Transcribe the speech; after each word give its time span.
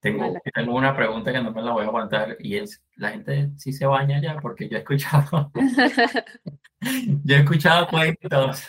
Tengo, 0.00 0.34
tengo 0.54 0.74
una 0.76 0.96
pregunta 0.96 1.32
que 1.32 1.40
no 1.40 1.52
me 1.52 1.62
la 1.62 1.72
voy 1.72 1.84
a 1.84 1.88
aguantar 1.88 2.36
y 2.40 2.56
es, 2.56 2.82
¿la 2.96 3.10
gente 3.10 3.50
sí 3.56 3.72
se 3.72 3.86
baña 3.86 4.20
ya? 4.20 4.36
Porque 4.40 4.68
yo 4.68 4.76
he 4.76 4.80
escuchado, 4.80 5.50
yo 7.24 7.36
he 7.36 7.40
escuchado 7.40 7.88
cuentos. 7.88 8.66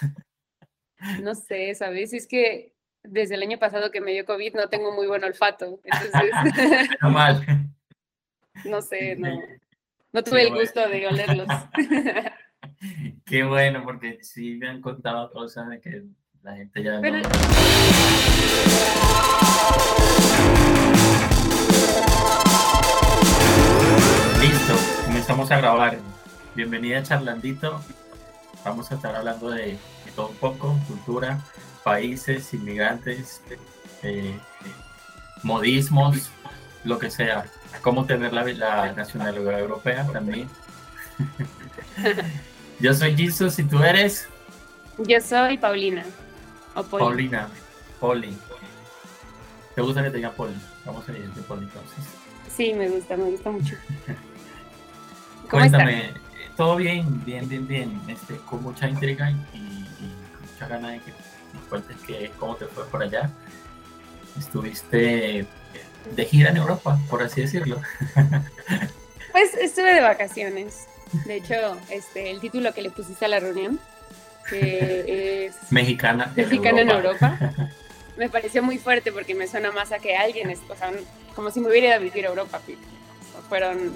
No 1.22 1.36
sé, 1.36 1.74
¿sabes? 1.76 2.14
Es 2.14 2.28
que 2.28 2.74
desde 3.04 3.36
el 3.36 3.44
año 3.44 3.60
pasado 3.60 3.92
que 3.92 4.02
me 4.02 4.12
dio 4.12 4.26
COVID 4.26 4.56
no 4.56 4.68
tengo 4.68 4.92
muy 4.94 5.08
buen 5.08 5.24
olfato. 5.24 5.80
Entonces, 5.84 6.90
no 7.02 7.10
mal. 7.10 7.46
No 8.66 8.82
sé, 8.82 9.16
no, 9.16 9.30
no 10.12 10.24
tuve 10.24 10.48
el 10.48 10.54
gusto 10.54 10.88
de 10.90 11.08
olerlos. 11.08 11.48
Qué 13.26 13.44
bueno, 13.44 13.84
porque 13.86 14.18
sí 14.22 14.56
me 14.56 14.68
han 14.68 14.82
contado 14.82 15.32
cosas 15.32 15.70
de 15.70 15.80
que 15.80 16.04
la 16.42 16.56
gente 16.56 16.84
ya 16.84 17.00
no... 17.00 17.22
Listo, 24.40 24.74
comenzamos 25.06 25.52
a 25.52 25.58
grabar. 25.58 25.98
Bienvenida 26.56 27.00
a 27.00 27.04
Charlandito. 27.04 27.82
Vamos 28.64 28.90
a 28.90 28.96
estar 28.96 29.14
hablando 29.14 29.50
de, 29.50 29.78
todo 30.16 30.30
un 30.30 30.36
poco, 30.38 30.80
cultura, 30.88 31.42
países, 31.84 32.54
inmigrantes, 32.54 33.42
eh, 34.02 34.40
modismos, 35.44 36.30
lo 36.86 37.00
que 37.00 37.12
sea. 37.12 37.46
Cómo 37.82 38.06
tener 38.06 38.32
la, 38.32 38.46
la 38.46 38.94
nacionalidad 38.94 39.60
europea 39.60 40.08
también. 40.08 40.48
Yo 42.80 42.94
soy 42.94 43.18
Jesus 43.18 43.60
y 43.60 43.64
tú 43.66 43.84
eres. 43.84 44.30
Yo 45.00 45.20
soy 45.20 45.58
Paulina. 45.58 46.06
Paulina. 46.90 47.50
Poli. 48.00 48.38
¿Te 49.76 49.82
gusta 49.82 50.02
que 50.02 50.12
te 50.12 50.18
diga 50.18 50.32
Poli? 50.32 50.56
Vamos 50.86 51.08
a 51.10 51.12
ir 51.12 51.30
de 51.34 51.42
Poli 51.42 51.66
entonces. 51.66 52.06
Sí, 52.50 52.74
me 52.74 52.90
gusta, 52.90 53.18
me 53.18 53.32
gusta 53.32 53.52
mucho. 53.52 53.76
Cuéntame, 55.50 56.14
todo 56.56 56.76
bien, 56.76 57.24
bien, 57.26 57.48
bien, 57.48 57.68
bien. 57.68 58.02
Este, 58.08 58.36
con 58.38 58.62
mucha 58.62 58.88
intriga 58.88 59.32
y, 59.32 59.36
mucha 60.52 60.68
ganas 60.68 60.92
de 60.92 61.00
que 61.00 61.12
nos 61.54 61.64
cuentes 61.70 61.98
que, 62.06 62.32
cómo 62.38 62.56
te 62.56 62.66
fue 62.66 62.86
por 62.86 63.02
allá. 63.02 63.30
Estuviste 64.38 65.48
de 66.16 66.26
gira 66.26 66.50
en 66.52 66.58
Europa, 66.58 67.00
por 67.10 67.24
así 67.24 67.42
decirlo. 67.42 67.82
Pues 69.32 69.54
estuve 69.54 69.94
de 69.94 70.02
vacaciones. 70.02 70.88
De 71.26 71.36
hecho, 71.36 71.78
este, 71.92 72.32
el 72.32 72.40
título 72.40 72.74
que 72.74 72.82
le 72.82 72.90
pusiste 72.90 73.26
a 73.26 73.28
la 73.28 73.40
reunión, 73.40 73.80
que 74.50 75.46
es 75.46 75.72
Mexicana, 75.72 76.34
Mexicana 76.36 76.82
en 76.82 76.90
Europa, 76.90 77.38
me 78.18 78.28
pareció 78.28 78.64
muy 78.64 78.80
fuerte 78.80 79.12
porque 79.12 79.36
me 79.36 79.48
suena 79.48 79.72
más 79.72 79.92
a 79.92 80.00
que 80.00 80.18
alguien, 80.18 80.50
es, 80.50 80.60
o 80.68 80.76
sea, 80.76 80.92
como 81.36 81.52
si 81.52 81.60
me 81.60 81.70
hubiera 81.70 81.88
ido 81.88 81.96
a 81.96 82.00
vivir 82.00 82.26
a 82.26 82.30
Europa. 82.30 82.60
fueron 83.48 83.96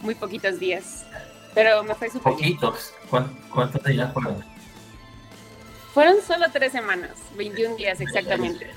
muy 0.00 0.14
poquitos 0.14 0.58
días, 0.58 1.04
pero 1.54 1.82
me 1.84 1.94
fue 1.94 2.08
súper 2.08 2.32
¿Poquitos? 2.32 2.92
¿Cuántos 3.08 3.82
días 3.84 4.12
fueron? 4.12 4.44
Fueron 5.94 6.16
solo 6.26 6.46
tres 6.52 6.72
semanas, 6.72 7.12
21 7.36 7.76
días 7.76 8.00
exactamente. 8.00 8.70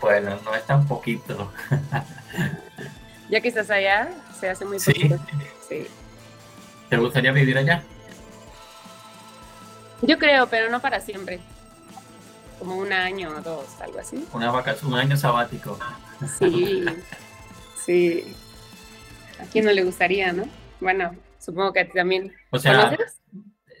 Bueno, 0.00 0.38
no 0.44 0.54
es 0.54 0.64
tan 0.66 0.86
poquito. 0.86 1.52
ya 3.30 3.40
que 3.40 3.48
estás 3.48 3.70
allá, 3.70 4.08
se 4.38 4.48
hace 4.48 4.64
muy 4.64 4.78
poquito. 4.78 5.18
Sí. 5.68 5.86
¿Te 6.88 6.96
gustaría 6.96 7.32
vivir 7.32 7.58
allá? 7.58 7.82
Yo 10.02 10.18
creo, 10.18 10.48
pero 10.48 10.70
no 10.70 10.80
para 10.80 11.00
siempre. 11.00 11.40
Como 12.58 12.76
un 12.76 12.92
año 12.92 13.30
o 13.30 13.40
dos, 13.40 13.66
algo 13.80 13.98
así. 14.00 14.26
Una 14.32 14.50
vacación, 14.50 14.92
un 14.92 14.98
año 14.98 15.16
sabático. 15.16 15.78
Sí, 16.38 16.84
sí. 17.84 18.36
A 19.40 19.44
quién 19.44 19.64
no 19.64 19.72
le 19.72 19.84
gustaría, 19.84 20.32
¿no? 20.32 20.44
Bueno, 20.80 21.14
supongo 21.38 21.72
que 21.72 21.80
a 21.80 21.86
ti 21.86 21.92
también. 21.92 22.32
O 22.50 22.58
sea, 22.58 22.96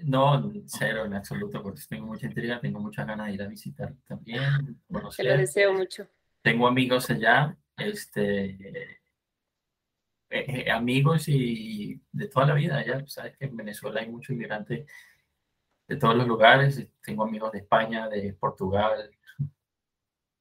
No, 0.02 0.52
cero 0.66 1.04
en 1.04 1.14
absoluto, 1.14 1.62
porque 1.62 1.80
tengo 1.88 2.06
mucha 2.06 2.26
intriga, 2.26 2.60
tengo 2.60 2.80
muchas 2.80 3.06
ganas 3.06 3.26
de 3.26 3.34
ir 3.34 3.42
a 3.42 3.48
visitar 3.48 3.92
también. 4.06 4.80
Te 5.16 5.24
lo 5.24 5.36
deseo 5.36 5.72
mucho. 5.72 6.06
Tengo 6.42 6.68
amigos 6.68 7.10
allá, 7.10 7.56
este, 7.76 8.44
eh, 8.44 9.00
eh, 10.30 10.70
amigos 10.70 11.28
y 11.28 12.00
de 12.12 12.28
toda 12.28 12.46
la 12.46 12.54
vida. 12.54 12.84
Ya 12.84 13.04
sabes 13.06 13.36
que 13.36 13.46
en 13.46 13.56
Venezuela 13.56 14.00
hay 14.00 14.08
muchos 14.08 14.30
inmigrantes 14.30 14.86
de 15.88 15.96
todos 15.96 16.14
los 16.14 16.28
lugares. 16.28 16.86
Tengo 17.02 17.24
amigos 17.24 17.52
de 17.52 17.58
España, 17.58 18.08
de 18.08 18.34
Portugal, 18.34 19.10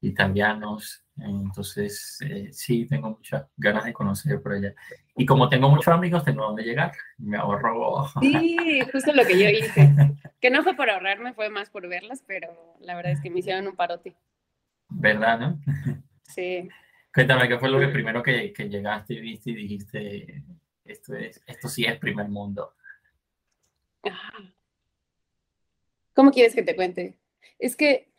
italianos. 0.02 1.04
Entonces, 1.20 2.20
eh, 2.22 2.50
sí, 2.52 2.86
tengo 2.86 3.10
muchas 3.10 3.46
ganas 3.58 3.86
de 3.86 3.94
conocer 3.94 4.42
por 4.42 4.54
allá. 4.54 4.74
Y 5.16 5.26
como 5.26 5.50
tengo 5.50 5.70
muchos 5.70 5.88
amigos, 5.88 6.24
tengo 6.24 6.44
dónde 6.44 6.64
llegar. 6.64 6.94
Me 7.18 7.38
ahorro. 7.38 8.06
Sí, 8.22 8.82
justo 8.92 9.14
lo 9.14 9.26
que 9.26 9.40
yo 9.40 9.50
hice. 9.50 9.94
Que 10.40 10.52
no 10.52 10.64
fue 10.64 10.76
por 10.76 10.90
ahorrarme, 10.90 11.34
fue 11.34 11.50
más 11.50 11.70
por 11.70 11.88
verlas, 11.88 12.24
pero 12.28 12.76
la 12.80 12.96
verdad 12.96 13.14
es 13.14 13.22
que 13.22 13.30
me 13.30 13.40
hicieron 13.40 13.68
un 13.68 13.76
parote. 13.76 14.16
¿Verdad, 14.90 15.40
no? 15.40 15.60
Sí. 16.24 16.70
Cuéntame, 17.14 17.48
¿qué 17.48 17.58
fue 17.58 17.70
lo 17.70 17.80
que 17.80 17.88
primero 17.88 18.22
que, 18.22 18.54
que 18.54 18.70
llegaste 18.70 19.16
y 19.16 19.22
viste 19.22 19.52
y 19.52 19.56
dijiste, 19.56 20.44
esto, 20.86 21.16
es, 21.16 21.42
esto 21.48 21.68
sí 21.68 21.86
es 21.86 21.98
primer 21.98 22.30
mundo? 22.30 22.74
¿Cómo 26.14 26.32
quieres 26.32 26.54
que 26.54 26.64
te 26.64 26.76
cuente? 26.76 27.18
Es 27.60 27.76
que 27.76 28.12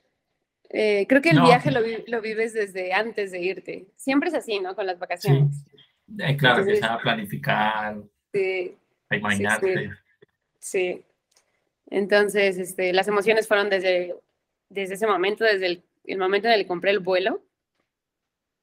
eh, 0.71 1.07
creo 1.09 1.23
que 1.23 1.31
el 1.31 1.41
viaje 1.41 1.71
lo, 1.71 1.81
lo, 2.07 2.21
vives 2.21 2.53
desde 2.53 2.93
antes 2.93 3.31
de 3.31 3.41
irte. 3.41 3.87
Siempre 3.97 4.29
es 4.29 4.35
así, 4.35 4.61
¿no? 4.61 4.75
Con 4.75 4.87
las 4.87 4.99
vacaciones. 4.99 5.55
Sí. 5.65 5.77
Eh, 6.21 6.37
claro, 6.37 6.61
empiezas 6.61 6.91
a 6.91 6.99
planificar, 6.99 7.97
sí, 8.33 8.75
a 9.11 9.17
imaginarte. 9.17 9.91
Sí, 10.59 10.95
sí, 10.95 11.05
Entonces, 11.91 12.57
este, 12.59 12.93
las 12.95 13.09
emociones 13.09 13.47
fueron 13.47 13.69
desde, 13.69 14.15
desde 14.71 14.95
ese 14.95 15.07
momento, 15.07 15.45
desde 15.45 15.67
el, 15.67 15.83
el 16.07 16.19
momento 16.19 16.49
en 16.49 16.55
el 16.55 16.61
que 16.61 16.67
compré 16.67 16.93
el 16.93 17.01
vuelo 17.01 17.43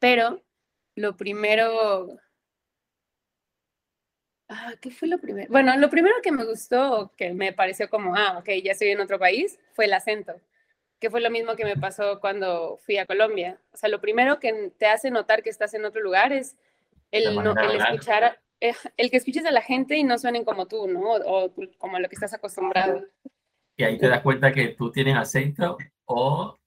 pero 0.05 0.43
lo 0.95 1.17
primero... 1.17 2.19
Ah, 4.47 4.73
¿Qué 4.79 4.91
fue 4.91 5.07
lo 5.07 5.17
primero? 5.17 5.51
Bueno, 5.51 5.75
lo 5.77 5.89
primero 5.89 6.15
que 6.21 6.31
me 6.31 6.45
gustó, 6.45 7.11
que 7.17 7.33
me 7.33 7.51
pareció 7.53 7.89
como, 7.89 8.15
ah, 8.15 8.37
ok, 8.37 8.49
ya 8.63 8.73
estoy 8.73 8.89
en 8.89 8.99
otro 8.99 9.17
país, 9.17 9.57
fue 9.73 9.85
el 9.85 9.93
acento, 9.93 10.39
que 10.99 11.09
fue 11.09 11.21
lo 11.21 11.29
mismo 11.29 11.55
que 11.55 11.65
me 11.65 11.75
pasó 11.75 12.19
cuando 12.19 12.77
fui 12.77 12.97
a 12.97 13.05
Colombia. 13.05 13.59
O 13.73 13.77
sea, 13.77 13.89
lo 13.89 14.01
primero 14.01 14.39
que 14.39 14.71
te 14.77 14.87
hace 14.87 15.11
notar 15.11 15.43
que 15.43 15.49
estás 15.49 15.73
en 15.73 15.85
otro 15.85 16.01
lugar 16.01 16.33
es 16.33 16.57
el, 17.11 17.35
no, 17.35 17.51
el 17.51 17.81
escuchar, 17.81 18.39
eh, 18.59 18.73
el 18.97 19.11
que 19.11 19.17
escuches 19.17 19.45
a 19.45 19.51
la 19.51 19.61
gente 19.61 19.97
y 19.97 20.03
no 20.03 20.17
suenen 20.17 20.45
como 20.45 20.67
tú, 20.67 20.87
¿no? 20.87 21.01
O, 21.01 21.53
como 21.77 21.99
lo 21.99 22.07
que 22.07 22.15
estás 22.15 22.33
acostumbrado. 22.33 23.03
Y 23.77 23.83
ahí 23.83 23.97
te 23.97 24.07
das 24.07 24.21
cuenta 24.21 24.51
que 24.51 24.69
tú 24.69 24.91
tienes 24.91 25.17
acento 25.17 25.77
o 26.05 26.57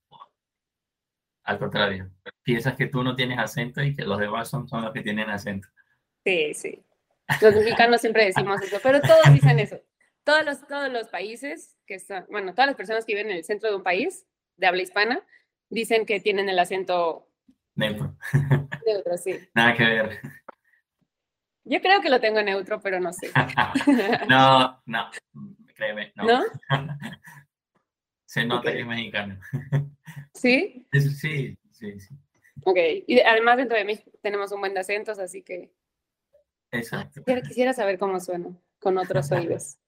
al 1.49 1.59
contrario, 1.59 2.10
piensas 2.43 2.75
que 2.75 2.89
tú 2.89 3.03
no 3.03 3.16
tienes 3.16 3.39
acento 3.39 3.83
y 3.83 3.97
que 3.97 4.05
los 4.05 4.19
demás 4.19 4.50
son, 4.50 4.69
son 4.69 4.83
los 4.83 4.93
que 4.93 5.00
tienen 5.00 5.31
acento. 5.31 5.66
Sí, 6.22 6.53
sí. 6.53 6.84
Los 7.41 7.55
mexicanos 7.55 8.03
siempre 8.03 8.27
decimos 8.27 8.60
eso, 8.60 8.77
pero 8.83 9.00
todos 9.00 9.33
dicen 9.33 9.59
eso. 9.59 9.81
Todos 10.28 10.44
los, 10.44 10.66
todos 10.69 10.93
los 10.93 11.09
países 11.09 11.75
que 11.87 11.94
están, 11.94 12.27
bueno, 12.28 12.53
todas 12.53 12.66
las 12.66 12.77
personas 12.77 13.06
que 13.06 13.15
viven 13.15 13.31
en 13.31 13.39
el 13.39 13.44
centro 13.44 13.71
de 13.71 13.77
un 13.77 13.83
país 13.83 14.27
de 14.59 14.66
habla 14.66 14.83
hispana 14.83 15.27
dicen 15.71 16.05
que 16.05 16.21
tienen 16.21 16.50
el 16.50 16.59
acento 16.59 17.31
neutro. 17.75 18.15
Neutro, 18.84 19.16
sí. 19.16 19.39
Nada 19.55 19.75
que 19.75 19.84
ver. 19.84 20.21
Yo 21.65 21.81
creo 21.81 22.03
que 22.03 22.11
lo 22.11 22.21
tengo 22.21 22.43
neutro, 22.43 22.78
pero 22.78 23.00
no 23.00 23.11
sé. 23.11 23.31
no, 24.28 24.83
no, 24.84 25.11
créeme, 25.75 26.12
no. 26.15 26.25
¿No? 26.27 26.45
Se 28.27 28.45
nota 28.45 28.71
que 28.71 28.81
es 28.81 28.87
mexicano. 28.87 29.41
¿Sí? 30.34 30.87
Sí, 30.93 31.56
sí, 31.72 32.00
sí. 32.00 32.15
Ok, 32.65 32.77
y 33.06 33.19
además 33.21 33.56
dentro 33.56 33.78
de 33.78 33.87
México 33.87 34.10
tenemos 34.21 34.53
un 34.53 34.60
buen 34.60 34.75
de 34.75 34.81
acentos, 34.81 35.19
así 35.19 35.41
que... 35.41 35.72
Exacto. 36.71 37.24
Quisiera, 37.24 37.72
saber 37.72 37.98
cómo 37.98 38.21
suena 38.21 38.51
con 38.78 38.98
otros 38.98 39.30
oídos. 39.33 39.78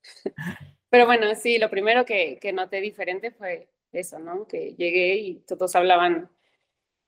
Pero 0.88 1.06
bueno, 1.06 1.34
sí, 1.34 1.58
lo 1.58 1.70
primero 1.70 2.04
que, 2.04 2.38
que 2.40 2.52
noté 2.52 2.80
diferente 2.80 3.30
fue 3.30 3.68
eso, 3.92 4.18
¿no? 4.18 4.46
Que 4.46 4.74
llegué 4.74 5.16
y 5.16 5.34
todos 5.46 5.74
hablaban 5.76 6.30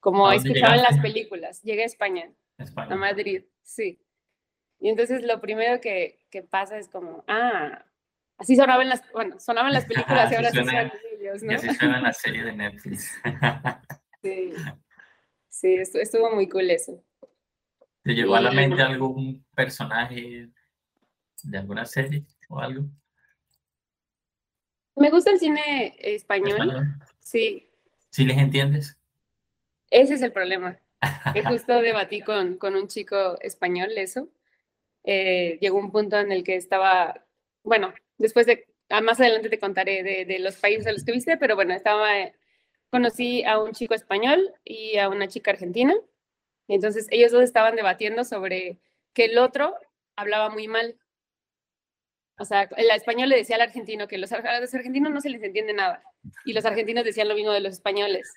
como 0.01 0.31
escuchaban 0.33 0.83
las 0.83 0.99
películas. 0.99 1.63
Llegué 1.63 1.83
a 1.83 1.87
España, 1.87 2.31
España, 2.59 2.95
a 2.95 2.97
Madrid, 2.97 3.45
sí. 3.63 4.01
Y 4.81 4.89
entonces 4.89 5.23
lo 5.23 5.41
primero 5.41 5.81
que, 5.81 6.27
que 6.29 6.43
pasa 6.43 6.77
es 6.77 6.89
como, 6.89 7.25
ah, 7.29 7.85
así 8.37 8.57
sonaban 8.57 8.89
las, 8.89 9.03
bueno, 9.13 9.39
sonaban 9.39 9.73
las 9.73 9.87
películas 9.87 10.33
y 10.33 10.35
ahora 10.37 10.51
sí 10.51 10.57
suenan 10.57 10.93
ellos, 11.21 11.43
¿no? 11.43 11.53
Y 11.53 11.55
así 11.55 11.75
suena 11.75 12.01
la 12.01 12.13
serie 12.13 12.43
de 12.43 12.53
Netflix. 12.53 13.13
sí, 14.23 14.53
sí, 15.49 15.75
estuvo 15.75 16.35
muy 16.35 16.49
cool 16.49 16.71
eso. 16.71 17.05
¿Te 18.03 18.15
llegó 18.15 18.35
a 18.35 18.41
la 18.41 18.51
mente 18.51 18.83
algún 18.83 19.47
personaje 19.55 20.49
de 21.43 21.59
alguna 21.59 21.85
serie 21.85 22.25
o 22.49 22.61
algo? 22.61 22.85
Me 24.97 25.11
gusta 25.11 25.31
el 25.31 25.39
cine 25.39 25.95
español. 25.99 26.53
¿Español? 26.53 26.95
Sí. 27.21 27.69
¿Sí 28.11 28.25
les 28.25 28.39
entiendes? 28.39 28.97
Ese 29.91 30.15
es 30.15 30.23
el 30.23 30.33
problema. 30.33 30.79
que 31.33 31.45
justo 31.45 31.81
debatí 31.81 32.21
con, 32.21 32.57
con 32.57 32.77
un 32.77 32.89
chico 32.89 33.39
español 33.41 33.91
eso. 33.97 34.29
Eh, 35.05 35.59
llegó 35.61 35.79
un 35.79 35.91
punto 35.91 36.19
en 36.19 36.31
el 36.31 36.45
que 36.45 36.57
estaba, 36.57 37.25
bueno, 37.65 37.93
después 38.19 38.47
de, 38.47 38.67
ah, 38.91 39.01
más 39.01 39.21
adelante 39.21 39.49
te 39.49 39.59
contaré 39.59 40.03
de, 40.03 40.25
de 40.25 40.39
los 40.39 40.57
países 40.57 40.87
a 40.87 40.93
los 40.93 41.05
que 41.05 41.13
viste, 41.13 41.37
pero 41.37 41.57
bueno, 41.57 41.75
estaba, 41.75 42.09
conocí 42.91 43.45
a 43.45 43.59
un 43.59 43.73
chico 43.73 43.95
español 43.95 44.55
y 44.65 44.99
a 44.99 45.09
una 45.09 45.27
chica 45.29 45.51
argentina. 45.51 45.95
Entonces 46.69 47.07
ellos 47.11 47.33
dos 47.33 47.43
estaban 47.43 47.77
debatiendo 47.77 48.25
sobre 48.25 48.79
que 49.13 49.27
el 49.27 49.39
otro 49.39 49.75
hablaba 50.17 50.51
muy 50.51 50.69
mal. 50.69 50.97
O 52.39 52.45
sea, 52.45 52.69
el 52.77 52.91
español 52.91 53.29
le 53.29 53.37
decía 53.37 53.57
al 53.57 53.63
argentino 53.63 54.09
que 54.09 54.19
los, 54.19 54.33
a 54.33 54.61
los 54.61 54.75
argentinos 54.75 55.13
no 55.13 55.21
se 55.21 55.31
les 55.31 55.43
entiende 55.43 55.75
nada. 55.75 56.03
Y 56.45 56.53
los 56.53 56.65
argentinos 56.65 57.05
decían 57.05 57.29
lo 57.29 57.35
mismo 57.35 57.53
de 57.53 57.61
los 57.61 57.75
españoles. 57.75 58.33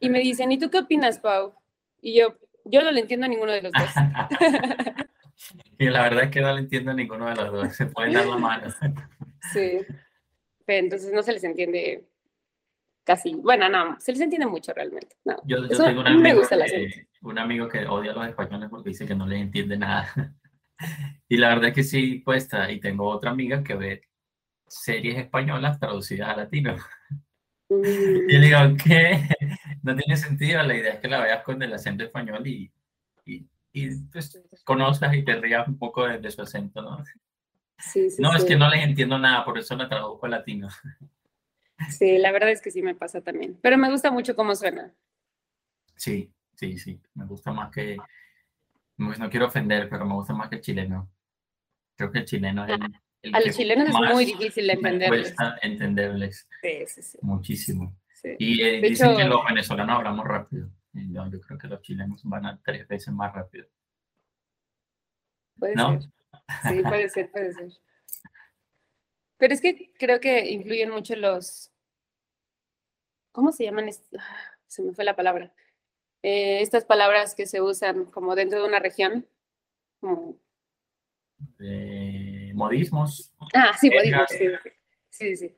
Y 0.00 0.08
me 0.08 0.20
dicen, 0.20 0.50
¿y 0.52 0.58
tú 0.58 0.70
qué 0.70 0.78
opinas, 0.78 1.18
Pau? 1.18 1.54
Y 2.00 2.18
yo, 2.18 2.36
yo 2.64 2.82
no 2.82 2.90
le 2.90 3.00
entiendo 3.00 3.26
a 3.26 3.28
ninguno 3.28 3.52
de 3.52 3.62
los 3.62 3.72
dos. 3.72 3.90
y 5.78 5.86
la 5.86 6.02
verdad 6.02 6.24
es 6.24 6.30
que 6.30 6.40
no 6.40 6.52
le 6.54 6.60
entiendo 6.60 6.90
a 6.90 6.94
ninguno 6.94 7.28
de 7.28 7.36
los 7.36 7.52
dos. 7.52 7.76
Se 7.76 7.86
pueden 7.86 8.14
dar 8.14 8.26
la 8.26 8.38
mano. 8.38 8.68
sí. 9.52 9.80
Pero 10.64 10.84
entonces 10.84 11.12
no 11.12 11.22
se 11.22 11.32
les 11.32 11.44
entiende 11.44 12.04
casi. 13.04 13.34
Bueno, 13.34 13.68
no, 13.68 14.00
se 14.00 14.12
les 14.12 14.20
entiende 14.20 14.46
mucho 14.46 14.72
realmente. 14.72 15.16
No. 15.24 15.36
Yo, 15.44 15.58
yo 15.68 15.84
tengo 15.84 16.00
un 16.00 16.06
amigo, 16.06 16.22
me 16.22 16.34
gusta 16.34 16.56
que, 16.64 17.06
un 17.22 17.38
amigo 17.38 17.68
que 17.68 17.86
odia 17.86 18.12
a 18.12 18.14
los 18.14 18.28
españoles 18.28 18.68
porque 18.70 18.90
dice 18.90 19.06
que 19.06 19.14
no 19.14 19.26
les 19.26 19.40
entiende 19.40 19.76
nada. 19.76 20.08
y 21.28 21.36
la 21.36 21.48
verdad 21.48 21.68
es 21.68 21.74
que 21.74 21.84
sí 21.84 22.22
cuesta. 22.22 22.70
Y 22.70 22.80
tengo 22.80 23.08
otra 23.08 23.30
amiga 23.30 23.62
que 23.62 23.74
ve 23.74 24.02
series 24.66 25.18
españolas 25.18 25.78
traducidas 25.78 26.30
a 26.30 26.36
latino. 26.36 26.76
Y 27.68 28.38
le 28.38 28.46
digo, 28.46 28.58
¿qué? 28.84 29.28
No 29.82 29.96
tiene 29.96 30.16
sentido. 30.16 30.62
La 30.62 30.76
idea 30.76 30.94
es 30.94 31.00
que 31.00 31.08
la 31.08 31.20
veas 31.20 31.42
con 31.42 31.60
el 31.60 31.72
acento 31.72 32.04
español 32.04 32.46
y, 32.46 32.70
y, 33.24 33.44
y 33.72 33.90
pues, 34.12 34.40
conozcas 34.62 35.14
y 35.14 35.24
te 35.24 35.34
rías 35.34 35.66
un 35.66 35.76
poco 35.76 36.06
de, 36.06 36.30
su 36.30 36.42
acento, 36.42 36.80
¿no? 36.80 37.04
Sí, 37.78 38.08
sí, 38.08 38.22
no, 38.22 38.30
sí. 38.30 38.38
es 38.38 38.44
que 38.44 38.56
no 38.56 38.68
les 38.70 38.84
entiendo 38.84 39.18
nada, 39.18 39.44
por 39.44 39.58
eso 39.58 39.74
la 39.74 39.88
traduzco 39.88 40.26
a 40.26 40.28
latino. 40.28 40.68
Sí, 41.90 42.18
la 42.18 42.32
verdad 42.32 42.50
es 42.50 42.62
que 42.62 42.70
sí 42.70 42.82
me 42.82 42.94
pasa 42.94 43.20
también. 43.20 43.58
Pero 43.60 43.76
me 43.78 43.90
gusta 43.90 44.10
mucho 44.10 44.34
cómo 44.34 44.54
suena. 44.54 44.92
Sí, 45.94 46.32
sí, 46.54 46.78
sí. 46.78 47.00
Me 47.14 47.26
gusta 47.26 47.52
más 47.52 47.70
que. 47.70 47.96
No 48.96 49.30
quiero 49.30 49.46
ofender, 49.46 49.88
pero 49.88 50.06
me 50.06 50.14
gusta 50.14 50.32
más 50.32 50.48
que 50.48 50.56
el 50.56 50.62
chileno. 50.62 51.10
Creo 51.96 52.10
que 52.10 52.20
el 52.20 52.24
chileno 52.24 52.64
es 52.66 52.78
el 53.22 53.34
a 53.34 53.40
los 53.40 53.56
chilenos 53.56 53.88
es 53.88 54.14
muy 54.14 54.24
difícil 54.24 54.66
de 54.66 54.72
entenderles. 54.74 55.34
entenderles. 55.62 56.48
Sí, 56.62 56.86
sí, 56.86 57.02
sí. 57.02 57.18
Muchísimo. 57.22 57.96
Sí. 58.14 58.36
Y 58.38 58.62
eh, 58.62 58.80
dicen 58.80 59.10
hecho, 59.10 59.16
que 59.18 59.24
los 59.24 59.44
venezolanos 59.44 59.96
hablamos 59.96 60.26
rápido. 60.26 60.70
Yo, 60.92 61.28
yo, 61.30 61.40
creo 61.40 61.58
que 61.58 61.68
los 61.68 61.82
chilenos 61.82 62.22
van 62.24 62.46
a 62.46 62.60
tres 62.62 62.86
veces 62.88 63.12
más 63.12 63.34
rápido. 63.34 63.66
Puede 65.58 65.74
¿No? 65.74 66.00
ser. 66.00 66.10
Sí, 66.68 66.82
puede 66.82 67.08
ser, 67.08 67.30
puede 67.30 67.52
ser. 67.52 67.72
Pero 69.38 69.54
es 69.54 69.60
que 69.60 69.92
creo 69.98 70.20
que 70.20 70.50
influyen 70.50 70.90
mucho 70.90 71.16
los. 71.16 71.72
¿Cómo 73.32 73.52
se 73.52 73.64
llaman? 73.64 73.90
Ah, 74.18 74.34
se 74.66 74.82
me 74.82 74.92
fue 74.92 75.04
la 75.04 75.16
palabra. 75.16 75.52
Eh, 76.26 76.60
estas 76.60 76.84
palabras 76.84 77.34
que 77.34 77.46
se 77.46 77.60
usan 77.60 78.06
como 78.06 78.34
dentro 78.34 78.60
de 78.60 78.66
una 78.66 78.80
región. 78.80 79.26
Como... 80.00 80.36
Eh 81.60 82.26
modismos. 82.56 83.32
Ah, 83.54 83.76
sí, 83.78 83.90
modismos, 83.90 84.28
sí, 84.30 84.48
sí, 85.10 85.36
sí. 85.36 85.56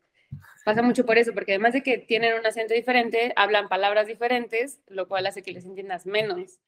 Pasa 0.65 0.83
mucho 0.83 1.07
por 1.07 1.17
eso, 1.17 1.33
porque 1.33 1.53
además 1.53 1.73
de 1.73 1.83
que 1.83 1.97
tienen 1.97 2.39
un 2.39 2.45
acento 2.45 2.75
diferente, 2.75 3.33
hablan 3.37 3.69
palabras 3.69 4.07
diferentes, 4.07 4.81
lo 4.89 5.09
cual 5.09 5.27
hace 5.27 5.43
que 5.43 5.53
les 5.53 5.65
entiendas 5.65 6.05
menos. 6.05 6.59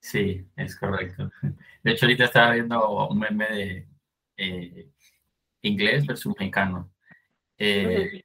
Sí, 0.00 0.46
es 0.56 0.76
correcto. 0.76 1.30
De 1.82 1.92
hecho, 1.92 2.04
ahorita 2.04 2.24
estaba 2.24 2.52
viendo 2.52 3.08
un 3.08 3.18
meme 3.18 3.46
de 3.48 3.86
eh, 4.36 4.88
inglés 5.62 6.04
versus 6.06 6.34
mexicano. 6.38 6.92
Eh, 7.56 8.22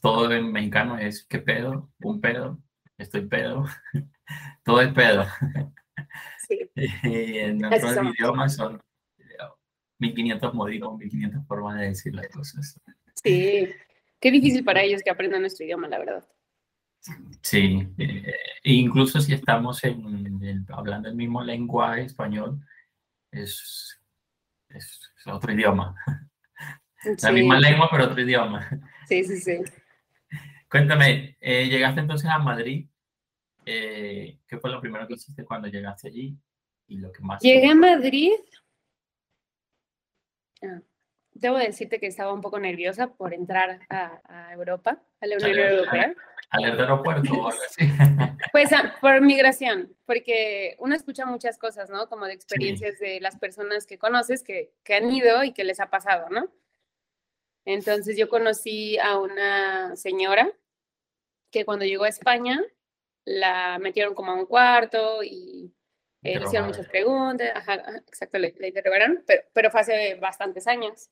todo 0.00 0.32
en 0.32 0.50
mexicano 0.50 0.96
es 0.98 1.24
qué 1.24 1.38
pedo, 1.38 1.90
un 2.00 2.20
pedo, 2.20 2.58
estoy 2.96 3.26
pedo, 3.26 3.66
todo 4.64 4.80
es 4.80 4.92
pedo. 4.92 5.26
Sí. 6.48 6.70
y 7.04 7.38
en 7.38 7.64
otros 7.64 7.96
idiomas 8.18 8.56
son 8.56 8.80
1500 10.02 10.54
modismos, 10.54 10.98
1500 10.98 11.46
formas 11.46 11.78
de 11.78 11.86
decir 11.86 12.14
las 12.14 12.28
cosas. 12.28 12.80
Sí, 13.22 13.68
qué 14.20 14.30
difícil 14.30 14.64
para 14.64 14.82
ellos 14.82 15.02
que 15.02 15.10
aprendan 15.10 15.40
nuestro 15.40 15.64
idioma, 15.64 15.88
la 15.88 15.98
verdad. 15.98 16.28
Sí, 17.40 17.88
eh, 17.98 18.34
incluso 18.64 19.20
si 19.20 19.34
estamos 19.34 19.82
en, 19.84 20.66
hablando 20.68 21.08
el 21.08 21.16
mismo 21.16 21.42
lenguaje 21.42 22.02
español, 22.02 22.60
es, 23.30 24.00
es, 24.68 25.00
otro 25.26 25.52
idioma. 25.52 25.94
La 27.20 27.32
misma 27.32 27.58
lengua, 27.58 27.88
pero 27.90 28.04
otro 28.04 28.20
idioma. 28.20 28.68
Sí, 29.08 29.24
sí, 29.24 29.36
sí. 29.38 29.58
Cuéntame, 30.70 31.36
eh, 31.40 31.66
llegaste 31.68 31.98
entonces 31.98 32.30
a 32.30 32.38
Madrid. 32.38 32.86
Eh, 33.64 34.38
¿Qué 34.46 34.58
fue 34.58 34.70
lo 34.70 34.80
primero 34.80 35.06
que 35.06 35.14
hiciste 35.14 35.44
cuando 35.44 35.68
llegaste 35.68 36.08
allí? 36.08 36.36
Y 36.88 36.96
lo 36.98 37.12
que 37.12 37.22
más 37.22 37.40
Llegué 37.42 37.68
a 37.68 37.74
Madrid 37.74 38.32
Ah, 40.62 40.80
debo 41.32 41.58
decirte 41.58 41.98
que 41.98 42.06
estaba 42.06 42.32
un 42.32 42.40
poco 42.40 42.58
nerviosa 42.58 43.12
por 43.14 43.34
entrar 43.34 43.80
a, 43.88 44.52
Europa, 44.52 45.02
a 45.20 45.26
la 45.26 45.36
Unión 45.36 45.58
Europea. 45.58 46.14
¿Al 46.50 46.64
aeropuerto 46.64 47.32
o 47.32 47.48
algo 47.48 47.62
así? 47.66 47.84
Pues 48.52 48.70
ah, 48.72 48.94
por 49.00 49.20
migración, 49.22 49.96
porque 50.04 50.76
uno 50.78 50.94
escucha 50.94 51.24
muchas 51.24 51.56
cosas, 51.56 51.88
¿no? 51.88 52.08
Como 52.08 52.26
de 52.26 52.34
experiencias 52.34 52.98
de 52.98 53.18
las 53.20 53.38
personas 53.38 53.86
que 53.86 53.98
conoces 53.98 54.42
que, 54.42 54.72
que 54.84 54.94
han 54.94 55.10
ido 55.10 55.42
y 55.42 55.52
que 55.52 55.64
les 55.64 55.80
ha 55.80 55.88
pasado, 55.88 56.28
¿no? 56.28 56.52
Entonces 57.64 58.18
yo 58.18 58.28
conocí 58.28 58.98
a 58.98 59.18
una 59.18 59.96
señora 59.96 60.52
que 61.50 61.64
cuando 61.64 61.86
llegó 61.86 62.04
a 62.04 62.08
España 62.08 62.60
la 63.24 63.78
metieron 63.78 64.14
como 64.14 64.32
a 64.32 64.34
un 64.34 64.46
cuarto 64.46 65.22
y 65.22 65.72
eh, 66.22 66.38
le 66.38 66.44
hicieron 66.44 66.68
muchas 66.68 66.88
preguntas, 66.88 67.50
ajá, 67.54 67.74
exacto, 68.06 68.38
le, 68.38 68.54
interrogaron, 68.60 69.22
pero, 69.26 69.42
pero 69.52 69.70
fue 69.70 69.80
hace 69.80 70.14
bastantes 70.16 70.66
años. 70.66 71.10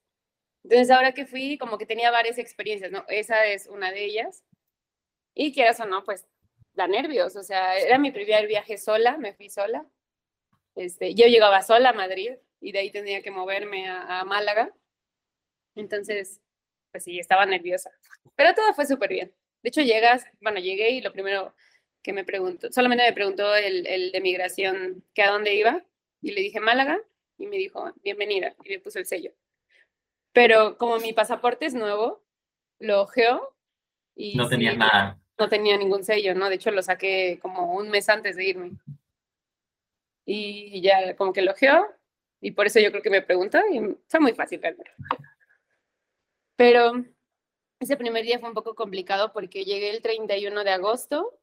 Entonces, 0.62 0.90
ahora 0.90 1.12
que 1.12 1.26
fui, 1.26 1.58
como 1.58 1.78
que 1.78 1.86
tenía 1.86 2.10
varias 2.10 2.38
experiencias, 2.38 2.92
¿no? 2.92 3.04
Esa 3.08 3.46
es 3.46 3.66
una 3.66 3.90
de 3.92 4.04
ellas. 4.04 4.44
Y 5.34 5.52
quieras 5.52 5.80
o 5.80 5.86
no, 5.86 6.04
pues 6.04 6.26
da 6.74 6.86
nervios, 6.86 7.36
o 7.36 7.42
sea, 7.42 7.76
era 7.78 7.98
mi 7.98 8.12
primer 8.12 8.46
viaje 8.46 8.78
sola, 8.78 9.16
me 9.16 9.32
fui 9.32 9.48
sola. 9.48 9.86
Este, 10.76 11.14
yo 11.14 11.26
llegaba 11.26 11.62
sola 11.62 11.90
a 11.90 11.92
Madrid 11.92 12.32
y 12.60 12.72
de 12.72 12.80
ahí 12.80 12.90
tenía 12.90 13.22
que 13.22 13.30
moverme 13.30 13.88
a, 13.88 14.20
a 14.20 14.24
Málaga. 14.24 14.72
Entonces, 15.74 16.40
pues 16.90 17.04
sí, 17.04 17.18
estaba 17.18 17.46
nerviosa. 17.46 17.90
Pero 18.36 18.54
todo 18.54 18.74
fue 18.74 18.86
súper 18.86 19.10
bien. 19.10 19.34
De 19.62 19.68
hecho, 19.68 19.82
llegas, 19.82 20.24
bueno, 20.40 20.60
llegué 20.60 20.90
y 20.90 21.00
lo 21.00 21.12
primero, 21.12 21.54
que 22.02 22.12
me 22.12 22.24
preguntó, 22.24 22.72
solamente 22.72 23.04
me 23.04 23.12
preguntó 23.12 23.54
el, 23.54 23.86
el, 23.86 24.12
de 24.12 24.20
migración 24.20 25.04
que 25.14 25.22
a 25.22 25.30
dónde 25.30 25.54
iba 25.54 25.84
y 26.22 26.32
le 26.32 26.40
dije 26.40 26.60
Málaga 26.60 27.00
y 27.38 27.46
me 27.46 27.56
dijo 27.56 27.92
bienvenida 28.02 28.54
y 28.64 28.70
me 28.70 28.78
puso 28.78 28.98
el 28.98 29.06
sello. 29.06 29.32
Pero 30.32 30.78
como 30.78 30.98
mi 30.98 31.12
pasaporte 31.12 31.66
es 31.66 31.74
nuevo, 31.74 32.22
lo 32.78 33.02
ojeó 33.02 33.54
y... 34.14 34.36
No 34.36 34.48
tenía 34.48 34.74
nada. 34.74 35.18
No 35.38 35.48
tenía 35.48 35.76
ningún 35.76 36.04
sello, 36.04 36.34
¿no? 36.34 36.48
De 36.48 36.56
hecho 36.56 36.70
lo 36.70 36.82
saqué 36.82 37.38
como 37.40 37.74
un 37.74 37.90
mes 37.90 38.08
antes 38.08 38.36
de 38.36 38.44
irme. 38.44 38.72
Y 40.24 40.80
ya 40.80 41.16
como 41.16 41.32
que 41.32 41.42
lo 41.42 41.52
ojeó 41.52 41.86
y 42.40 42.52
por 42.52 42.66
eso 42.66 42.80
yo 42.80 42.90
creo 42.90 43.02
que 43.02 43.10
me 43.10 43.22
preguntó 43.22 43.58
y 43.70 43.96
fue 44.06 44.20
muy 44.20 44.32
fácil 44.32 44.60
realmente. 44.62 44.92
Pero 46.56 47.04
ese 47.80 47.96
primer 47.96 48.24
día 48.24 48.38
fue 48.38 48.48
un 48.48 48.54
poco 48.54 48.74
complicado 48.74 49.32
porque 49.32 49.64
llegué 49.64 49.90
el 49.90 50.02
31 50.02 50.64
de 50.64 50.70
agosto 50.70 51.39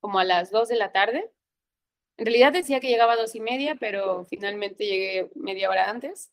como 0.00 0.18
a 0.18 0.24
las 0.24 0.50
2 0.50 0.68
de 0.68 0.76
la 0.76 0.92
tarde. 0.92 1.30
En 2.16 2.26
realidad 2.26 2.52
decía 2.52 2.80
que 2.80 2.88
llegaba 2.88 3.12
a 3.12 3.16
dos 3.16 3.34
y 3.34 3.40
media, 3.40 3.76
pero 3.78 4.24
finalmente 4.24 4.86
llegué 4.86 5.30
media 5.34 5.68
hora 5.68 5.90
antes. 5.90 6.30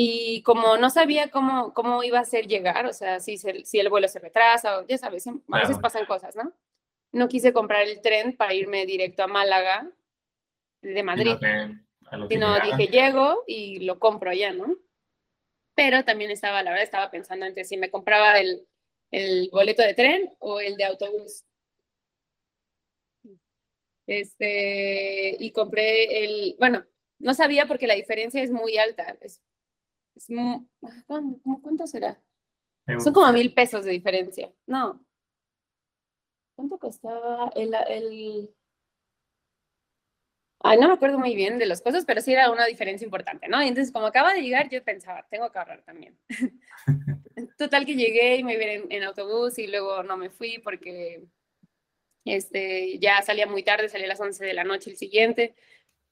Y 0.00 0.42
como 0.42 0.76
no 0.76 0.90
sabía 0.90 1.28
cómo, 1.28 1.74
cómo 1.74 2.04
iba 2.04 2.20
a 2.20 2.24
ser 2.24 2.46
llegar, 2.46 2.86
o 2.86 2.92
sea, 2.92 3.18
si, 3.18 3.36
si 3.36 3.80
el 3.80 3.88
vuelo 3.88 4.06
se 4.06 4.20
retrasa, 4.20 4.78
o 4.78 4.86
ya 4.86 4.96
sabes, 4.96 5.26
a 5.26 5.58
veces 5.58 5.78
pasan 5.78 6.06
cosas, 6.06 6.36
¿no? 6.36 6.52
No 7.10 7.26
quise 7.26 7.52
comprar 7.52 7.82
el 7.82 8.00
tren 8.00 8.36
para 8.36 8.54
irme 8.54 8.86
directo 8.86 9.24
a 9.24 9.26
Málaga 9.26 9.90
de 10.82 11.02
Madrid. 11.02 11.34
Sino 12.28 12.60
dije, 12.60 12.86
llego 12.86 13.42
y 13.46 13.80
lo 13.80 13.98
compro 13.98 14.30
allá, 14.30 14.52
¿no? 14.52 14.76
Pero 15.74 16.04
también 16.04 16.30
estaba, 16.30 16.62
la 16.62 16.70
verdad, 16.70 16.84
estaba 16.84 17.10
pensando 17.10 17.46
entre 17.46 17.64
si 17.64 17.76
me 17.76 17.90
compraba 17.90 18.38
el, 18.38 18.66
el 19.10 19.48
boleto 19.50 19.82
de 19.82 19.94
tren 19.94 20.32
o 20.38 20.60
el 20.60 20.76
de 20.76 20.84
autobús. 20.84 21.44
Este, 24.08 25.36
y 25.38 25.52
compré 25.52 26.24
el, 26.24 26.56
bueno, 26.58 26.82
no 27.18 27.34
sabía 27.34 27.66
porque 27.66 27.86
la 27.86 27.94
diferencia 27.94 28.42
es 28.42 28.50
muy 28.50 28.78
alta. 28.78 29.18
Es, 29.20 29.42
es 30.16 30.26
¿Cuánto 31.62 31.86
será? 31.86 32.18
Son 32.98 33.12
como 33.12 33.30
mil 33.34 33.52
pesos 33.52 33.84
de 33.84 33.92
diferencia. 33.92 34.50
No. 34.66 35.04
¿Cuánto 36.56 36.78
costaba 36.78 37.52
el, 37.54 37.74
el 37.88 38.50
Ay, 40.60 40.78
no 40.78 40.88
me 40.88 40.94
acuerdo 40.94 41.18
muy 41.18 41.36
bien 41.36 41.58
de 41.58 41.66
los 41.66 41.82
costos, 41.82 42.04
pero 42.06 42.22
sí 42.22 42.32
era 42.32 42.50
una 42.50 42.64
diferencia 42.64 43.04
importante, 43.04 43.46
¿no? 43.46 43.62
Y 43.62 43.68
entonces, 43.68 43.92
como 43.92 44.06
acaba 44.06 44.32
de 44.32 44.40
llegar, 44.40 44.70
yo 44.70 44.82
pensaba, 44.82 45.24
tengo 45.30 45.52
que 45.52 45.58
ahorrar 45.58 45.82
también. 45.82 46.18
Total 47.58 47.84
que 47.84 47.94
llegué 47.94 48.36
y 48.36 48.44
me 48.44 48.56
vi 48.56 48.64
en, 48.64 48.90
en, 48.90 49.02
autobús 49.04 49.58
y 49.58 49.66
luego 49.66 50.02
no 50.02 50.16
me 50.16 50.30
fui 50.30 50.58
porque 50.58 51.28
este, 52.24 52.98
ya 52.98 53.22
salía 53.22 53.46
muy 53.46 53.62
tarde, 53.62 53.88
salía 53.88 54.06
a 54.06 54.10
las 54.10 54.20
11 54.20 54.44
de 54.44 54.54
la 54.54 54.64
noche 54.64 54.90
el 54.90 54.96
siguiente. 54.96 55.54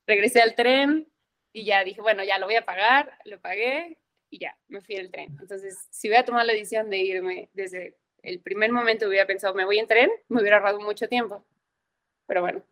Regresé 0.07 0.41
al 0.41 0.55
tren 0.55 1.09
y 1.53 1.65
ya 1.65 1.85
dije, 1.85 2.01
bueno, 2.01 2.23
ya 2.25 2.39
lo 2.39 2.47
voy 2.47 2.57
a 2.57 2.65
pagar, 2.65 3.19
lo 3.25 3.41
pagué 3.41 3.99
y 4.31 4.39
ya, 4.39 4.57
me 4.69 4.81
fui 4.81 4.97
al 4.97 5.11
tren. 5.11 5.37
Entonces, 5.41 5.87
si 5.91 6.09
hubiera 6.09 6.25
tomado 6.25 6.47
la 6.47 6.53
decisión 6.53 6.91
de 6.91 6.99
irme 6.99 7.51
desde 7.53 7.97
el 8.23 8.41
primer 8.41 8.73
momento, 8.73 9.09
hubiera 9.09 9.27
pensado, 9.27 9.55
me 9.55 9.65
voy 9.65 9.79
en 9.79 9.87
tren, 9.87 10.11
me 10.29 10.41
hubiera 10.41 10.57
ahorrado 10.57 10.81
mucho 10.81 11.09
tiempo. 11.09 11.45
Pero 12.27 12.41
bueno, 12.41 12.63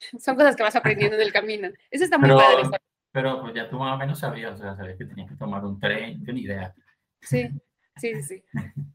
son 0.18 0.36
cosas 0.36 0.56
que 0.56 0.62
vas 0.62 0.76
aprendiendo 0.76 1.16
en 1.16 1.22
el 1.22 1.32
camino. 1.32 1.68
Eso 1.90 2.04
está 2.04 2.18
muy 2.18 2.28
pero, 2.28 2.38
padre. 2.38 2.78
Pero 3.12 3.40
pues 3.40 3.54
ya 3.54 3.68
tú 3.68 3.78
más 3.78 3.94
o 3.94 3.98
menos 3.98 4.18
sabías, 4.18 4.54
o 4.54 4.62
sea, 4.62 4.76
sabías 4.76 4.98
que 4.98 5.04
tenías 5.04 5.28
que 5.28 5.36
tomar 5.36 5.64
un 5.64 5.80
tren, 5.80 6.24
yo 6.24 6.32
ni 6.32 6.42
idea. 6.42 6.74
Sí, 7.20 7.48
sí, 7.98 8.14
sí, 8.14 8.22
sí. 8.22 8.44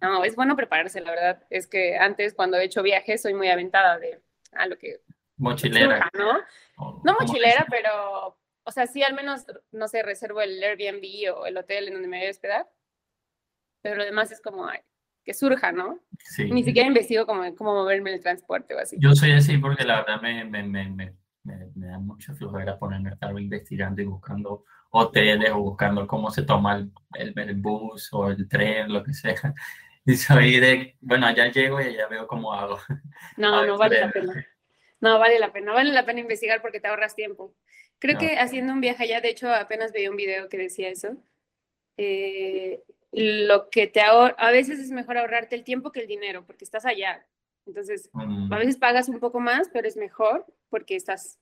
No, 0.01 0.23
es 0.23 0.35
bueno 0.35 0.55
prepararse, 0.55 1.01
la 1.01 1.11
verdad. 1.11 1.43
Es 1.49 1.67
que 1.67 1.97
antes, 1.97 2.33
cuando 2.33 2.57
he 2.57 2.65
hecho 2.65 2.83
viajes, 2.83 3.21
soy 3.21 3.33
muy 3.33 3.49
aventada 3.49 3.97
de 3.99 4.21
a 4.51 4.67
lo 4.67 4.77
que... 4.77 5.01
Mochilera. 5.37 6.09
¿no? 6.13 6.39
no 7.03 7.15
mochilera, 7.19 7.65
pero, 7.69 8.37
o 8.63 8.71
sea, 8.71 8.87
sí 8.87 9.03
al 9.03 9.13
menos, 9.13 9.45
no 9.71 9.87
sé, 9.87 10.03
reservo 10.03 10.41
el 10.41 10.61
Airbnb 10.63 11.35
o 11.35 11.45
el 11.45 11.57
hotel 11.57 11.87
en 11.87 11.93
donde 11.93 12.07
me 12.07 12.19
voy 12.19 12.27
a 12.27 12.31
hospedar. 12.31 12.69
Pero 13.81 13.95
lo 13.97 14.05
demás 14.05 14.31
es 14.31 14.41
como, 14.41 14.67
ay, 14.67 14.79
que 15.25 15.33
surja, 15.33 15.71
¿no? 15.71 15.99
Sí. 16.19 16.49
Ni 16.51 16.63
siquiera 16.63 16.87
investigo 16.87 17.25
cómo, 17.25 17.43
cómo 17.55 17.73
moverme 17.73 18.11
en 18.11 18.17
el 18.17 18.21
transporte 18.21 18.75
o 18.75 18.79
así. 18.79 18.97
Yo 18.99 19.13
soy 19.15 19.31
así 19.31 19.57
porque 19.57 19.83
la 19.83 20.01
verdad 20.01 20.21
me, 20.21 20.45
me, 20.45 20.63
me, 20.63 20.89
me, 20.89 21.15
me 21.43 21.87
da 21.87 21.99
mucha 21.99 22.33
flojera 22.33 22.77
ponerme 22.77 23.09
a 23.09 23.13
estar 23.13 23.37
investigando 23.37 24.01
y 24.01 24.05
buscando 24.05 24.65
hoteles 24.95 25.51
o 25.51 25.59
buscando 25.59 26.05
cómo 26.07 26.29
se 26.29 26.43
toma 26.43 26.75
el, 26.75 26.91
el, 27.15 27.33
el, 27.37 27.55
bus 27.55 28.09
o 28.13 28.29
el 28.29 28.47
tren, 28.47 28.91
lo 28.93 29.03
que 29.03 29.13
sea. 29.13 29.35
Y 30.05 30.17
soy 30.17 30.59
de, 30.59 30.97
bueno, 30.99 31.27
allá 31.27 31.49
llego 31.49 31.79
y 31.79 31.85
allá 31.85 32.07
veo 32.07 32.27
cómo 32.27 32.53
hago. 32.53 32.77
No, 33.37 33.65
no 33.65 33.77
vale 33.77 34.01
la 34.01 34.11
pena. 34.11 34.45
No, 34.99 35.17
vale 35.17 35.39
la 35.39 35.53
pena. 35.53 35.71
Vale 35.71 35.93
la 35.93 36.05
pena 36.05 36.19
investigar 36.19 36.61
porque 36.61 36.81
te 36.81 36.89
ahorras 36.89 37.15
tiempo. 37.15 37.55
Creo 37.99 38.15
no. 38.15 38.19
que 38.19 38.37
haciendo 38.37 38.73
un 38.73 38.81
viaje 38.81 39.03
allá, 39.03 39.21
de 39.21 39.29
hecho, 39.29 39.49
apenas 39.53 39.93
veía 39.93 40.09
un 40.09 40.17
video 40.17 40.49
que 40.49 40.57
decía 40.57 40.89
eso. 40.89 41.15
Eh, 41.95 42.83
lo 43.13 43.69
que 43.69 43.87
te 43.87 44.01
ahorra, 44.01 44.35
a 44.37 44.51
veces 44.51 44.77
es 44.79 44.91
mejor 44.91 45.17
ahorrarte 45.17 45.55
el 45.55 45.63
tiempo 45.63 45.93
que 45.93 46.01
el 46.01 46.07
dinero, 46.07 46.45
porque 46.45 46.65
estás 46.65 46.85
allá. 46.85 47.25
Entonces, 47.65 48.09
Mm, 48.11 48.51
a 48.51 48.57
veces 48.57 48.77
pagas 48.77 49.07
un 49.07 49.19
poco 49.19 49.39
más, 49.39 49.69
pero 49.71 49.87
es 49.87 49.95
mejor 49.95 50.45
porque 50.69 50.95
estás 50.95 51.39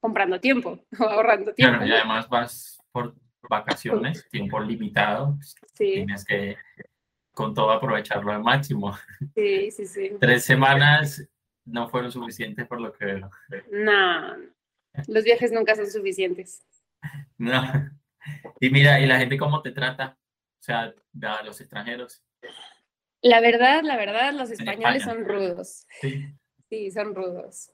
comprando 0.00 0.40
tiempo 0.40 0.78
o 0.98 1.04
ahorrando 1.04 1.54
tiempo. 1.54 1.78
Claro, 1.78 1.86
y 1.86 1.92
además 1.92 2.28
vas 2.28 2.80
por 2.92 3.14
vacaciones, 3.48 4.28
tiempo 4.30 4.60
limitado, 4.60 5.36
pues, 5.36 5.54
Sí, 5.74 5.92
tienes 5.92 6.24
que 6.24 6.56
con 7.32 7.54
todo 7.54 7.70
aprovecharlo 7.70 8.32
al 8.32 8.42
máximo. 8.42 8.96
sí, 9.34 9.70
sí, 9.70 9.86
sí. 9.86 10.12
Tres 10.20 10.44
semanas 10.44 11.26
no 11.64 11.88
fueron 11.88 12.10
suficientes 12.10 12.66
por 12.66 12.80
lo 12.80 12.92
que 12.92 13.04
veo. 13.04 13.30
No, 13.70 14.36
los 15.06 15.24
viajes 15.24 15.52
nunca 15.52 15.74
son 15.74 15.90
suficientes. 15.90 16.66
No. 17.38 17.62
Y 18.60 18.70
mira, 18.70 19.00
¿y 19.00 19.06
la 19.06 19.18
gente 19.18 19.38
cómo 19.38 19.62
te 19.62 19.72
trata? 19.72 20.18
O 20.60 20.62
sea, 20.62 20.94
a 21.22 21.42
los 21.42 21.60
extranjeros. 21.60 22.22
La 23.22 23.40
verdad, 23.40 23.82
la 23.82 23.96
verdad, 23.96 24.32
los 24.34 24.50
españoles 24.50 25.04
son 25.04 25.24
rudos. 25.24 25.86
Sí. 26.00 26.26
Sí, 26.68 26.90
son 26.90 27.14
rudos. 27.14 27.72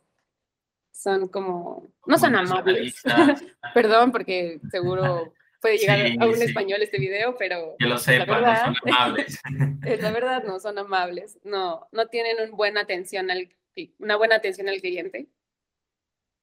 Son 0.97 1.29
como, 1.29 1.93
no 2.07 2.17
son 2.19 2.35
amables. 2.35 3.03
Perdón, 3.75 4.13
porque 4.13 4.61
seguro 4.71 5.35
puede 5.61 5.77
llegar 5.77 5.99
Sí, 6.09 6.17
a 6.19 6.27
un 6.27 6.37
sí. 6.37 6.45
español 6.45 6.83
este 6.83 6.99
video, 6.99 7.37
pero 7.37 7.77
Que 7.79 7.85
lo 7.87 7.99
sepan, 7.99 8.27
no 8.29 8.35
verdad. 8.35 8.65
son 8.65 8.93
amables. 8.93 9.41
la 10.01 10.11
verdad 10.11 10.45
no 10.45 10.59
son 10.59 10.79
amables. 10.79 11.39
No, 11.45 11.87
no 11.93 12.07
tienen 12.07 12.37
un 12.51 12.57
buena 12.57 12.81
atención 12.81 13.31
al, 13.31 13.51
una 13.99 14.17
buena 14.17 14.37
atención 14.37 14.69
al 14.71 14.81
cliente. 14.81 15.29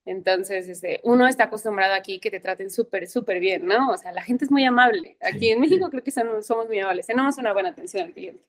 Entonces, 0.05 0.67
este, 0.67 1.00
uno 1.03 1.27
está 1.27 1.45
acostumbrado 1.45 1.93
aquí 1.95 2.19
que 2.19 2.29
te 2.29 2.39
traten 2.41 2.69
súper, 2.69 3.07
súper 3.07 3.39
bien, 3.39 3.65
¿no? 3.65 3.89
O 3.89 3.98
sea, 3.98 4.12
la 4.12 4.22
gente 4.22 4.45
es 4.45 4.51
muy 4.51 4.65
amable. 4.65 5.17
Aquí 5.22 5.39
Sí, 5.39 5.50
en 5.50 5.62
México 5.62 5.89
creo 5.89 6.03
que 6.03 6.12
son- 6.12 6.43
somos 6.43 6.67
muy 6.67 6.79
amables. 6.79 7.07
Tenemos 7.07 7.38
una 7.38 7.53
buena 7.53 7.69
atención 7.69 8.03
al 8.05 8.13
cliente. 8.13 8.43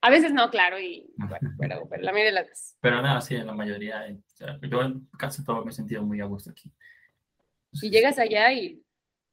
A 0.00 0.10
veces 0.10 0.32
no, 0.32 0.48
claro, 0.50 0.78
y 0.78 1.12
bueno, 1.16 1.50
pero, 1.58 1.88
pero 1.88 2.02
la 2.02 2.12
mayoría 2.12 2.30
de 2.30 2.40
las 2.40 2.46
veces. 2.48 2.76
Pero 2.80 3.02
nada, 3.02 3.20
sí, 3.20 3.34
en 3.34 3.46
la 3.46 3.52
mayoría. 3.52 4.06
eh, 4.06 4.14
o 4.14 4.30
sea, 4.30 4.58
yo 4.62 4.82
en 4.82 5.08
casi 5.18 5.44
todo 5.44 5.64
me 5.64 5.70
he 5.70 5.74
sentido 5.74 6.02
muy 6.04 6.20
a 6.20 6.24
gusto 6.26 6.50
aquí. 6.50 6.72
Y 7.82 7.90
llegas 7.90 8.18
allá 8.18 8.52
y 8.52 8.80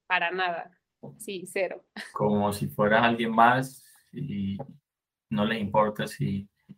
para 0.07 0.31
nada. 0.31 0.71
Sí, 1.19 1.45
cero. 1.45 1.85
Como 2.11 2.51
si 2.51 2.67
fueras 2.67 3.03
alguien 3.03 3.31
más 3.31 3.85
y 4.11 4.57
no 5.29 5.45
les 5.45 5.59
importa 5.61 6.07
si. 6.07 6.49
O 6.69 6.73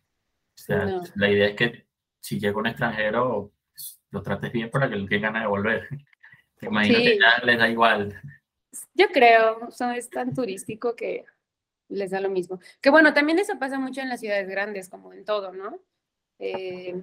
sea, 0.60 0.86
No. 0.86 1.02
la 1.16 1.30
idea 1.30 1.48
es 1.48 1.56
que 1.56 1.88
si 2.20 2.40
llega 2.40 2.58
un 2.58 2.68
extranjero, 2.68 3.54
pues, 3.72 4.02
lo 4.12 4.22
trates 4.22 4.52
bien 4.52 4.70
para 4.70 4.90
que 4.90 4.96
él 4.96 5.08
tenga 5.08 5.28
ganas 5.30 5.44
de 5.44 5.48
volver. 5.48 5.88
Te 6.58 6.66
imagino 6.68 6.98
que 7.00 7.14
Sí. 7.14 7.20
ya 7.22 7.46
les 7.46 7.58
da 7.58 7.70
igual. 7.70 8.22
Yo 8.94 9.08
creo, 9.14 9.60
o 9.68 9.72
sea, 9.72 9.96
es 9.96 10.10
tan 10.10 10.34
turístico 10.34 10.94
que 10.96 11.24
les 11.90 12.12
da 12.12 12.20
lo 12.20 12.30
mismo. 12.30 12.60
Que 12.82 12.90
bueno, 12.90 13.14
también 13.14 13.40
eso 13.40 13.58
pasa 13.60 13.80
mucho 13.80 14.02
en 14.02 14.10
las 14.10 14.20
ciudades 14.20 14.48
grandes, 14.50 14.90
como 14.90 15.14
en 15.14 15.24
todo, 15.26 15.54
¿no? 15.54 15.80
Eh, 16.40 17.02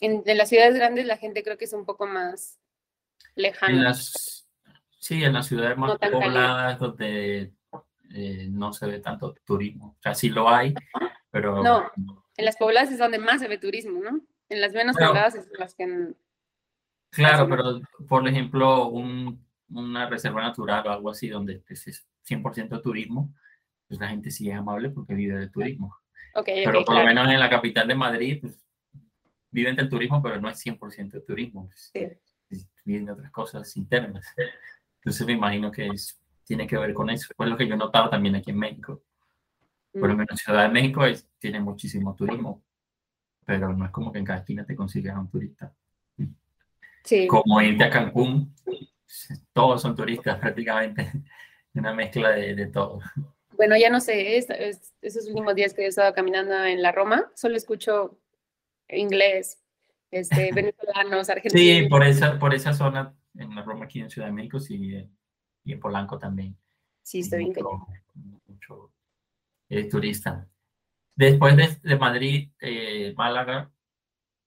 en, 0.00 0.22
en 0.26 0.38
las 0.38 0.48
ciudades 0.48 0.74
grandes 0.74 1.06
la 1.06 1.16
gente 1.16 1.42
creo 1.42 1.56
que 1.56 1.64
es 1.64 1.72
un 1.72 1.86
poco 1.86 2.06
más 2.06 2.58
En 3.34 3.42
lejana. 3.44 3.82
las, 3.82 4.46
sí, 4.98 5.24
en 5.24 5.32
las 5.32 5.46
ciudades 5.46 5.76
más 5.78 5.90
No 6.00 6.10
pobladas 6.10 6.78
donde 6.78 7.52
eh, 8.10 8.46
no 8.50 8.72
se 8.72 8.86
ve 8.86 9.00
tanto 9.00 9.34
turismo. 9.44 9.96
O 9.98 10.02
sea, 10.02 10.14
sí 10.14 10.28
lo 10.28 10.48
hay, 10.48 10.74
pero 11.30 11.62
No. 11.62 11.90
En 12.36 12.44
las 12.44 12.56
pobladas 12.56 12.90
es 12.90 12.98
donde 12.98 13.18
más 13.18 13.40
se 13.40 13.48
ve 13.48 13.58
turismo, 13.58 14.00
¿no? 14.02 14.20
En 14.48 14.60
las 14.60 14.72
menos 14.72 14.96
Pero- 14.96 15.08
pobladas 15.10 15.34
es 15.36 15.46
en 15.46 15.58
las 15.58 15.74
que... 15.74 16.14
Claro, 17.10 17.48
pero 17.48 17.80
por 18.08 18.26
ejemplo, 18.26 18.88
un- 18.88 19.46
una 19.70 20.08
reserva 20.08 20.42
natural 20.42 20.86
o 20.86 20.90
algo 20.90 21.10
así 21.10 21.28
donde 21.28 21.60
pues, 21.60 21.86
es 21.86 22.04
100% 22.28 22.82
turismo, 22.82 23.32
pues 23.88 24.00
la 24.00 24.08
gente 24.08 24.30
sí 24.30 24.50
es 24.50 24.56
amable 24.56 24.90
porque 24.90 25.14
vive 25.14 25.36
del 25.38 25.50
turismo. 25.50 25.96
Ok, 26.34 26.46
Pero 26.64 26.80
ok, 26.80 26.86
por 26.86 26.94
lo 26.94 27.00
claro. 27.02 27.06
menos 27.06 27.28
en 27.32 27.40
la 27.40 27.50
capital 27.50 27.86
de 27.88 27.94
Madrid, 27.94 28.38
pues, 28.40 28.58
viven 29.50 29.76
del 29.76 29.88
turismo, 29.88 30.22
pero 30.22 30.40
no 30.40 30.48
es 30.48 30.58
100% 30.58 31.18
de 31.18 31.20
turismo. 31.20 31.68
pues, 31.68 31.90
Sí. 32.50 32.66
viven 32.84 33.06
de 33.06 33.12
otras 33.12 33.30
cosas 33.30 33.76
internas. 33.76 34.26
Entonces 34.96 35.26
me 35.26 35.32
imagino 35.34 35.70
que 35.70 35.86
es- 35.88 36.20
tiene 36.44 36.66
que 36.66 36.76
ver 36.76 36.92
con 36.92 37.08
eso. 37.10 37.32
Fue 37.36 37.46
lo 37.46 37.56
que 37.56 37.66
yo 37.66 37.74
he 37.74 37.78
notado 37.78 38.10
también 38.10 38.34
aquí 38.34 38.50
en 38.50 38.58
México. 38.58 39.02
Por 39.92 40.08
lo 40.08 40.14
Mm, 40.14 40.18
menos 40.18 40.30
en 40.32 40.36
Ciudad 40.38 40.62
de 40.64 40.68
México 40.70 41.04
es- 41.06 41.28
tiene 41.38 41.60
muchísimo 41.60 42.14
turismo, 42.14 42.62
pero 43.46 43.72
no 43.72 43.84
es 43.84 43.90
como 43.92 44.10
que 44.12 44.18
en 44.18 44.24
cada 44.24 44.40
esquina 44.40 44.64
te 44.66 44.74
consigas 44.76 45.16
a 45.16 45.20
un 45.20 45.30
turista. 45.30 45.72
Sí, 47.04 47.26
Como 47.26 47.60
irte 47.60 47.84
a 47.84 47.90
Cancún, 47.90 48.54
todos 49.52 49.82
son 49.82 49.94
turistas 49.94 50.38
prácticamente, 50.40 51.12
una 51.74 51.92
mezcla 51.92 52.30
de, 52.30 52.54
de 52.54 52.66
todo. 52.68 53.00
Bueno, 53.56 53.76
ya 53.76 53.90
no 53.90 54.00
sé, 54.00 54.36
es- 54.36 54.50
es- 54.50 54.94
esos 55.02 55.26
últimos 55.28 55.54
días 55.54 55.74
que 55.74 55.82
he 55.82 55.86
estado 55.86 56.12
caminando 56.14 56.54
en 56.64 56.82
la 56.82 56.92
Roma, 56.92 57.30
solo 57.34 57.56
escucho 57.56 58.18
inglés, 58.88 59.62
este, 60.10 60.50
venezolanos, 60.54 61.26
Sí, 61.26 61.32
argentinos. 61.32 61.88
por 61.90 62.04
esa, 62.04 62.38
por 62.38 62.54
esa 62.54 62.72
zona, 62.72 63.14
en 63.36 63.54
la 63.54 63.62
Roma 63.62 63.84
aquí 63.86 64.00
en 64.00 64.10
Ciudad 64.10 64.28
de 64.28 64.32
México, 64.34 64.60
sí, 64.60 64.94
eh, 64.94 65.08
y 65.64 65.72
en 65.72 65.80
Polanco 65.80 66.18
también. 66.18 66.56
Sí, 67.02 67.20
estoy 67.20 67.40
bien. 67.50 67.50
mucho, 67.54 67.86
mucho, 68.46 68.92
eh, 69.68 69.88
turista. 69.88 70.46
Después 71.16 71.56
de, 71.56 71.76
de 71.82 71.96
Madrid, 71.96 72.50
eh, 72.60 73.12
Málaga, 73.16 73.70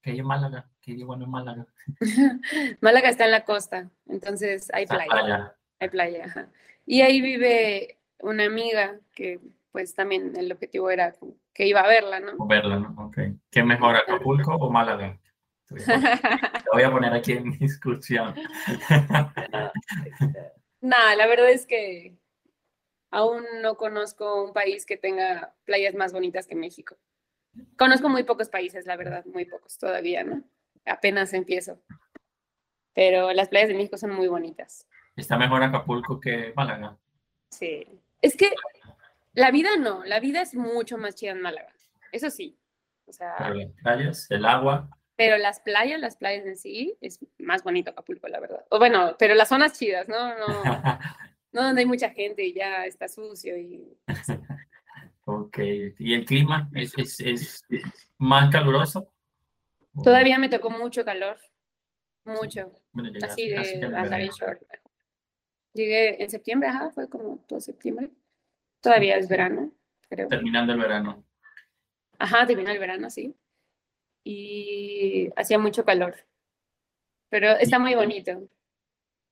¿qué 0.02 0.12
hay 0.12 0.20
en 0.20 0.26
Málaga? 0.26 0.70
¿Qué 0.82 0.92
hay 0.92 1.04
bueno 1.04 1.26
en 1.26 1.32
Málaga? 1.32 1.66
Málaga 2.82 3.10
está 3.10 3.26
en 3.26 3.32
la 3.32 3.46
costa, 3.46 3.90
entonces 4.08 4.70
hay 4.74 4.86
playa, 4.86 5.06
playa. 5.10 5.56
hay 5.80 5.90
playa. 5.90 6.26
ajá. 6.26 6.50
Y 6.86 7.02
ahí 7.02 7.20
vive 7.22 7.98
una 8.20 8.46
amiga 8.46 9.00
que 9.14 9.40
pues 9.72 9.94
también 9.94 10.36
el 10.38 10.52
objetivo 10.52 10.90
era 10.90 11.14
que 11.54 11.68
iba 11.68 11.82
a 11.82 11.88
verla, 11.88 12.20
¿no? 12.20 12.34
O 12.40 12.48
verla, 12.48 12.80
¿no? 12.80 12.96
Ok. 13.06 13.18
¿Qué 13.52 13.64
mejor, 13.64 13.96
Acapulco 13.96 14.56
o 14.56 14.70
Málaga? 14.72 15.20
Te 15.68 15.76
voy 15.76 15.84
a 15.84 15.86
poner- 15.86 16.22
te 16.64 16.70
voy 16.74 16.84
a 16.84 16.92
poner 16.92 17.14
aquí 17.14 17.32
en 17.34 17.52
discusión. 17.60 18.34
Nada, 20.82 21.16
la 21.16 21.28
verdad 21.28 21.50
es 21.50 21.66
que 21.66 22.16
aún 23.12 23.44
no 23.62 23.76
conozco 23.78 24.44
un 24.44 24.54
país 24.54 24.86
que 24.86 24.98
tenga 24.98 25.54
playas 25.66 25.96
más 25.96 26.14
bonitas 26.14 26.48
que 26.48 26.56
México. 26.56 26.98
Conozco 27.78 28.10
muy 28.10 28.24
pocos 28.24 28.50
países, 28.50 28.86
la 28.86 28.96
verdad, 28.96 29.26
muy 29.26 29.46
pocos 29.46 29.78
todavía, 29.78 30.24
¿no? 30.24 30.44
Apenas 30.86 31.34
empiezo. 31.34 31.82
Pero 32.94 33.34
las 33.34 33.50
playas 33.50 33.70
de 33.70 33.76
México 33.76 33.98
son 33.98 34.12
muy 34.14 34.28
bonitas. 34.28 34.88
Está 35.16 35.38
mejor 35.38 35.64
Acapulco 35.64 36.20
que 36.20 36.54
Málaga. 36.56 36.98
Sí. 37.50 37.88
Es 38.22 38.36
que 38.36 38.52
la 39.34 39.52
vida 39.52 39.70
no, 39.78 40.04
la 40.04 40.20
vida 40.20 40.42
es 40.42 40.56
mucho 40.56 40.98
más 40.98 41.16
chida 41.16 41.32
en 41.32 41.42
Málaga. 41.42 41.72
Eso 42.12 42.30
sí. 42.30 42.58
O 43.06 43.14
sea, 43.14 43.36
Pero 43.38 43.54
las 43.54 43.72
playas, 43.82 44.32
el 44.32 44.46
agua, 44.46 44.90
Pero 45.16 45.38
las 45.38 45.60
playas, 45.60 46.00
las 46.00 46.18
playas 46.18 46.46
en 46.46 46.58
sí, 46.58 46.98
es 47.02 47.20
más 47.38 47.64
bonito 47.64 47.92
Acapulco, 47.92 48.28
la 48.28 48.40
verdad. 48.40 48.66
O 48.70 48.80
bueno, 48.80 49.16
pero 49.18 49.36
las 49.36 49.50
zonas 49.50 49.78
chidas, 49.78 50.10
¿no? 50.10 50.38
No, 50.38 50.64
no 51.52 51.64
donde 51.64 51.82
hay 51.82 51.88
mucha 51.88 52.10
gente 52.10 52.44
y 52.44 52.54
ya 52.54 52.86
está 52.86 53.08
sucio 53.08 53.58
y... 53.58 53.98
ok, 55.26 55.58
¿y 56.00 56.14
el 56.14 56.26
clima 56.26 56.70
es, 56.74 56.94
es, 56.98 57.20
es 57.20 57.66
más 58.18 58.52
caluroso? 58.52 59.14
Todavía 60.04 60.38
me 60.38 60.50
tocó 60.50 60.70
mucho 60.70 61.04
calor, 61.04 61.38
mucho. 62.26 62.72
Así 63.24 63.50
de 63.50 63.86
andar 63.86 64.22
en 64.22 64.30
short. 64.30 64.62
Llegué 65.78 66.24
en 66.24 66.30
septiembre, 66.32 66.70
ajá, 66.70 66.90
fue 66.90 67.08
como 67.08 67.38
todo 67.48 67.62
septiembre. 67.62 68.10
Todavía 68.82 69.16
es 69.18 69.30
verano, 69.30 69.72
creo. 70.10 70.28
Terminando 70.28 70.74
el 70.74 70.80
verano. 70.80 71.24
Ajá, 72.18 72.48
termina 72.48 72.72
el 72.72 72.80
verano, 72.80 73.12
sí. 73.12 73.36
Y 74.24 75.30
hacía 75.36 75.60
mucho 75.60 75.86
calor. 75.86 76.16
Pero 77.30 77.52
está 77.58 77.78
muy 77.78 77.94
bonito. 77.94 78.50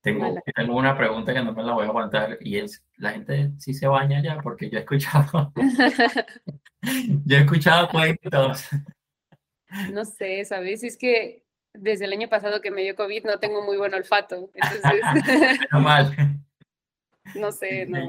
Tengo, 0.01 0.39
tengo, 0.55 0.77
una 0.77 0.95
pregunta 0.95 1.33
que 1.33 1.41
no 1.41 1.51
me 1.51 1.63
la 1.63 1.73
voy 1.73 1.85
a 1.85 1.87
aguantar 1.87 2.37
y 2.39 2.59
es, 2.59 2.85
¿la 2.97 3.13
gente 3.13 3.49
sí 3.57 3.73
se 3.73 3.87
baña 3.87 4.21
ya? 4.21 4.39
Porque 4.39 4.69
yo 4.69 4.77
he 4.77 4.81
escuchado, 4.81 5.51
yo 7.25 7.37
he 7.37 7.39
escuchado 7.39 7.89
cuentos. 7.89 8.67
No 9.91 10.05
sé, 10.05 10.45
¿sabes? 10.45 10.83
Es 10.83 10.95
que 10.95 11.43
desde 11.73 12.05
el 12.05 12.13
año 12.13 12.29
pasado 12.29 12.61
que 12.61 12.69
me 12.69 12.83
dio 12.83 12.95
COVID 12.95 13.25
no 13.25 13.39
tengo 13.39 13.63
muy 13.63 13.77
buen 13.77 13.95
olfato. 13.95 14.51
Entonces, 14.53 15.59
mal. 15.71 16.34
No 17.35 17.51
sé, 17.51 17.85
no, 17.85 17.99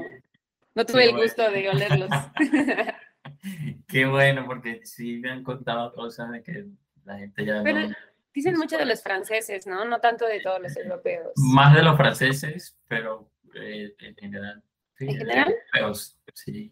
no 0.75 0.85
tuve 0.85 1.05
el 1.05 1.15
gusto 1.15 1.49
de 1.51 1.69
olerlos. 1.69 2.09
Qué 3.87 4.05
bueno, 4.05 4.45
porque 4.45 4.81
sí 4.85 5.17
me 5.17 5.31
han 5.31 5.43
contado 5.43 5.93
cosas 5.93 6.31
de 6.31 6.43
que 6.43 6.65
la 7.03 7.17
gente 7.17 7.45
ya 7.45 7.61
Pero 7.63 7.89
Dicen 8.37 8.55
mucho 8.55 8.77
de 8.77 8.85
los 8.85 9.01
franceses, 9.01 9.65
¿no? 9.65 9.83
No 9.85 9.99
tanto 9.99 10.27
de 10.27 10.39
todos 10.41 10.61
los 10.61 10.77
europeos. 10.77 11.31
Más 11.37 11.73
de 11.73 11.81
los 11.81 11.97
franceses, 11.97 12.77
pero 12.87 13.31
eh, 13.55 13.95
en 13.97 14.15
general. 14.15 14.63
¿En 14.99 15.07
general? 15.07 15.55
Europeos, 15.73 16.19
sí, 16.35 16.71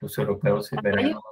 los 0.00 0.18
europeos 0.18 0.70
en 0.74 0.82
verano. 0.82 1.22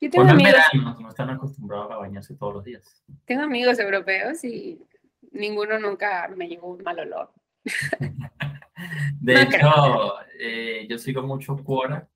Yo 0.00 0.10
tengo 0.10 0.28
amigos, 0.28 0.52
verano, 0.72 0.98
no 0.98 1.08
están 1.10 1.30
acostumbrados 1.30 1.92
a 1.92 1.96
bañarse 1.98 2.34
todos 2.34 2.54
los 2.54 2.64
días. 2.64 3.04
Tengo 3.24 3.44
amigos 3.44 3.78
europeos 3.78 4.42
y 4.42 4.84
ninguno 5.30 5.78
nunca 5.78 6.26
me 6.34 6.48
llegó 6.48 6.72
un 6.72 6.82
mal 6.82 6.98
olor. 6.98 7.32
de 9.20 9.42
hecho, 9.42 10.14
eh, 10.38 10.86
yo 10.88 10.98
sigo 10.98 11.22
mucho 11.22 11.56
Quora 11.62 12.08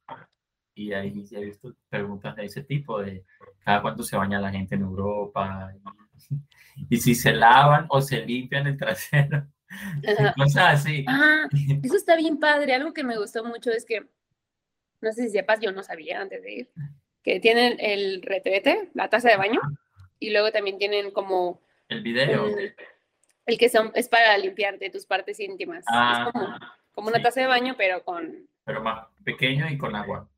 y 0.75 0.93
ahí 0.93 1.25
he 1.31 1.45
visto 1.45 1.75
preguntas 1.89 2.35
de 2.35 2.47
ese 2.47 2.63
tipo, 2.63 3.01
de 3.01 3.25
cada 3.65 3.83
cuánto 3.83 4.03
se 4.03 4.17
baña 4.17 4.41
la 4.41 4.51
gente 4.51 4.75
en 4.75 4.83
Europa, 4.83 5.73
y, 6.91 6.97
si 7.01 7.15
se 7.15 7.33
lavan 7.33 7.87
o 7.91 8.01
se 8.01 8.25
limpian 8.25 8.67
el 8.67 8.77
trasero, 8.79 9.47
cosas 10.37 10.81
así. 10.81 11.05
Ah, 11.07 11.47
eso 11.83 11.97
está 11.97 12.17
bien 12.17 12.41
padre, 12.41 12.75
algo 12.75 12.93
que 12.93 13.05
me 13.05 13.19
gustó 13.19 13.45
mucho 13.45 13.71
es 13.71 13.85
que, 13.85 14.07
no 15.01 15.13
sé 15.13 15.25
si 15.25 15.31
sepas, 15.31 15.61
yo 15.61 15.71
no 15.73 15.83
sabía 15.83 16.21
antes 16.21 16.43
de 16.43 16.53
ir, 16.53 16.71
que 17.23 17.39
tienen 17.39 17.77
el 17.79 18.23
retrete, 18.23 18.91
la 18.95 19.09
taza 19.09 19.29
de 19.29 19.37
baño, 19.37 19.61
y 20.19 20.31
luego 20.31 20.51
también 20.51 20.79
tienen 20.79 21.11
como... 21.11 21.61
El 21.89 22.03
video. 22.03 22.49
El, 23.47 23.59
que 23.59 23.69
son, 23.69 23.93
es 23.95 24.09
para 24.09 24.37
limpiarte 24.39 24.89
tus 24.89 25.05
partes 25.05 25.39
íntimas. 25.39 25.81
es 25.81 25.85
ah, 25.91 26.31
como, 26.33 26.49
como 26.95 27.09
una 27.09 27.23
taza 27.23 27.41
de 27.41 27.47
baño, 27.47 27.75
pero 27.77 28.03
con... 28.05 28.49
Pero 28.65 28.83
más 28.83 29.07
pequeño 29.25 29.69
y 29.69 29.77
con 29.77 29.95
agua. 29.95 30.29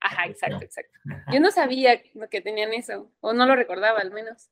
Ajá, 0.00 0.26
exacto, 0.26 0.64
exacto. 0.64 0.98
Yo 1.32 1.40
no 1.40 1.50
sabía 1.50 2.00
que 2.30 2.40
tenían 2.40 2.72
eso, 2.72 3.10
o 3.20 3.32
no 3.32 3.46
lo 3.46 3.56
recordaba 3.56 4.00
al 4.00 4.12
menos. 4.12 4.50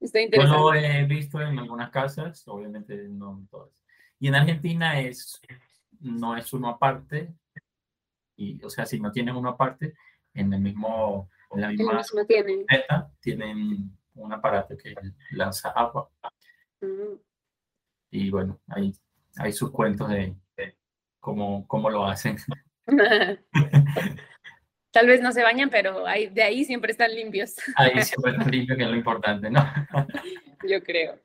Interesante. 0.00 0.38
Yo 0.38 0.46
lo 0.46 0.74
he 0.74 1.04
visto 1.04 1.40
en 1.40 1.58
algunas 1.58 1.90
casas, 1.90 2.46
obviamente 2.46 2.94
no 3.08 3.38
en 3.38 3.46
todas. 3.48 3.84
Y 4.18 4.28
en 4.28 4.34
Argentina 4.34 5.00
es, 5.00 5.40
no 6.00 6.36
es 6.36 6.52
uno 6.52 6.68
aparte, 6.68 7.32
y, 8.36 8.62
o 8.64 8.70
sea, 8.70 8.84
si 8.86 9.00
no 9.00 9.12
tienen 9.12 9.36
uno 9.36 9.50
aparte, 9.50 9.94
en 10.34 10.52
el 10.52 10.60
mismo, 10.60 11.30
en 11.52 11.60
la 11.60 11.68
misma 11.68 12.02
tienen. 12.26 12.66
tienen 13.20 13.96
un 14.14 14.32
aparato 14.32 14.76
que 14.76 14.94
lanza 15.30 15.70
agua. 15.70 16.10
Mm. 16.80 17.16
Y 18.10 18.30
bueno, 18.30 18.60
hay, 18.68 18.92
hay 19.36 19.52
sus 19.52 19.70
cuentos 19.70 20.08
de 20.08 20.36
cómo, 21.24 21.66
cómo 21.66 21.88
lo 21.88 22.04
hacen. 22.04 22.36
Tal 24.92 25.06
vez 25.06 25.22
no 25.22 25.32
se 25.32 25.42
bañan, 25.42 25.70
pero 25.70 26.06
ahí, 26.06 26.28
de 26.28 26.42
ahí 26.42 26.64
siempre 26.64 26.92
están 26.92 27.12
limpios. 27.12 27.56
Ahí 27.74 28.00
siempre 28.02 28.32
están 28.32 28.50
limpios, 28.50 28.76
que 28.76 28.84
es 28.84 28.90
lo 28.90 28.96
importante, 28.96 29.50
¿no? 29.50 29.60
Yo 30.68 30.82
creo. 30.84 31.18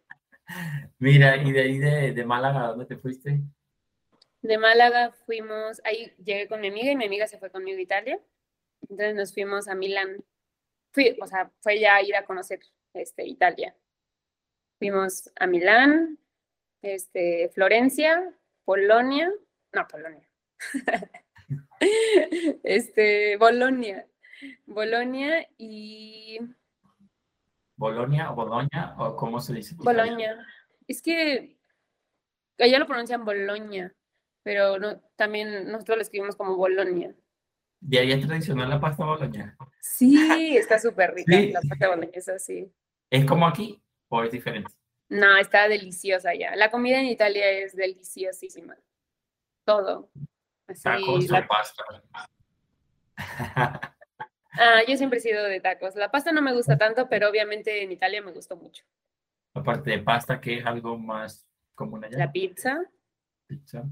Mira, 0.98 1.36
y 1.38 1.52
de 1.52 1.62
ahí 1.62 1.78
de, 1.78 2.14
de 2.14 2.26
Málaga, 2.26 2.64
¿a 2.64 2.68
dónde 2.70 2.86
te 2.86 2.98
fuiste? 2.98 3.42
De 4.42 4.58
Málaga 4.58 5.12
fuimos, 5.26 5.82
ahí 5.84 6.14
llegué 6.24 6.48
con 6.48 6.62
mi 6.62 6.70
amiga 6.70 6.92
y 6.92 6.96
mi 6.96 7.06
amiga 7.06 7.28
se 7.28 7.38
fue 7.38 7.52
conmigo 7.52 7.78
a 7.78 7.82
Italia. 7.82 8.20
Entonces 8.84 9.16
nos 9.16 9.34
fuimos 9.34 9.68
a 9.68 9.76
Milán. 9.76 10.24
Fui, 10.92 11.16
o 11.22 11.28
sea, 11.28 11.52
fue 11.60 11.80
ya 11.80 12.02
ir 12.02 12.16
a 12.16 12.26
conocer 12.26 12.62
este, 12.94 13.28
Italia. 13.28 13.76
Fuimos 14.80 15.30
a 15.36 15.46
Milán, 15.46 16.18
este, 16.82 17.50
Florencia, 17.50 18.34
Polonia, 18.64 19.30
no, 19.74 19.88
Polonia. 19.88 20.28
este, 22.64 23.38
Bolonia. 23.38 24.06
Bolonia 24.66 25.48
y... 25.58 26.40
¿Bolonia 27.76 28.32
o 28.32 28.36
Bolonia 28.36 28.96
o 28.98 29.16
cómo 29.16 29.40
se 29.40 29.54
dice? 29.54 29.76
Bolonia. 29.78 30.46
Es 30.88 31.02
que 31.02 31.58
allá 32.58 32.80
lo 32.80 32.88
pronuncian 32.88 33.24
Bolonia, 33.24 33.94
pero 34.44 34.80
no, 34.80 35.00
también 35.16 35.72
nosotros 35.72 35.98
lo 35.98 36.02
escribimos 36.02 36.36
como 36.36 36.56
Bolonia. 36.56 37.16
¿De 37.82 38.00
ahí 38.00 38.12
es 38.12 38.26
tradicional 38.26 38.70
la 38.70 38.80
pasta 38.80 39.06
boloña? 39.06 39.56
Sí, 39.80 40.58
está 40.58 40.80
súper 40.80 41.14
rica 41.14 41.40
la 41.40 41.62
pasta 41.62 41.88
boloñesa, 41.88 42.38
sí. 42.38 42.72
¿Es 43.10 43.26
como 43.26 43.48
aquí 43.48 43.82
o 44.10 44.24
es 44.24 44.32
diferente? 44.32 44.72
No, 45.08 45.38
está 45.38 45.68
deliciosa 45.68 46.34
ya. 46.36 46.56
La 46.56 46.70
comida 46.70 47.00
en 47.00 47.06
Italia 47.06 47.50
es 47.50 47.76
deliciosísima. 47.76 48.78
Todo. 49.70 50.10
Tacos 50.82 51.30
la... 51.30 51.48
pasta. 51.48 51.84
ah, 54.54 54.82
yo 54.88 54.98
siempre 54.98 55.20
he 55.20 55.22
sido 55.22 55.44
de 55.44 55.60
tacos. 55.60 55.94
La 55.96 56.10
pasta 56.10 56.32
no 56.32 56.42
me 56.42 56.56
gusta 56.56 56.76
tanto, 56.76 57.08
pero 57.08 57.30
obviamente 57.30 57.84
en 57.84 57.92
Italia 57.92 58.20
me 58.24 58.32
gustó 58.32 58.58
mucho. 58.58 58.84
Aparte 59.54 59.92
de 59.92 60.00
pasta, 60.00 60.42
¿qué 60.42 60.58
es 60.58 60.66
algo 60.66 60.98
más 60.98 61.48
común 61.76 62.04
allá? 62.04 62.18
La 62.18 62.32
pizza. 62.32 62.84
Pizza. 63.46 63.84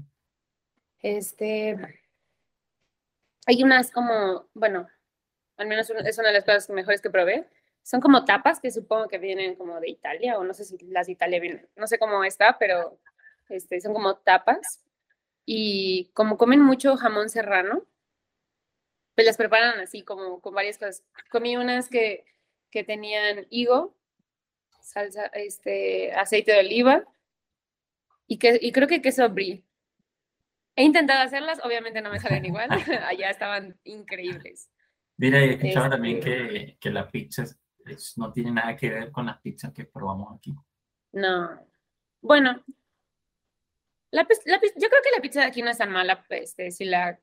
Este. 0.98 1.76
Hay 3.46 3.62
unas 3.62 3.92
como, 3.92 4.48
bueno, 4.54 4.88
al 5.58 5.68
menos 5.68 5.88
es 5.90 6.18
una 6.18 6.28
de 6.30 6.34
las 6.34 6.44
cosas 6.44 6.68
mejores 6.70 7.00
que 7.00 7.10
probé. 7.10 7.48
Son 7.84 8.00
como 8.00 8.24
tapas 8.24 8.58
que 8.58 8.72
supongo 8.72 9.06
que 9.06 9.18
vienen 9.18 9.54
como 9.54 9.78
de 9.78 9.90
Italia, 9.90 10.40
o 10.40 10.42
no 10.42 10.54
sé 10.54 10.64
si 10.64 10.76
las 10.88 11.06
de 11.06 11.12
Italia 11.12 11.38
vienen, 11.38 11.68
no 11.76 11.86
sé 11.86 12.00
cómo 12.00 12.24
está, 12.24 12.58
pero 12.58 12.98
este, 13.48 13.80
son 13.80 13.94
como 13.94 14.16
tapas 14.16 14.82
y 15.50 16.10
como 16.12 16.36
comen 16.36 16.60
mucho 16.60 16.98
jamón 16.98 17.30
serrano, 17.30 17.86
pues 19.14 19.26
las 19.26 19.38
preparan 19.38 19.80
así 19.80 20.02
como 20.02 20.42
con 20.42 20.52
varias 20.52 20.76
cosas. 20.76 21.02
Comí 21.30 21.56
unas 21.56 21.88
que, 21.88 22.26
que 22.70 22.84
tenían 22.84 23.46
higo, 23.48 23.96
salsa, 24.82 25.24
este, 25.28 26.12
aceite 26.12 26.52
de 26.52 26.60
oliva 26.60 27.04
y, 28.26 28.36
que, 28.36 28.58
y 28.60 28.72
creo 28.72 28.88
que 28.88 29.00
queso 29.00 29.26
brie. 29.30 29.64
He 30.76 30.84
intentado 30.84 31.22
hacerlas, 31.22 31.64
obviamente 31.64 32.02
no 32.02 32.10
me 32.10 32.20
salen 32.20 32.44
igual, 32.44 32.68
allá 33.08 33.30
estaban 33.30 33.80
increíbles. 33.84 34.68
Mira, 35.16 35.38
he 35.38 35.54
escuchado 35.54 35.88
también 35.88 36.18
este 36.18 36.30
que, 36.30 36.76
que 36.78 36.90
la 36.90 37.10
pizza 37.10 37.44
no 38.16 38.30
tiene 38.34 38.50
nada 38.50 38.76
que 38.76 38.90
ver 38.90 39.10
con 39.10 39.24
las 39.24 39.40
pizzas 39.40 39.72
que 39.72 39.86
probamos 39.86 40.36
aquí. 40.36 40.54
No. 41.12 41.66
Bueno, 42.20 42.62
la, 44.10 44.22
yo 44.22 44.88
creo 44.88 45.02
que 45.02 45.10
la 45.14 45.22
pizza 45.22 45.40
de 45.40 45.46
aquí 45.46 45.62
no 45.62 45.70
es 45.70 45.78
tan 45.78 45.90
mala, 45.90 46.24
este, 46.30 46.70
si 46.70 46.84
la, 46.84 47.18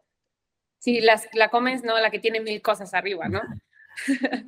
si 0.77 1.01
las, 1.01 1.27
la 1.33 1.49
comes, 1.49 1.83
no, 1.83 1.97
la 1.99 2.11
que 2.11 2.19
tiene 2.19 2.39
mil 2.39 2.61
cosas 2.61 2.93
arriba, 2.93 3.27
¿no? 3.27 3.41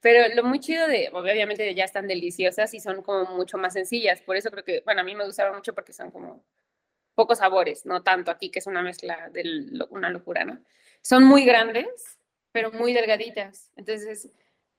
Pero 0.00 0.34
lo 0.34 0.44
muy 0.44 0.60
chido 0.60 0.86
de, 0.86 1.10
obviamente 1.12 1.74
ya 1.74 1.84
están 1.84 2.06
deliciosas 2.06 2.72
y 2.74 2.80
son 2.80 3.02
como 3.02 3.36
mucho 3.36 3.58
más 3.58 3.72
sencillas, 3.72 4.20
por 4.22 4.36
eso 4.36 4.50
creo 4.50 4.64
que, 4.64 4.82
bueno, 4.84 5.00
a 5.00 5.04
mí 5.04 5.14
me 5.14 5.24
gustaba 5.24 5.54
mucho 5.54 5.74
porque 5.74 5.92
son 5.92 6.10
como 6.10 6.44
pocos 7.14 7.38
sabores, 7.38 7.84
no 7.84 8.02
tanto 8.02 8.30
aquí 8.30 8.50
que 8.50 8.60
es 8.60 8.66
una 8.66 8.82
mezcla 8.82 9.28
de 9.30 9.42
una 9.90 10.10
locura, 10.10 10.44
¿no? 10.44 10.60
Son 11.02 11.24
muy 11.24 11.44
grandes, 11.44 12.18
pero 12.52 12.70
muy 12.70 12.92
delgaditas. 12.92 13.72
Entonces, 13.76 14.30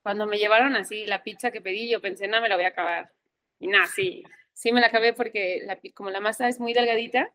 cuando 0.01 0.25
me 0.25 0.37
llevaron 0.37 0.75
así 0.75 1.05
la 1.05 1.23
pizza 1.23 1.51
que 1.51 1.61
pedí, 1.61 1.89
yo 1.89 2.01
pensé, 2.01 2.27
no, 2.27 2.41
me 2.41 2.49
la 2.49 2.55
voy 2.55 2.65
a 2.65 2.69
acabar. 2.69 3.11
Y 3.59 3.67
nada, 3.67 3.87
sí, 3.87 4.23
sí 4.59 4.73
me 4.73 4.81
la 4.81 4.87
acabé 4.87 5.13
porque 5.13 5.61
la, 5.65 5.79
como 5.93 6.09
la 6.09 6.19
masa 6.19 6.49
es 6.49 6.59
muy 6.59 6.73
delgadita, 6.73 7.33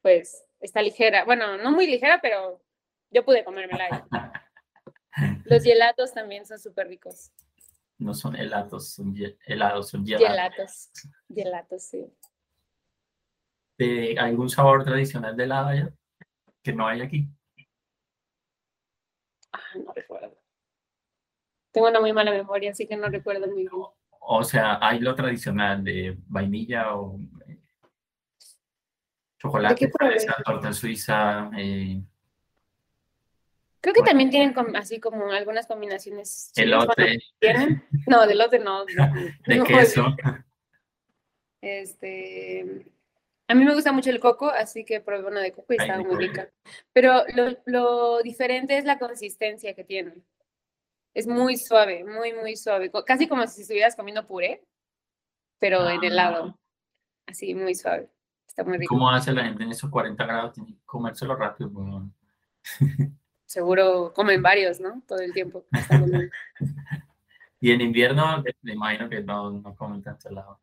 pues 0.00 0.46
está 0.60 0.80
ligera. 0.80 1.24
Bueno, 1.24 1.56
no 1.56 1.72
muy 1.72 1.88
ligera, 1.88 2.20
pero 2.22 2.62
yo 3.10 3.24
pude 3.24 3.42
comérmela. 3.42 4.06
Los 5.44 5.64
gelatos 5.64 6.14
también 6.14 6.46
son 6.46 6.60
súper 6.60 6.86
ricos. 6.86 7.32
no 7.98 8.14
son 8.14 8.36
helados, 8.36 8.90
son 8.90 9.12
helados, 9.44 9.88
son 9.88 10.06
gelatos. 10.06 10.92
Gelatos, 11.34 11.82
sí. 11.82 12.06
¿De 13.76 14.14
algún 14.16 14.48
sabor 14.48 14.84
tradicional 14.84 15.36
de 15.36 15.44
helado 15.44 15.68
allá 15.68 15.92
que 16.62 16.72
no 16.72 16.86
hay 16.86 17.00
aquí? 17.00 17.28
Ah, 19.50 19.78
no 19.84 19.92
recuerdo. 19.92 20.40
Tengo 21.72 21.88
una 21.88 21.98
muy 21.98 22.12
mala 22.12 22.30
memoria, 22.30 22.70
así 22.70 22.86
que 22.86 22.96
no 22.96 23.08
recuerdo 23.08 23.48
muy 23.48 23.66
bien. 23.66 23.96
O 24.24 24.44
sea, 24.44 24.78
hay 24.80 25.00
lo 25.00 25.14
tradicional 25.14 25.82
de 25.82 26.16
vainilla 26.28 26.94
o 26.94 27.18
eh, 27.46 27.58
chocolate, 29.38 29.90
torta 30.44 30.72
suiza. 30.72 31.50
Eh, 31.56 32.00
Creo 33.82 33.94
que 33.94 34.02
también 34.02 34.30
tienen 34.30 34.54
así 34.76 35.00
como 35.00 35.32
algunas 35.32 35.66
combinaciones. 35.66 36.52
Elote. 36.54 37.18
No, 38.06 38.26
de 38.26 38.32
elote 38.32 38.60
no. 38.60 38.84
de 39.46 39.62
queso. 39.64 40.14
Este, 41.60 42.86
a 43.48 43.54
mí 43.54 43.64
me 43.64 43.74
gusta 43.74 43.92
mucho 43.92 44.10
el 44.10 44.20
coco, 44.20 44.48
así 44.50 44.84
que 44.84 45.00
probé 45.00 45.26
una 45.26 45.40
de 45.40 45.52
coco 45.52 45.74
y 45.74 45.76
estaba 45.76 46.02
muy 46.02 46.16
rica. 46.16 46.48
Pero 46.92 47.24
lo, 47.34 47.56
lo, 47.66 48.22
diferente 48.22 48.78
es 48.78 48.84
la 48.84 49.00
consistencia 49.00 49.74
que 49.74 49.82
tiene. 49.82 50.12
Es 51.14 51.26
muy 51.26 51.56
suave, 51.56 52.04
muy, 52.04 52.32
muy 52.32 52.56
suave. 52.56 52.90
Casi 53.06 53.28
como 53.28 53.46
si 53.46 53.62
estuvieras 53.62 53.94
comiendo 53.94 54.26
puré, 54.26 54.64
pero 55.58 55.88
en 55.88 56.02
helado. 56.02 56.54
Ah. 56.56 56.58
Así, 57.26 57.54
muy 57.54 57.74
suave. 57.74 58.10
Está 58.46 58.64
muy 58.64 58.78
rico. 58.78 58.94
¿Cómo 58.94 59.10
hace 59.10 59.32
la 59.32 59.44
gente 59.44 59.62
en 59.62 59.70
esos 59.70 59.90
40 59.90 60.24
grados? 60.24 60.52
Tiene 60.54 60.74
que 60.74 60.84
comérselo 60.84 61.36
rápido. 61.36 61.70
Seguro 63.46 64.12
comen 64.14 64.42
varios, 64.42 64.80
¿no? 64.80 65.02
Todo 65.06 65.20
el 65.20 65.32
tiempo. 65.32 65.64
y 67.60 67.70
en 67.70 67.80
invierno, 67.80 68.42
me 68.62 68.72
imagino 68.72 69.08
que 69.08 69.22
no, 69.22 69.50
no 69.50 69.76
comen 69.76 70.02
tanto 70.02 70.28
helado. 70.28 70.60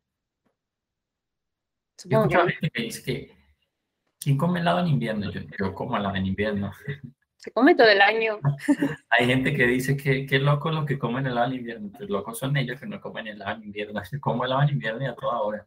Yo 2.04 2.22
escucho 2.22 2.46
gente 2.46 2.70
que 2.72 3.02
que 3.02 3.36
¿quién 4.18 4.36
come 4.36 4.60
helado 4.60 4.80
en 4.80 4.88
invierno? 4.88 5.30
Yo, 5.30 5.40
yo 5.58 5.74
como 5.74 5.96
helado 5.96 6.16
en 6.16 6.26
invierno. 6.26 6.72
Se 7.40 7.52
come 7.52 7.74
todo 7.74 7.88
el 7.88 8.00
año. 8.00 8.38
Hay 9.08 9.26
gente 9.26 9.54
que 9.56 9.66
dice 9.66 9.96
que 9.96 10.26
qué 10.26 10.38
loco 10.38 10.70
los 10.70 10.84
que 10.84 10.98
comen 10.98 11.26
helado 11.26 11.46
en 11.46 11.58
invierno. 11.58 11.90
Los 11.98 12.10
locos 12.10 12.38
son 12.38 12.56
ellos 12.56 12.78
que 12.78 12.86
no 12.86 13.00
comen 13.00 13.26
helado 13.26 13.56
en 13.56 13.64
invierno. 13.64 14.00
Yo 14.12 14.20
como 14.20 14.44
helado 14.44 14.62
en 14.62 14.70
invierno 14.70 15.02
y 15.02 15.06
a 15.06 15.14
toda 15.14 15.40
hora. 15.40 15.66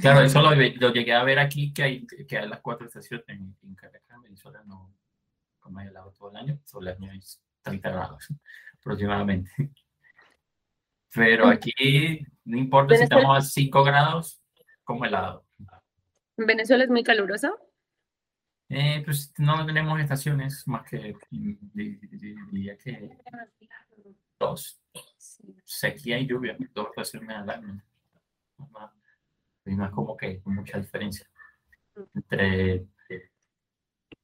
Claro, 0.00 0.20
eso 0.20 0.40
lo, 0.40 0.54
llegué 0.54 1.12
a 1.12 1.24
ver 1.24 1.38
aquí, 1.38 1.72
que 1.72 1.82
hay, 1.82 2.06
que 2.06 2.38
hay 2.38 2.48
las 2.48 2.60
cuatro 2.60 2.86
estaciones 2.86 3.28
en, 3.28 3.54
en 3.62 3.74
Caracas, 3.74 4.22
Venezuela, 4.22 4.62
no 4.64 4.94
hay 5.76 5.88
helado 5.88 6.12
todo 6.12 6.30
el 6.30 6.36
año. 6.36 6.58
Año 6.98 7.12
es 7.12 7.40
30 7.62 7.90
grados 7.90 8.28
aproximadamente. 8.78 9.50
Pero 11.14 11.46
aquí, 11.46 12.26
no 12.44 12.56
importa 12.56 12.96
si 12.96 13.02
estamos 13.02 13.36
a 13.36 13.40
5 13.40 13.84
grados, 13.84 14.40
como 14.82 15.04
helado. 15.04 15.44
¿En 16.38 16.46
Venezuela 16.46 16.84
es 16.84 16.90
muy 16.90 17.02
caluroso? 17.02 17.58
Eh, 18.74 19.02
pues 19.04 19.34
no 19.36 19.66
tenemos 19.66 20.00
estaciones 20.00 20.66
más 20.66 20.88
que 20.88 21.14
diría 21.30 22.78
que 22.78 23.18
dos. 24.40 24.80
Sequía 25.62 26.18
y 26.18 26.26
lluvia, 26.26 26.56
dos 26.72 26.88
estaciones 26.88 27.36
al 27.36 27.50
año. 27.50 27.82
No 29.66 29.84
es 29.84 29.90
como 29.90 30.16
que 30.16 30.40
mucha 30.46 30.80
diferencia. 30.80 31.28
Entre 32.14 32.86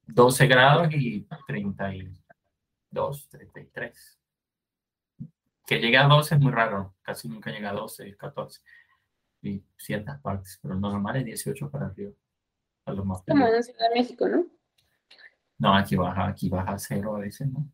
12 0.06 0.46
grados 0.46 0.94
y 0.94 1.28
32, 1.46 3.28
33. 3.28 4.18
Que 5.66 5.78
llegue 5.78 5.98
a 5.98 6.08
12 6.08 6.36
es 6.36 6.40
muy 6.40 6.52
raro, 6.52 6.94
casi 7.02 7.28
nunca 7.28 7.50
llega 7.50 7.68
a 7.68 7.74
12, 7.74 8.16
14 8.16 8.62
y 9.42 9.62
ciertas 9.76 10.18
partes, 10.22 10.58
pero 10.62 10.72
lo 10.72 10.80
normal 10.80 11.16
es 11.16 11.26
18 11.26 11.70
para 11.70 11.88
arriba. 11.88 12.12
A 12.88 12.92
lo 12.92 13.04
más 13.04 13.22
Como 13.22 13.46
en 13.46 13.62
Ciudad 13.62 13.90
de 13.90 14.00
México, 14.00 14.28
¿no? 14.28 14.46
No, 15.58 15.74
aquí 15.74 15.94
baja, 15.94 16.28
aquí 16.28 16.48
baja 16.48 16.72
a 16.72 16.78
cero 16.78 17.16
a 17.16 17.20
veces, 17.20 17.48
¿no? 17.48 17.68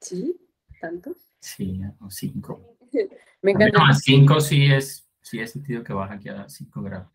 Sí, 0.00 0.38
tanto. 0.80 1.14
Sí, 1.40 1.80
a 1.82 2.10
5. 2.10 2.76
Me 3.42 3.52
encanta. 3.52 3.88
A 3.88 3.94
5 3.94 4.40
sí 4.40 4.66
es, 4.70 5.08
sí 5.22 5.40
es 5.40 5.52
sentido 5.52 5.82
que 5.82 5.92
baja 5.92 6.14
aquí 6.14 6.28
a 6.28 6.48
5 6.48 6.82
grados. 6.82 7.08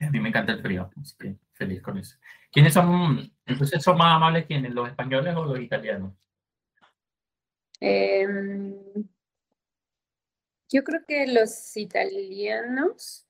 A 0.00 0.10
mí 0.10 0.20
me 0.20 0.28
encanta 0.28 0.52
el 0.52 0.60
frío, 0.60 0.90
así 1.00 1.14
que 1.18 1.36
feliz 1.52 1.80
con 1.80 1.96
eso. 1.96 2.16
¿Quiénes 2.52 2.74
son, 2.74 3.32
entonces 3.46 3.82
son 3.82 3.96
más 3.96 4.16
amables 4.16 4.44
quiénes, 4.44 4.74
los 4.74 4.88
españoles 4.88 5.34
o 5.34 5.44
los 5.44 5.60
italianos? 5.60 6.12
Eh, 7.80 8.26
yo 10.68 10.84
creo 10.84 11.04
que 11.06 11.26
los 11.28 11.74
italianos, 11.76 13.26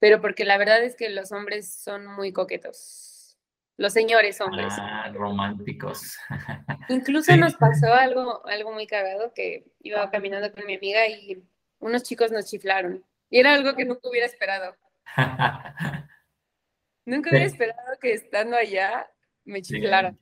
pero 0.00 0.20
porque 0.20 0.44
la 0.44 0.58
verdad 0.58 0.82
es 0.82 0.96
que 0.96 1.10
los 1.10 1.30
hombres 1.30 1.72
son 1.72 2.06
muy 2.06 2.32
coquetos. 2.32 3.36
Los 3.76 3.92
señores 3.92 4.40
hombres. 4.40 4.74
Ah, 4.78 5.10
románticos. 5.14 6.18
Incluso 6.88 7.36
nos 7.36 7.54
pasó 7.54 7.92
algo, 7.92 8.46
algo 8.46 8.72
muy 8.72 8.86
cagado 8.86 9.32
que 9.34 9.66
iba 9.80 10.10
caminando 10.10 10.52
con 10.52 10.66
mi 10.66 10.74
amiga 10.74 11.06
y 11.06 11.42
unos 11.78 12.02
chicos 12.02 12.32
nos 12.32 12.46
chiflaron. 12.46 13.04
Y 13.30 13.38
era 13.38 13.54
algo 13.54 13.74
que 13.74 13.84
nunca 13.84 14.08
hubiera 14.08 14.26
esperado. 14.26 14.74
nunca 17.06 17.30
hubiera 17.30 17.46
esperado 17.46 17.98
que 18.00 18.12
estando 18.12 18.56
allá 18.56 19.08
me 19.44 19.62
chiflaran. 19.62 20.18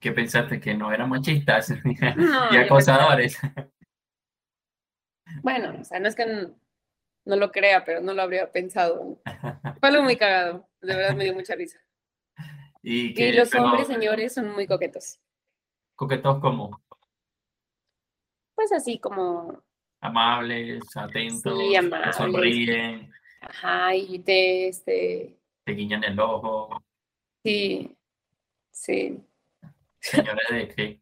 ¿Qué 0.00 0.12
pensaste? 0.12 0.60
¿Que 0.60 0.74
no 0.74 0.92
eran 0.92 1.08
machistas 1.08 1.70
y 2.50 2.56
acosadores? 2.56 3.38
Bueno, 5.42 5.80
o 5.80 5.84
sea, 5.84 5.98
no 5.98 6.08
es 6.08 6.14
que 6.14 6.50
no, 7.26 7.36
lo 7.36 7.52
crea, 7.52 7.84
pero 7.84 8.00
no 8.00 8.14
lo 8.14 8.22
habría 8.22 8.50
pensado. 8.50 9.20
Fue 9.80 9.88
algo 9.88 10.02
muy 10.02 10.16
cagado. 10.16 10.68
De 10.80 10.94
verdad 10.94 11.14
me 11.14 11.24
dio 11.24 11.34
mucha 11.34 11.54
risa. 11.54 11.78
Y, 12.88 13.32
los 13.32 13.52
hombres, 13.52 13.88
señores, 13.88 14.32
son 14.32 14.52
muy 14.52 14.64
coquetos. 14.68 15.18
¿Coquetos 15.96 16.38
como? 16.38 16.80
Pues 18.54 18.70
así 18.70 19.00
como... 19.00 19.60
Amables, 20.00 20.84
atentos, 20.96 21.58
sí, 21.58 21.74
amables. 21.74 22.14
sonríen. 22.14 23.10
Ajá, 23.40 23.92
y 23.92 24.20
te, 24.20 24.68
este... 24.68 25.36
Te 25.64 25.72
guiñan 25.72 26.04
el 26.04 26.20
ojo. 26.20 26.80
Sí, 27.42 27.96
sí. 28.70 29.20
Señores, 29.98 30.46
¿de 30.48 30.68
qué? 30.68 31.00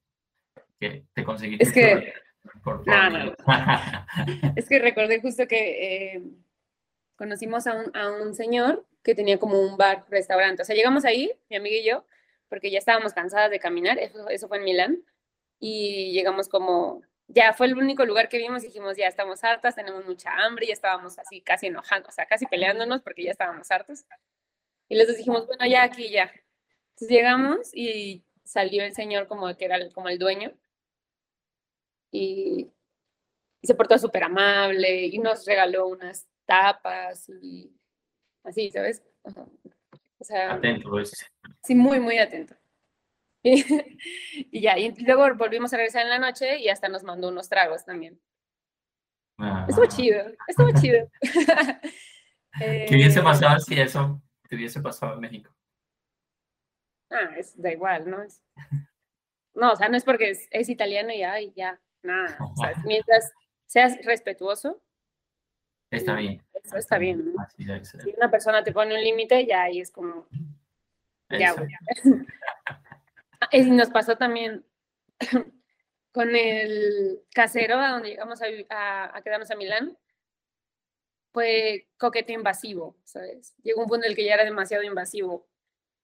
¿Qué 0.81 1.05
te 1.13 1.23
conseguiste? 1.23 1.65
Es 1.65 1.73
que... 1.73 2.24
es 4.57 4.69
que 4.69 4.79
recordé 4.79 5.21
justo 5.21 5.47
que 5.47 6.15
eh, 6.15 6.23
conocimos 7.17 7.67
a 7.67 7.75
un, 7.75 7.97
a 7.97 8.11
un, 8.11 8.35
señor 8.35 8.85
que 9.03 9.15
tenía 9.15 9.39
como 9.39 9.61
un 9.61 9.77
bar, 9.77 10.05
restaurante. 10.09 10.63
O 10.63 10.65
sea, 10.65 10.77
llegamos 10.77 11.05
ahí, 11.05 11.33
mi 11.49 11.57
amiga 11.57 11.77
y 11.77 11.85
yo, 11.85 12.07
porque 12.49 12.71
ya 12.71 12.79
estábamos 12.79 13.13
cansadas 13.13 13.51
de 13.51 13.61
caminar, 13.61 13.99
eso, 13.99 14.29
eso 14.29 14.49
fue 14.49 14.59
en 14.59 14.65
Milán, 14.65 15.05
y 15.59 16.13
llegamos 16.13 16.49
como, 16.49 17.03
ya 17.29 17.53
fue 17.55 17.67
el 17.67 17.77
único 17.77 18.05
lugar 18.05 18.29
que 18.29 18.39
vimos 18.39 18.63
y 18.63 18.67
dijimos, 18.67 18.97
ya 18.97 19.09
estamos 19.09 19.43
hartas, 19.45 19.75
tenemos 19.75 20.05
mucha 20.05 20.31
hambre, 20.45 20.67
ya 20.67 20.73
estábamos 20.73 21.19
así 21.19 21.41
casi 21.41 21.67
enojando, 21.67 22.09
o 22.09 22.13
sea, 22.13 22.27
casi 22.27 22.47
peleándonos 22.47 23.03
porque 23.03 23.25
ya 23.25 23.31
estábamos 23.31 23.71
hartos. 23.71 24.05
Y 24.89 24.97
les 24.97 25.17
dijimos, 25.17 25.47
bueno, 25.47 25.67
ya 25.67 25.83
aquí, 25.83 26.11
ya. 26.11 26.31
Entonces 26.91 27.09
llegamos 27.09 27.75
y 27.75 28.25
salió 28.45 28.85
el 28.85 28.95
señor 28.95 29.27
como 29.27 29.55
que 29.57 29.65
era 29.65 29.79
como 29.91 30.11
el 30.11 30.19
dueño 30.19 30.53
y, 32.15 32.71
se 33.63 33.75
portó 33.75 33.97
súper 33.97 34.25
amable 34.25 35.07
y 35.07 35.19
nos 35.19 35.47
regaló 35.47 35.89
unas 35.89 36.29
tapas 36.45 37.31
y 37.31 37.75
así, 38.45 38.71
¿sabes? 38.71 39.03
O 40.19 40.25
sea, 40.25 40.53
atento, 40.53 40.91
pues. 40.91 41.13
Sí, 41.63 41.75
muy, 41.75 41.99
muy 41.99 42.19
atento. 42.19 42.55
Y, 43.43 44.61
ya, 44.63 44.79
y 44.79 44.91
luego 45.05 45.35
volvimos 45.35 45.73
a 45.73 45.77
regresar 45.77 46.03
en 46.03 46.09
la 46.09 46.19
noche 46.19 46.59
y 46.59 46.71
hasta 46.71 46.89
nos 46.89 47.03
mandó 47.05 47.29
unos 47.29 47.49
tragos 47.49 47.85
también. 47.85 48.19
Ah. 49.39 49.67
Estuvo 49.69 49.87
chido, 49.87 50.25
estuvo 50.49 50.71
chido. 50.81 51.07
¿Qué 52.59 52.89
hubiese 52.91 53.21
eh, 53.21 53.23
pasado 53.23 53.61
si 53.61 53.79
eso 53.79 54.23
te 54.49 54.57
hubiese 54.57 54.81
pasado 54.81 55.15
en 55.15 55.21
México? 55.21 55.55
Ah, 57.11 57.35
es, 57.37 57.61
da 57.61 57.71
igual, 57.71 58.09
¿no? 58.09 58.23
Es, 58.23 58.43
no, 59.55 59.73
o 59.73 59.77
sea, 59.77 59.89
no 59.89 59.97
es 59.97 60.05
porque 60.05 60.31
es, 60.31 60.49
es 60.51 60.69
italiano 60.71 61.13
y 61.13 61.19
ya, 61.19 61.41
y 61.41 61.53
ya, 61.53 61.79
nada. 62.05 62.39
mientras 62.85 63.33
seas 63.67 63.97
respetuoso. 64.05 64.81
Está 65.91 66.15
bien. 66.15 66.43
Eso 66.63 66.77
está 66.77 66.99
bien. 66.99 67.35
Si 67.57 68.15
una 68.17 68.31
persona 68.31 68.65
te 68.65 68.73
pone 68.73 68.95
un 68.95 69.03
límite, 69.03 69.47
ya 69.47 69.65
ahí 69.65 69.81
es 69.81 69.91
como. 69.91 70.27
Ya, 71.31 71.55
y 73.53 73.63
nos 73.71 73.91
pasó 73.91 74.17
también 74.17 74.65
con 76.13 76.35
el 76.35 77.21
casero 77.35 77.79
a 77.79 77.91
donde 77.91 78.11
llegamos 78.11 78.41
a, 78.43 79.21
quedarnos 79.23 79.51
a 79.51 79.57
Milán. 79.57 79.97
Fue 81.33 81.89
coquete 81.97 82.33
invasivo, 82.33 82.97
¿sabes? 83.03 83.55
Llegó 83.63 83.83
un 83.83 83.89
punto 83.89 84.07
en 84.07 84.13
el 84.13 84.17
que 84.17 84.25
ya 84.25 84.35
era 84.35 84.45
demasiado 84.45 84.85
invasivo. 84.85 85.49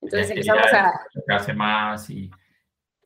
Entonces 0.00 0.30
empezamos 0.30 0.72
a. 0.72 1.54
Más 1.54 2.10
y 2.10 2.30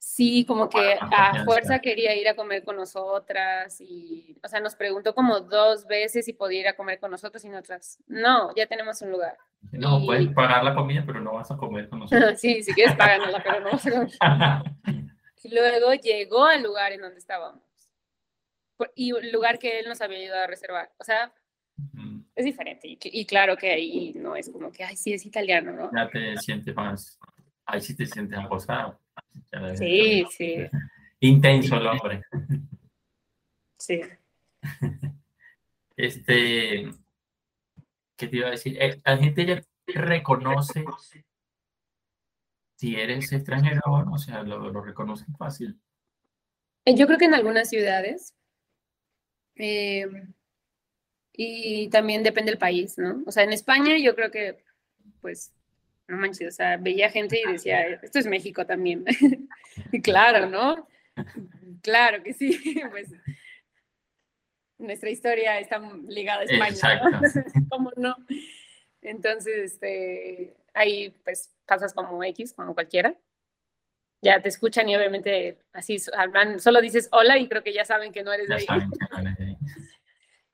Sí, 0.07 0.45
como 0.45 0.69
que 0.69 0.97
a 1.01 1.45
fuerza 1.45 1.81
quería 1.81 2.15
ir 2.15 2.29
a 2.29 2.37
comer 2.37 2.63
con 2.63 2.77
nosotras 2.77 3.81
y, 3.81 4.37
o 4.45 4.49
sea, 4.49 4.61
nos 4.61 4.77
preguntó 4.77 5.15
como 5.15 5.41
dos 5.41 5.87
veces 5.87 6.27
si 6.27 6.35
podía 6.35 6.61
ir 6.61 6.69
a 6.69 6.77
comer 6.77 7.01
con 7.01 7.11
nosotros 7.11 7.43
y 7.45 7.49
nosotras, 7.49 7.99
no, 8.07 8.55
ya 8.55 8.67
tenemos 8.67 9.01
un 9.01 9.11
lugar. 9.11 9.37
No, 9.73 10.05
puedes 10.05 10.29
pagar 10.35 10.63
la 10.63 10.75
comida, 10.75 11.03
pero 11.07 11.21
no 11.21 11.33
vas 11.33 11.51
a 11.51 11.57
comer 11.57 11.89
con 11.89 12.01
nosotros. 12.01 12.39
sí, 12.41 12.63
si 12.63 12.75
quieres 12.75 12.95
pagarnosla, 12.97 13.43
pero 13.43 13.61
no 13.61 13.71
vas 13.73 13.87
a 13.87 13.91
comer. 13.91 14.11
y 15.43 15.55
luego 15.55 15.95
llegó 15.95 16.45
al 16.45 16.63
lugar 16.63 16.93
en 16.93 17.01
donde 17.01 17.19
estábamos. 17.19 17.63
Y 18.95 19.13
un 19.13 19.33
lugar 19.33 19.59
que 19.59 19.81
él 19.81 19.89
nos 19.89 20.03
había 20.03 20.19
ayudado 20.19 20.45
a 20.45 20.49
reservar. 20.49 20.93
O 20.99 21.05
sea, 21.05 21.33
es 22.37 22.45
diferente. 22.45 22.99
Y, 23.01 23.25
claro 23.25 23.57
que 23.57 23.71
ahí 23.71 24.13
no 24.15 24.37
es 24.37 24.51
como 24.51 24.71
que, 24.71 24.85
ay, 24.85 24.97
sí, 24.97 25.15
es 25.15 25.25
italiano, 25.25 25.73
¿no? 25.73 25.91
Ya 25.97 26.09
te 26.11 26.37
sientes 26.37 26.77
más, 26.77 27.19
ahí 27.65 27.81
sí 27.81 27.97
te 27.97 28.05
sientes 28.07 28.39
acosado. 28.39 29.01
Sí, 29.77 30.25
sí. 30.31 30.57
Intenso 31.21 31.77
el 31.77 31.87
hombre. 31.87 32.23
Sí. 33.79 34.01
Este, 35.97 36.91
¿qué 38.17 38.29
te 38.29 38.37
iba 38.37 38.49
a 38.49 38.53
decir? 38.53 38.77
Eh, 38.81 39.01
la 39.05 39.17
gente 39.17 39.47
ya 39.47 39.63
reconoce 39.87 40.85
si 42.77 42.97
eres 42.97 43.33
extranjero 43.33 43.81
o 43.87 44.05
no, 44.05 44.13
o 44.15 44.19
sea, 44.19 44.43
lo, 44.43 44.71
lo 44.71 44.83
reconocen 44.83 45.35
fácil. 45.37 45.79
Eh, 46.85 46.97
yo 46.97 47.07
creo 47.07 47.19
que 47.19 47.27
en 47.27 47.35
algunas 47.35 47.69
ciudades, 47.71 48.35
eh, 49.57 50.07
y 51.33 51.89
también 51.89 52.23
depende 52.23 52.51
del 52.51 52.59
país, 52.59 52.99
¿no? 52.99 53.23
O 53.27 53.33
sea, 53.33 53.45
en 53.45 53.53
España 53.53 53.97
yo 53.99 54.15
creo 54.15 54.31
que, 54.31 54.65
pues, 55.21 55.53
no 56.09 56.17
manches, 56.17 56.49
o 56.49 56.57
sea, 56.57 56.77
veía 56.77 57.11
gente 57.11 57.41
y 57.41 57.53
decía, 57.53 57.87
esto 58.03 58.19
es 58.19 58.27
México 58.27 58.67
también. 58.67 59.05
y 59.93 60.01
claro, 60.01 60.47
¿no? 60.47 60.89
Claro 61.83 62.23
que 62.23 62.33
sí, 62.33 62.59
pues 62.91 63.11
nuestra 64.79 65.11
historia 65.11 65.59
está 65.59 65.81
ligada 66.09 66.41
a 66.41 66.45
España, 66.45 67.03
¿no? 67.03 67.21
¿Cómo 67.71 67.93
no? 67.97 68.17
Entonces, 69.03 69.73
este, 69.73 70.55
ahí 70.73 71.11
pues 71.25 71.53
pasas 71.67 71.93
como 71.95 72.23
X, 72.25 72.53
como 72.55 72.75
cualquiera. 72.75 73.17
Ya 74.23 74.41
te 74.41 74.49
escuchan 74.49 74.89
y 74.89 74.97
obviamente 74.97 75.59
así 75.73 75.99
hablan, 76.17 76.59
solo 76.59 76.81
dices 76.81 77.11
hola 77.13 77.37
y 77.37 77.47
creo 77.47 77.63
que 77.63 77.75
ya 77.75 77.85
saben 77.85 78.11
que 78.11 78.23
no 78.23 78.33
eres 78.33 78.49
de 78.49 78.55
ahí. 78.55 78.67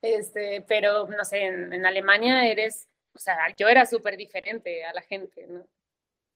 Este, 0.01 0.65
pero 0.67 1.07
no 1.07 1.23
sé, 1.23 1.45
en, 1.45 1.85
Alemania 1.85 2.47
eres, 2.47 2.89
o 3.13 3.19
sea, 3.19 3.37
yo 3.57 3.67
era 3.67 3.85
súper 3.85 4.17
diferente 4.17 4.85
a 4.85 4.93
la 4.93 5.01
gente, 5.01 5.45
¿no? 5.47 5.65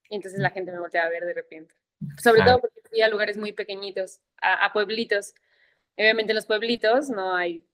Y 0.10 0.16
entonces 0.16 0.40
la 0.40 0.50
gente 0.50 0.72
me 0.72 0.80
volteaba 0.80 1.08
a 1.08 1.12
ver 1.12 1.26
de 1.26 1.34
repente. 1.34 1.74
Sobre 2.22 2.44
todo 2.44 2.60
porque 2.62 2.82
fui 2.90 3.02
a 3.02 3.10
lugares 3.10 3.38
muy 3.38 3.54
pequeñitos, 3.54 4.20
a, 4.42 4.72
pueblitos. 4.72 5.34
Obviamente 5.98 6.32
en 6.32 6.36
los 6.36 6.46
pueblitos 6.46 7.10
no 7.10 7.36
hay, 7.36 7.66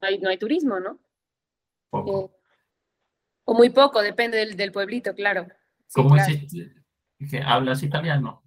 no 0.00 0.08
hay, 0.08 0.18
no 0.18 0.30
hay 0.30 0.38
turismo, 0.38 0.80
¿no? 0.80 0.98
Poco. 1.90 2.26
Eh, 2.26 2.40
o 3.46 3.54
muy 3.54 3.70
poco, 3.70 4.00
depende 4.00 4.38
del, 4.38 4.56
del 4.56 4.72
pueblito, 4.72 5.14
claro. 5.14 5.46
¿Cómo 5.92 6.16
es 6.16 6.26
que 7.30 7.40
hablas 7.44 7.82
italiano? 7.82 8.42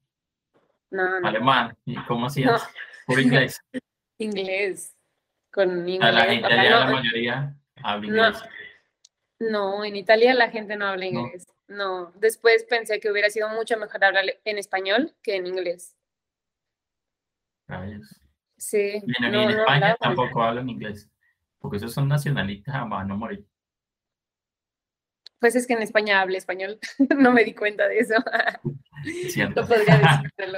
No, 0.90 1.20
no. 1.20 1.28
Alemán. 1.28 1.78
¿Y 1.86 1.96
cómo 2.06 2.28
hacías? 2.28 2.68
¿Por 3.06 3.20
inglés? 3.20 3.62
inglés 4.18 4.98
con 5.52 5.88
inglés. 5.88 6.14
la 6.14 6.34
Italia 6.34 6.80
la 6.80 6.92
mayoría 6.92 7.56
habla 7.84 8.08
inglés. 8.08 8.42
No, 8.42 8.50
en 9.40 9.96
Italia 9.96 10.34
la 10.34 10.50
gente 10.50 10.76
no 10.76 10.88
habla 10.88 11.06
inglés. 11.06 11.48
No. 11.68 12.12
después 12.16 12.64
pensé 12.64 13.00
que 13.00 13.12
hubiera 13.12 13.30
sido 13.30 13.50
mucho 13.50 13.78
mejor 13.78 14.04
hablar 14.04 14.26
en 14.46 14.58
español 14.58 15.14
que 15.22 15.36
en 15.36 15.48
inglés. 15.48 15.96
Sí. 18.58 19.04
Y 19.06 19.26
en, 19.26 19.36
España 19.36 19.96
tampoco 20.00 20.42
hablan 20.42 20.70
inglés, 20.70 21.10
porque 21.60 21.78
esos 21.78 21.94
son 21.94 22.08
nacionalistas 22.08 22.76
a 22.76 23.04
no 23.04 23.18
morir. 23.18 23.46
Pues 25.40 25.56
es 25.56 25.68
que 25.68 25.74
en 25.74 25.84
España 25.84 26.22
habla 26.22 26.38
español, 26.38 26.80
no 27.18 27.32
me 27.32 27.44
di 27.44 27.54
cuenta 27.54 27.88
de 27.88 28.00
eso. 28.00 28.16
Cierto. 29.30 29.62
No 29.62 29.68
podría 29.68 29.98
decírtelo. 30.00 30.58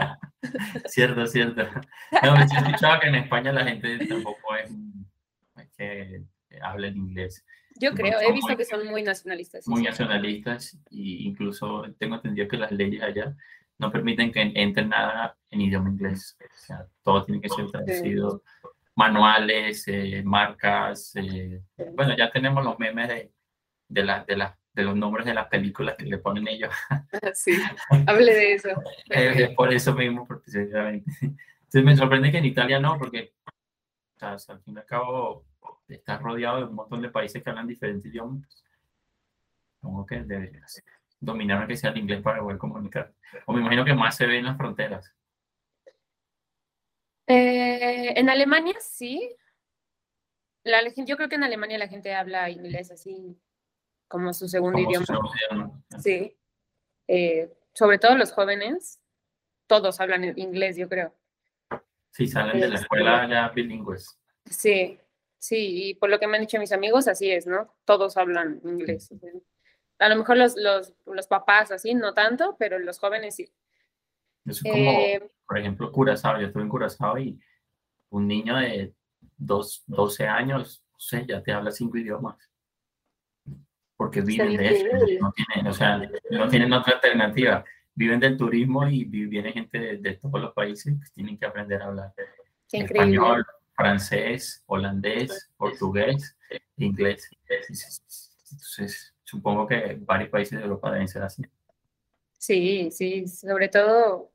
cierto, 0.85 1.27
cierto. 1.27 1.63
No, 2.23 2.33
me 2.33 2.41
he 2.41 2.45
escuchado 2.45 2.99
que 3.01 3.07
en 3.09 3.15
España 3.15 3.51
la 3.51 3.65
gente 3.65 4.07
tampoco 4.07 4.55
es, 4.55 4.71
que 5.77 6.23
habla 6.61 6.87
en 6.87 6.97
inglés. 6.97 7.43
Yo 7.79 7.93
creo, 7.93 8.19
he 8.19 8.33
visto 8.33 8.55
que 8.57 8.65
son 8.65 8.85
muy 8.87 9.03
nacionalistas. 9.03 9.67
Muy 9.67 9.83
nacionalistas 9.83 10.75
e 10.91 11.23
incluso 11.29 11.83
tengo 11.97 12.15
entendido 12.15 12.47
que 12.47 12.57
las 12.57 12.71
leyes 12.71 13.01
allá 13.01 13.35
no 13.77 13.91
permiten 13.91 14.31
que 14.31 14.51
entre 14.55 14.85
nada 14.85 15.37
en 15.49 15.61
idioma 15.61 15.89
inglés. 15.89 16.37
O 16.41 16.57
sea, 16.57 16.85
todo 17.01 17.23
tiene 17.25 17.41
que 17.41 17.49
ser 17.49 17.71
traducido. 17.71 18.43
Manuales, 18.95 19.87
eh, 19.87 20.21
marcas. 20.25 21.15
Eh, 21.15 21.61
bueno, 21.95 22.15
ya 22.17 22.29
tenemos 22.29 22.63
los 22.65 22.77
memes 22.77 23.07
de, 23.07 23.31
de, 23.87 24.03
la, 24.03 24.25
de, 24.25 24.35
la, 24.35 24.59
de 24.73 24.83
los 24.83 24.97
nombres 24.97 25.25
de 25.25 25.33
las 25.33 25.47
películas 25.47 25.95
que 25.97 26.05
le 26.05 26.17
ponen 26.17 26.47
ellos. 26.49 26.73
Sí, 27.33 27.53
hable 28.07 28.33
de 28.33 28.53
eso. 28.55 28.69
es 29.09 29.49
por 29.51 29.73
eso 29.73 29.93
mismo, 29.93 30.27
precisamente. 30.27 31.09
Entonces 31.21 31.83
me 31.83 31.95
sorprende 31.95 32.31
que 32.31 32.39
en 32.39 32.45
Italia 32.45 32.79
no, 32.81 32.97
porque 32.99 33.31
al 34.19 34.39
fin 34.39 34.75
y 34.75 34.77
al 34.77 34.85
cabo 34.85 35.45
estás 35.87 36.21
rodeado 36.21 36.57
de 36.57 36.63
un 36.65 36.75
montón 36.75 37.01
de 37.01 37.09
países 37.09 37.43
que 37.43 37.49
hablan 37.49 37.67
diferentes 37.67 38.05
idiomas. 38.05 38.63
Como 39.81 40.05
que 40.05 40.21
deberías 40.21 40.83
dominar 41.19 41.67
que 41.67 41.75
sea 41.75 41.91
el 41.91 41.97
inglés 41.97 42.21
para 42.21 42.41
poder 42.41 42.57
comunicar. 42.57 43.13
O 43.45 43.53
me 43.53 43.61
imagino 43.61 43.85
que 43.85 43.93
más 43.93 44.15
se 44.15 44.25
ve 44.25 44.37
en 44.37 44.45
las 44.45 44.57
fronteras. 44.57 45.13
Eh, 47.27 48.13
en 48.19 48.29
Alemania 48.29 48.75
sí. 48.79 49.35
La, 50.63 50.81
yo 50.95 51.15
creo 51.15 51.29
que 51.29 51.35
en 51.35 51.43
Alemania 51.43 51.77
la 51.77 51.87
gente 51.87 52.13
habla 52.13 52.49
inglés 52.49 52.91
así 52.91 53.39
como 54.07 54.33
su 54.33 54.47
segundo 54.47 54.79
idioma. 54.79 55.05
Sí. 55.99 56.35
Eh, 57.07 57.51
sobre 57.73 57.97
todo 57.97 58.17
los 58.17 58.31
jóvenes, 58.31 58.99
todos 59.67 59.99
hablan 60.01 60.37
inglés, 60.37 60.75
yo 60.77 60.89
creo. 60.89 61.15
Sí, 62.11 62.27
salen 62.27 62.59
de 62.59 62.67
la 62.67 62.75
escuela 62.75 63.23
este, 63.23 63.33
ya 63.33 63.49
bilingües. 63.49 64.19
Sí, 64.45 64.99
sí, 65.39 65.89
y 65.89 65.93
por 65.95 66.09
lo 66.09 66.19
que 66.19 66.27
me 66.27 66.37
han 66.37 66.43
dicho 66.43 66.59
mis 66.59 66.71
amigos, 66.71 67.07
así 67.07 67.31
es, 67.31 67.47
¿no? 67.47 67.73
Todos 67.85 68.17
hablan 68.17 68.61
inglés. 68.63 69.09
A 69.97 70.09
lo 70.09 70.15
mejor 70.15 70.37
los, 70.37 70.55
los, 70.55 70.93
los 71.05 71.27
papás 71.27 71.71
así, 71.71 71.93
no 71.93 72.13
tanto, 72.13 72.55
pero 72.57 72.79
los 72.79 72.99
jóvenes 72.99 73.35
sí. 73.35 73.51
Eso 74.45 74.61
es 74.63 74.71
como, 74.71 74.91
eh, 74.91 75.29
por 75.47 75.57
ejemplo, 75.57 75.91
Curazao. 75.91 76.39
Yo 76.39 76.47
estuve 76.47 76.63
en 76.63 76.69
Curazao 76.69 77.17
y 77.17 77.39
un 78.09 78.27
niño 78.27 78.55
de 78.57 78.93
dos, 79.37 79.83
12 79.87 80.27
años, 80.27 80.83
no 80.93 80.99
sé, 80.99 81.25
ya 81.27 81.41
te 81.41 81.51
habla 81.51 81.71
cinco 81.71 81.97
idiomas 81.97 82.37
porque 83.99 84.21
viven 84.21 84.55
de 84.55 84.67
eso, 84.69 84.87
no 85.19 85.33
tienen, 85.33 85.67
o 85.67 85.73
sea, 85.73 86.01
no 86.31 86.47
tienen 86.47 86.71
otra 86.71 86.93
alternativa. 86.93 87.65
Viven 87.93 88.21
del 88.21 88.37
turismo 88.37 88.87
y 88.87 89.03
viene 89.03 89.51
gente 89.51 89.97
de, 89.97 90.13
todos 90.13 90.39
los 90.39 90.53
países 90.53 90.85
que 90.85 91.09
tienen 91.13 91.37
que 91.37 91.45
aprender 91.45 91.81
a 91.81 91.87
hablar 91.87 92.13
español, 92.71 93.45
francés, 93.79 94.61
holandés, 94.65 95.49
portugués, 95.55 96.35
inglés. 96.75 97.29
Entonces, 97.47 99.13
supongo 99.23 99.65
que 99.65 99.97
varios 100.01 100.29
países 100.29 100.59
de 100.59 100.65
Europa 100.65 100.91
deben 100.91 101.07
ser 101.07 101.23
así. 101.23 101.43
Sí, 102.37 102.91
sí, 102.91 103.25
sobre 103.25 103.69
todo, 103.69 104.33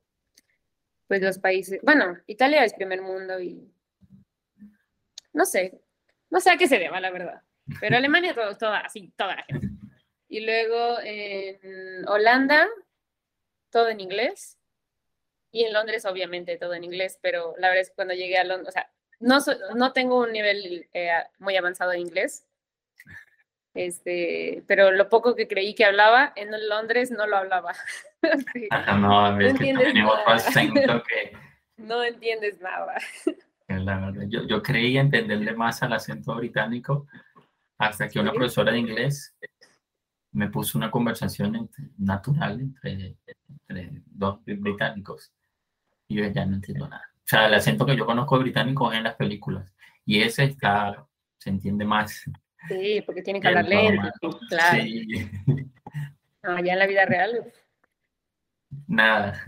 pues 1.07 1.21
los 1.21 1.39
países, 1.39 1.79
bueno, 1.83 2.17
Italia 2.27 2.65
es 2.65 2.73
primer 2.73 3.03
mundo 3.03 3.39
y 3.39 3.71
no 5.35 5.45
sé, 5.45 5.79
no 6.31 6.41
sé 6.41 6.51
a 6.51 6.57
qué 6.57 6.67
se 6.67 6.79
deba, 6.79 6.99
la 7.01 7.11
verdad. 7.11 7.43
Pero 7.81 7.97
Alemania, 7.99 8.35
todo, 8.35 8.57
toda, 8.57 8.81
así, 8.81 9.13
toda 9.15 9.37
la 9.37 9.43
gente. 9.43 9.69
Y 10.29 10.41
luego 10.41 11.01
en 11.03 12.09
Holanda, 12.09 12.67
todo 13.71 13.91
en 13.91 14.01
inglés. 14.01 14.59
Y 15.51 15.65
en 15.65 15.73
Londres, 15.75 16.07
obviamente, 16.07 16.57
todo 16.57 16.75
en 16.75 16.85
inglés. 16.85 17.19
Pero 17.21 17.55
la 17.59 17.69
verdad 17.69 17.83
es 17.83 17.91
que 17.91 17.95
cuando 17.95 18.15
llegué 18.15 18.39
a 18.39 18.45
Londres, 18.45 18.69
o 18.69 18.73
sea, 18.73 18.91
no, 19.25 19.39
no 19.75 19.93
tengo 19.93 20.21
un 20.21 20.33
nivel 20.33 20.87
eh, 20.93 21.11
muy 21.39 21.57
avanzado 21.57 21.93
de 21.93 22.01
inglés. 22.01 22.47
Este, 23.75 24.63
pero 24.69 24.93
lo 24.93 25.09
poco 25.09 25.35
que 25.35 25.49
creí 25.49 25.75
que 25.75 25.85
hablaba, 25.85 26.33
en 26.37 26.51
Londres 26.69 27.11
no 27.11 27.27
lo 27.27 27.37
hablaba. 27.37 27.73
no, 28.99 29.33
no 29.33 29.41
entiendes 29.41 29.95
nada. 29.95 31.03
No 31.77 32.05
entiendes 32.05 32.61
nada. 32.61 32.95
yo, 34.29 34.45
yo 34.47 34.63
creí 34.63 34.97
entenderle 34.97 35.55
más 35.55 35.83
al 35.83 35.95
acento 35.95 36.35
británico 36.37 37.09
hasta 37.79 38.09
que 38.09 38.21
una 38.21 38.33
profesora 38.33 38.71
de 38.71 38.79
inglés 38.79 39.35
me 40.33 40.49
puso 40.51 40.79
una 40.79 40.91
conversación 40.91 41.71
natural 41.99 42.61
entre, 42.61 43.17
dos 44.07 44.41
británicos 44.45 45.33
y 46.07 46.17
yo 46.17 46.27
ya 46.29 46.45
no 46.45 46.57
entiendo 46.57 46.89
nada. 46.89 47.14
O 47.25 47.27
sea, 47.27 47.47
el 47.47 47.55
acento 47.55 47.87
que 47.87 47.97
yo 47.97 48.05
conozco 48.05 48.37
de 48.37 48.45
británico 48.45 48.93
es 48.93 48.99
en 48.99 49.05
las 49.05 49.15
películas 49.15 49.73
y 50.05 50.21
ese 50.21 50.45
está, 50.45 51.07
se 51.39 51.49
entiende 51.49 51.87
más. 51.87 52.25
Sí, 52.69 53.03
porque 53.07 53.23
tiene 53.23 53.41
que 53.41 53.49
hablar 53.49 53.67
lento, 53.67 54.39
claro. 54.49 54.83
Sí. 54.83 55.31
ya 56.43 56.73
en 56.73 56.79
la 56.79 56.87
vida 56.87 57.07
real. 57.07 57.53
Nada. 58.87 59.43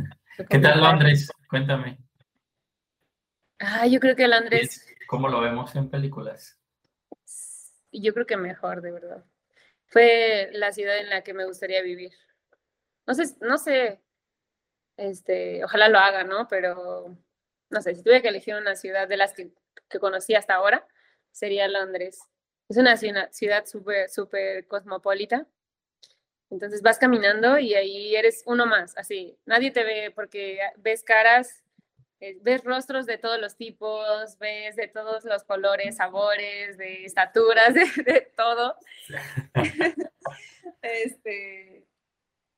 ¿Qué 0.48 0.58
tal 0.58 0.80
Londres? 0.80 1.30
Cuéntame. 1.48 1.98
Ah, 3.58 3.86
yo 3.86 4.00
creo 4.00 4.16
que 4.16 4.28
Londres. 4.28 4.86
¿Cómo 5.06 5.28
lo 5.28 5.40
vemos 5.40 5.74
en 5.76 5.90
películas? 5.90 6.58
Yo 7.92 8.12
creo 8.12 8.26
que 8.26 8.36
mejor, 8.36 8.82
de 8.82 8.90
verdad. 8.90 9.24
Fue 9.86 10.50
la 10.52 10.72
ciudad 10.72 10.98
en 10.98 11.10
la 11.10 11.22
que 11.22 11.32
me 11.32 11.46
gustaría 11.46 11.82
vivir. 11.82 12.12
No 13.06 13.14
sé, 13.14 13.36
no 13.40 13.56
sé, 13.56 14.00
este, 14.96 15.64
ojalá 15.64 15.88
lo 15.88 15.98
haga, 15.98 16.24
¿no? 16.24 16.48
Pero, 16.48 17.16
no 17.70 17.82
sé, 17.82 17.94
si 17.94 18.02
tuviera 18.02 18.22
que 18.22 18.28
elegir 18.28 18.54
una 18.54 18.76
ciudad 18.76 19.08
de 19.08 19.16
las 19.16 19.32
que, 19.32 19.50
que 19.88 19.98
conocí 19.98 20.34
hasta 20.34 20.54
ahora, 20.54 20.86
sería 21.32 21.68
Londres. 21.68 22.20
Es 22.68 22.76
una 22.76 22.96
ciudad 22.96 23.66
súper, 23.66 24.08
súper 24.08 24.66
cosmopolita. 24.66 25.46
Entonces 26.50 26.82
vas 26.82 26.98
caminando 26.98 27.58
y 27.58 27.74
ahí 27.74 28.14
eres 28.14 28.42
uno 28.46 28.66
más, 28.66 28.96
así. 28.96 29.36
Nadie 29.46 29.70
te 29.70 29.84
ve 29.84 30.12
porque 30.14 30.60
ves 30.76 31.02
caras, 31.02 31.64
eh, 32.20 32.38
ves 32.40 32.62
rostros 32.64 33.04
de 33.06 33.18
todos 33.18 33.40
los 33.40 33.56
tipos, 33.56 34.38
ves 34.38 34.76
de 34.76 34.88
todos 34.88 35.24
los 35.24 35.44
colores, 35.44 35.96
sabores, 35.96 36.78
de 36.78 37.04
estaturas, 37.04 37.74
de, 37.74 38.32
todo. 38.36 38.76
este, 40.82 41.84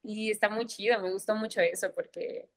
y 0.02 0.30
está 0.30 0.48
muy 0.48 0.66
chido, 0.66 1.00
me 1.00 1.10
gustó 1.10 1.34
mucho 1.34 1.60
eso 1.60 1.92
porque 1.92 2.48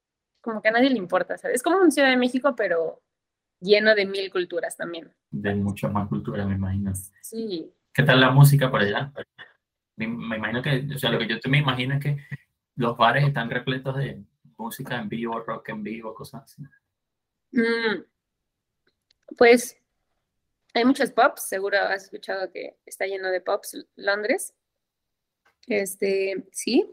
como 0.41 0.61
que 0.61 0.69
a 0.69 0.71
nadie 0.71 0.89
le 0.89 0.97
importa, 0.97 1.37
¿sabes? 1.37 1.57
Es 1.57 1.63
como 1.63 1.77
un 1.77 1.91
Ciudad 1.91 2.09
de 2.09 2.17
México, 2.17 2.55
pero 2.55 3.01
lleno 3.59 3.95
de 3.95 4.05
mil 4.05 4.29
culturas 4.31 4.75
también. 4.75 5.13
De 5.29 5.55
mucha 5.55 5.87
más 5.87 6.09
cultura, 6.09 6.45
me 6.45 6.55
imagino. 6.55 6.91
Sí. 7.21 7.71
¿Qué 7.93 8.03
tal 8.03 8.19
la 8.19 8.31
música 8.31 8.69
por 8.69 8.81
allá? 8.81 9.11
Me, 9.95 10.05
imagino 10.05 10.61
que, 10.61 10.87
o 10.95 10.97
sea, 10.97 11.11
lo 11.11 11.19
que 11.19 11.27
yo 11.27 11.39
te 11.39 11.49
me 11.49 11.59
imagino 11.59 11.95
es 11.95 12.01
que 12.01 12.17
los 12.75 12.97
bares 12.97 13.25
están 13.25 13.49
repletos 13.49 13.95
de 13.97 14.23
música 14.57 14.97
en 14.97 15.09
vivo, 15.09 15.39
rock 15.39 15.69
en 15.69 15.83
vivo, 15.83 16.13
cosas 16.13 16.43
así. 16.43 16.63
Mm, 17.51 18.03
pues 19.37 19.77
hay 20.73 20.85
muchos 20.85 21.11
pops, 21.11 21.47
seguro 21.47 21.77
has 21.77 22.05
escuchado 22.05 22.49
que 22.51 22.77
está 22.85 23.05
lleno 23.05 23.29
de 23.29 23.41
pops 23.41 23.85
Londres. 23.95 24.53
Este, 25.67 26.47
sí, 26.51 26.89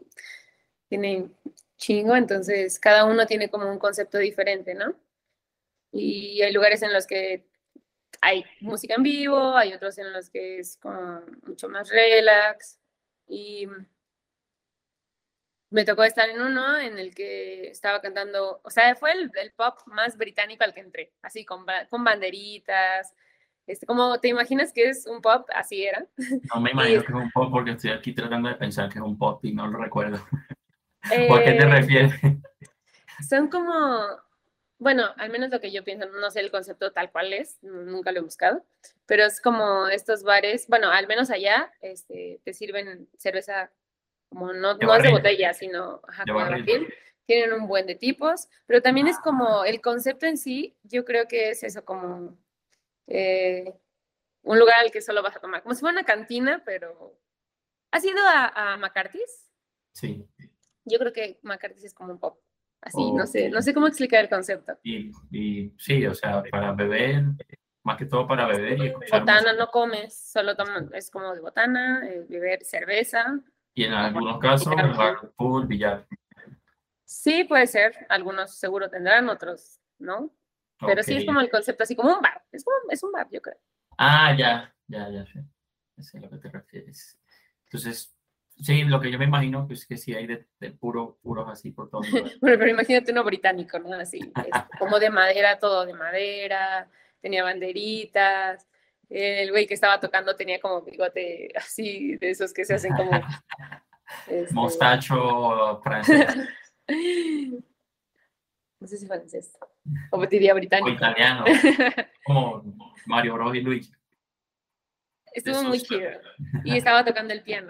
tiene 0.89 1.31
chingo, 1.79 2.15
entonces 2.15 2.79
cada 2.79 3.05
uno 3.05 3.25
tiene 3.25 3.49
como 3.49 3.71
un 3.71 3.79
concepto 3.79 4.19
diferente, 4.19 4.75
¿no? 4.75 4.93
Y 5.91 6.41
hay 6.43 6.53
lugares 6.53 6.83
en 6.83 6.93
los 6.93 7.07
que 7.07 7.47
hay 8.21 8.43
música 8.59 8.95
en 8.95 9.03
vivo, 9.03 9.55
hay 9.55 9.73
otros 9.73 9.97
en 9.97 10.13
los 10.13 10.29
que 10.29 10.59
es 10.59 10.77
como 10.77 11.21
mucho 11.47 11.69
más 11.69 11.89
relax. 11.89 12.79
Y 13.27 13.67
me 15.71 15.85
tocó 15.85 16.03
estar 16.03 16.29
en 16.29 16.41
uno 16.41 16.77
en 16.77 16.99
el 16.99 17.15
que 17.15 17.69
estaba 17.69 18.01
cantando, 18.01 18.59
o 18.63 18.69
sea, 18.69 18.95
fue 18.95 19.11
el, 19.13 19.31
pop 19.55 19.79
más 19.85 20.17
británico 20.17 20.63
al 20.63 20.73
que 20.73 20.81
entré, 20.81 21.13
así 21.21 21.45
con, 21.45 21.65
con 21.89 22.03
banderitas. 22.03 23.13
Este, 23.67 23.85
como 23.85 24.19
te 24.19 24.29
imaginas 24.29 24.73
que 24.73 24.89
es 24.89 25.05
un 25.05 25.21
pop, 25.21 25.47
así 25.53 25.85
era. 25.85 26.05
No 26.53 26.59
me 26.59 26.71
imagino 26.71 27.01
que 27.03 27.07
es 27.07 27.13
un 27.13 27.31
pop 27.31 27.49
porque 27.51 27.71
estoy 27.71 27.91
aquí 27.91 28.13
tratando 28.13 28.49
de 28.49 28.55
pensar 28.55 28.89
que 28.89 28.97
es 28.97 29.05
un 29.05 29.17
pop 29.17 29.45
y 29.45 29.53
no 29.53 29.67
lo 29.67 29.77
recuerdo. 29.77 30.19
¿Por 31.27 31.43
qué 31.43 31.53
te 31.53 31.63
eh, 31.63 31.69
refieres? 31.69 32.13
Son 33.27 33.49
como, 33.49 34.05
bueno, 34.77 35.05
al 35.17 35.29
menos 35.29 35.49
lo 35.49 35.59
que 35.59 35.71
yo 35.71 35.83
pienso, 35.83 36.07
no 36.07 36.31
sé 36.31 36.39
el 36.39 36.51
concepto 36.51 36.91
tal 36.91 37.11
cual 37.11 37.33
es, 37.33 37.57
nunca 37.61 38.11
lo 38.11 38.19
he 38.19 38.23
buscado, 38.23 38.65
pero 39.05 39.25
es 39.25 39.41
como 39.41 39.87
estos 39.87 40.23
bares, 40.23 40.67
bueno, 40.67 40.89
al 40.89 41.07
menos 41.07 41.29
allá 41.29 41.71
este, 41.81 42.39
te 42.43 42.53
sirven 42.53 43.09
cerveza 43.17 43.71
como 44.29 44.53
no, 44.53 44.75
no 44.75 44.95
es 44.95 45.03
de 45.03 45.11
botella, 45.11 45.53
sino 45.53 46.01
ajá, 46.07 46.23
Tienen 47.25 47.53
un 47.53 47.67
buen 47.67 47.85
de 47.85 47.95
tipos, 47.95 48.47
pero 48.65 48.81
también 48.81 49.07
es 49.07 49.17
como 49.19 49.63
el 49.63 49.81
concepto 49.81 50.25
en 50.25 50.37
sí, 50.37 50.75
yo 50.83 51.05
creo 51.05 51.27
que 51.27 51.49
es 51.51 51.63
eso, 51.63 51.83
como 51.83 52.37
eh, 53.07 53.73
un 54.43 54.59
lugar 54.59 54.79
al 54.79 54.91
que 54.91 55.01
solo 55.01 55.21
vas 55.21 55.35
a 55.35 55.39
tomar, 55.39 55.61
como 55.61 55.75
si 55.75 55.81
fuera 55.81 55.93
una 55.93 56.05
cantina, 56.05 56.63
pero 56.65 57.19
¿has 57.91 58.03
ido 58.05 58.19
a, 58.27 58.73
a 58.73 58.77
McCarthy's? 58.77 59.49
Sí. 59.93 60.25
Yo 60.85 60.99
creo 60.99 61.13
que 61.13 61.39
McCarthy's 61.43 61.85
es 61.85 61.93
como 61.93 62.13
un 62.13 62.19
pop. 62.19 62.39
Así, 62.81 63.11
no 63.11 63.27
sé, 63.27 63.49
no 63.49 63.61
sé 63.61 63.73
cómo 63.73 63.87
explicar 63.87 64.21
el 64.23 64.29
concepto. 64.29 64.77
Y, 64.83 65.11
y 65.31 65.73
sí, 65.77 66.05
o 66.07 66.15
sea, 66.15 66.41
para 66.49 66.71
beber, 66.71 67.23
más 67.83 67.97
que 67.97 68.05
todo 68.05 68.25
para 68.25 68.47
beber 68.47 68.79
y 68.79 68.93
Botana 69.11 69.51
no 69.53 69.67
comes, 69.67 70.17
solo 70.17 70.53
es 70.93 71.11
como 71.11 71.33
de 71.33 71.41
botana, 71.41 72.07
eh, 72.07 72.25
beber 72.29 72.63
cerveza. 72.63 73.37
Y 73.73 73.83
en 73.83 73.93
algunos 73.93 74.39
casos, 74.39 74.73
jugar 74.73 75.31
pool, 75.35 75.67
billar. 75.67 76.07
Sí, 77.03 77.43
puede 77.43 77.67
ser, 77.67 78.05
algunos 78.07 78.55
seguro 78.55 78.89
tendrán, 78.89 79.27
otros 79.29 79.79
no. 79.97 80.33
Pero 80.79 81.03
sí 81.03 81.17
es 81.17 81.25
como 81.25 81.41
el 81.41 81.49
concepto, 81.49 81.83
así 81.83 81.95
como 81.95 82.15
un 82.15 82.21
bar, 82.21 82.41
es, 82.51 82.63
como, 82.63 82.77
es 82.89 83.03
un 83.03 83.11
bar, 83.11 83.27
yo 83.29 83.41
creo. 83.41 83.57
Ah, 83.97 84.33
ya, 84.37 84.73
ya, 84.87 85.09
ya 85.09 85.25
sé. 85.25 85.43
Eso 85.97 86.07
es 86.09 86.15
a 86.15 86.19
lo 86.19 86.29
que 86.29 86.37
te 86.37 86.49
refieres. 86.49 87.19
Entonces, 87.65 88.15
Sí, 88.61 88.83
lo 88.83 88.99
que 88.99 89.09
yo 89.09 89.17
me 89.17 89.25
imagino 89.25 89.65
es 89.69 89.85
que 89.85 89.95
sí 89.95 90.13
hay 90.13 90.27
de, 90.27 90.45
de 90.59 90.71
puro, 90.71 91.17
puros 91.21 91.47
así 91.49 91.71
por 91.71 91.89
todo. 91.89 92.01
bueno, 92.41 92.57
pero 92.57 92.67
imagínate 92.67 93.11
uno 93.11 93.23
británico, 93.23 93.79
¿no? 93.79 93.93
Así, 93.93 94.19
como 94.77 94.99
de 94.99 95.09
madera, 95.09 95.57
todo 95.59 95.85
de 95.85 95.93
madera, 95.93 96.89
tenía 97.21 97.43
banderitas. 97.43 98.67
El 99.09 99.49
güey 99.51 99.65
que 99.65 99.73
estaba 99.73 99.99
tocando 99.99 100.35
tenía 100.35 100.59
como 100.59 100.81
bigote 100.81 101.49
así, 101.55 102.17
de 102.17 102.31
esos 102.31 102.53
que 102.53 102.65
se 102.65 102.75
hacen 102.75 102.95
como. 102.95 103.11
Este... 104.25 104.55
Mostacho 104.55 105.79
francés. 105.83 106.35
no 108.79 108.87
sé 108.87 108.97
si 108.97 109.05
francés. 109.05 109.55
O 110.09 110.25
diría 110.25 110.55
británico. 110.55 110.89
O 110.89 110.93
italiano. 110.93 111.45
como 112.25 112.63
Mario 113.05 113.35
Bros 113.35 113.53
y 113.53 113.61
Luigi. 113.61 113.91
Estuvo 115.31 115.61
muy 115.61 115.79
chido. 115.79 116.09
Y 116.63 116.75
estaba 116.75 117.05
tocando 117.05 117.35
el 117.35 117.43
piano. 117.43 117.69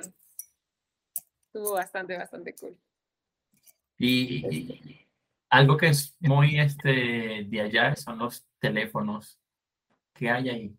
Estuvo 1.59 1.73
bastante, 1.73 2.17
bastante 2.17 2.55
cool. 2.55 2.77
Y, 3.97 5.05
algo 5.49 5.75
que 5.75 5.87
es 5.87 6.15
muy 6.21 6.57
este, 6.57 7.45
de 7.49 7.61
allá 7.61 7.97
son 7.97 8.17
los 8.17 8.47
teléfonos. 8.59 9.37
¿Qué 10.13 10.29
hay 10.29 10.49
ahí? 10.49 10.77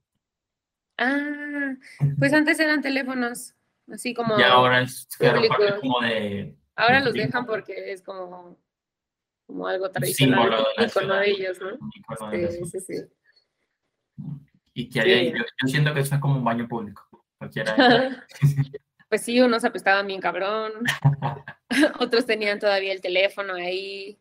Ah, 0.96 1.74
pues 2.18 2.32
antes 2.32 2.58
eran 2.60 2.80
teléfonos, 2.80 3.54
así 3.92 4.14
como. 4.14 4.40
Y 4.40 4.42
ahora 4.42 4.80
es 4.80 5.06
como 5.82 6.00
de. 6.00 6.56
Ahora 6.76 7.00
los 7.00 7.12
dejan 7.12 7.44
porque 7.44 7.92
es 7.92 8.00
como, 8.00 8.58
como 9.46 9.66
algo 9.66 9.90
tradicional. 9.90 10.64
Símbolo 10.88 11.20
de, 11.20 11.30
ellos, 11.30 11.60
¿no? 11.60 12.40
Sí, 12.48 12.64
sí, 12.64 12.80
sí. 12.80 12.94
Y 14.72 14.88
que 14.88 15.00
hay 15.02 15.12
ahí, 15.12 15.30
yo, 15.30 15.44
yo, 15.62 15.68
siento 15.68 15.92
que 15.92 16.00
eso 16.00 16.14
es 16.14 16.20
como 16.22 16.36
un 16.36 16.44
baño 16.44 16.66
público. 16.66 17.06
Cualquiera. 17.36 17.76
Pues 19.10 19.22
sí, 19.22 19.40
unos 19.40 19.64
apestaban 19.64 20.06
bien 20.06 20.20
cabrón, 20.20 20.72
otros 21.98 22.26
tenían 22.26 22.60
todavía 22.60 22.92
el 22.92 23.00
teléfono 23.00 23.54
ahí, 23.54 24.20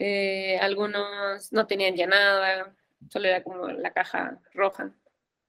eh, 0.00 0.58
algunos 0.58 1.52
no 1.52 1.66
tenían 1.68 1.94
ya 1.94 2.08
nada, 2.08 2.74
solo 3.08 3.28
era 3.28 3.44
como 3.44 3.68
la 3.68 3.92
caja 3.92 4.40
roja. 4.52 4.92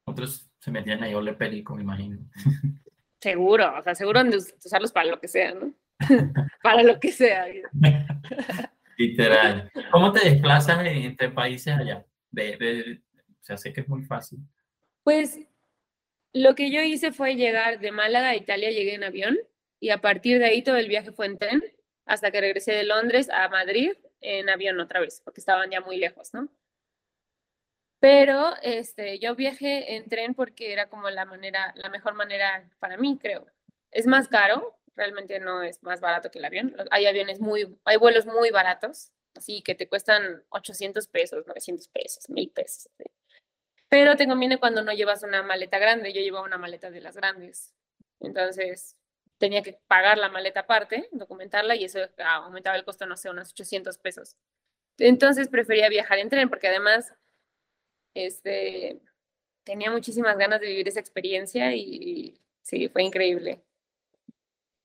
Otros 0.06 0.48
se 0.60 0.70
metían 0.70 1.02
ahí 1.02 1.16
ole 1.16 1.34
perico, 1.34 1.76
me 1.76 1.82
imagino. 1.82 2.20
Seguro, 3.20 3.80
o 3.80 3.82
sea, 3.82 3.96
seguro 3.96 4.24
de 4.24 4.38
usarlos 4.38 4.92
para 4.92 5.10
lo 5.10 5.20
que 5.20 5.28
sea, 5.28 5.56
¿no? 5.56 5.74
para 6.62 6.84
lo 6.84 7.00
que 7.00 7.12
sea. 7.12 7.48
Literal. 8.98 9.72
¿Cómo 9.92 10.12
te 10.12 10.30
desplazas 10.30 10.86
entre 10.86 11.32
países 11.32 11.76
allá? 11.76 12.06
De, 12.30 13.02
o 13.18 13.44
sea, 13.44 13.58
sé 13.58 13.74
que 13.74 13.82
es 13.82 13.90
muy 13.90 14.04
fácil. 14.04 14.38
Pues 15.02 15.40
lo 16.36 16.54
que 16.54 16.70
yo 16.70 16.82
hice 16.82 17.14
fue 17.14 17.36
llegar 17.36 17.80
de 17.80 17.94
Málaga 17.94 18.30
a 18.30 18.36
Italia, 18.36 18.70
llegué 18.70 18.94
en 18.96 19.06
avión 19.06 19.38
y 19.80 19.92
a 19.92 20.02
partir 20.02 20.38
de 20.38 20.46
ahí 20.46 20.62
todo 20.62 20.76
el 20.76 20.90
viaje 20.90 21.14
fue 21.14 21.28
en 21.28 21.38
tren 21.38 21.64
hasta 22.06 22.30
que 22.30 22.42
regresé 22.42 22.74
de 22.74 22.84
Londres 22.84 23.30
a 23.30 23.48
Madrid 23.48 23.94
en 24.20 24.50
avión 24.50 24.78
otra 24.82 25.00
vez, 25.00 25.22
porque 25.24 25.40
estaban 25.40 25.72
ya 25.72 25.80
muy 25.80 25.96
lejos, 25.96 26.34
¿no? 26.34 26.50
Pero 28.02 28.54
este, 28.62 29.18
yo 29.20 29.34
viajé 29.36 29.96
en 29.96 30.10
tren 30.10 30.34
porque 30.36 30.74
era 30.74 30.90
como 30.90 31.10
la 31.10 31.24
manera, 31.24 31.74
la 31.78 31.90
mejor 31.90 32.16
manera 32.16 32.70
para 32.80 32.98
mí, 32.98 33.18
creo. 33.18 33.48
Es 33.92 34.06
más 34.06 34.28
caro, 34.28 34.78
realmente 34.94 35.40
no 35.40 35.64
es 35.64 35.82
más 35.84 36.02
barato 36.02 36.32
que 36.32 36.40
el 36.40 36.46
avión. 36.46 36.76
Hay 36.92 37.06
aviones 37.06 37.40
muy, 37.40 37.78
hay 37.86 37.96
vuelos 37.96 38.26
muy 38.26 38.52
baratos, 38.52 39.14
así 39.36 39.62
que 39.62 39.74
te 39.74 39.88
cuestan 39.88 40.44
800 40.50 41.08
pesos, 41.08 41.48
900 41.48 41.88
pesos, 41.88 42.30
1000 42.30 42.52
pesos. 42.52 42.90
Pero 43.96 44.18
te 44.18 44.28
conviene 44.28 44.58
cuando 44.58 44.84
no 44.84 44.92
llevas 44.92 45.24
una 45.24 45.42
maleta 45.42 45.80
grande. 45.80 46.12
Yo 46.12 46.20
llevaba 46.20 46.46
una 46.46 46.58
maleta 46.58 46.92
de 46.92 47.00
las 47.00 47.16
grandes. 47.16 47.74
Entonces 48.20 48.98
tenía 49.38 49.62
que 49.62 49.80
pagar 49.88 50.18
la 50.18 50.28
maleta 50.28 50.60
aparte, 50.60 51.08
documentarla 51.14 51.78
y 51.78 51.86
eso 51.86 52.00
aumentaba 52.18 52.76
el 52.76 52.84
costo, 52.84 53.06
no 53.06 53.16
sé, 53.16 53.30
unos 53.30 53.52
800 53.52 53.98
pesos. 53.98 54.36
Entonces 54.98 55.48
prefería 55.48 55.88
viajar 55.88 56.20
en 56.20 56.28
tren 56.28 56.50
porque 56.50 56.68
además 56.68 57.14
este, 58.14 59.00
tenía 59.64 59.90
muchísimas 59.92 60.38
ganas 60.38 60.60
de 60.60 60.68
vivir 60.68 60.90
esa 60.90 61.00
experiencia 61.00 61.74
y 61.74 62.38
sí, 62.64 62.90
fue 62.90 63.02
increíble. 63.02 63.64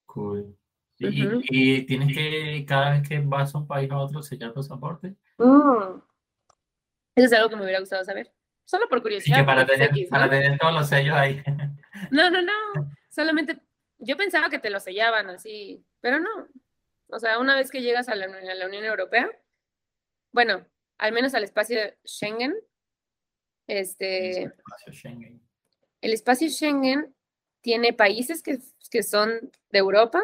Cool. 0.07 0.57
Y, 0.99 1.27
Ujú. 1.27 1.41
y 1.51 1.83
tienes 1.85 2.17
que, 2.17 2.65
cada 2.65 2.93
vez 2.93 3.09
que 3.09 3.19
vas 3.19 3.53
a 3.57 3.59
un 3.59 3.67
país 3.67 3.91
a 3.91 3.99
otro, 3.99 4.23
sellar 4.23 4.55
pasaporte. 4.55 5.17
Mm. 5.37 6.01
Eso 7.17 7.27
es 7.27 7.33
algo 7.33 7.51
que 7.51 7.57
me 7.57 7.65
hubiera 7.65 7.81
gustado 7.81 8.05
saber. 8.05 8.33
Solo 8.71 8.89
por 8.89 9.03
curiosidad. 9.03 9.39
que 9.39 9.45
para 9.45 9.67
tener, 9.67 9.89
X, 9.89 10.05
¿no? 10.05 10.11
para 10.11 10.31
tener 10.31 10.57
todos 10.57 10.73
los 10.73 10.89
sellos 10.89 11.17
ahí. 11.17 11.43
No, 12.13 12.31
no, 12.31 12.41
no. 12.41 12.53
Solamente 13.11 13.59
yo 13.99 14.17
pensaba 14.17 14.49
que 14.49 14.61
te 14.61 14.71
lo 14.71 14.79
sellaban 14.79 15.29
así, 15.29 15.85
pero 16.01 16.21
no. 16.21 16.47
O 17.09 17.19
sea, 17.19 17.41
una 17.41 17.57
vez 17.57 17.73
que 17.73 17.83
llegas 17.83 18.09
a 18.09 18.15
la, 18.15 18.27
a 18.27 18.55
la 18.55 18.67
Unión 18.67 18.85
Europea, 18.85 19.29
bueno, 20.31 20.65
al 20.99 21.11
menos 21.11 21.35
al 21.35 21.43
espacio 21.43 21.81
Schengen, 22.07 22.55
este, 23.67 24.45
Espacio 24.45 24.93
Schengen. 24.93 25.43
el 26.01 26.13
espacio 26.13 26.49
Schengen 26.49 27.13
tiene 27.63 27.93
países 27.93 28.41
que, 28.41 28.61
que 28.89 29.03
son 29.03 29.51
de 29.71 29.79
Europa, 29.81 30.23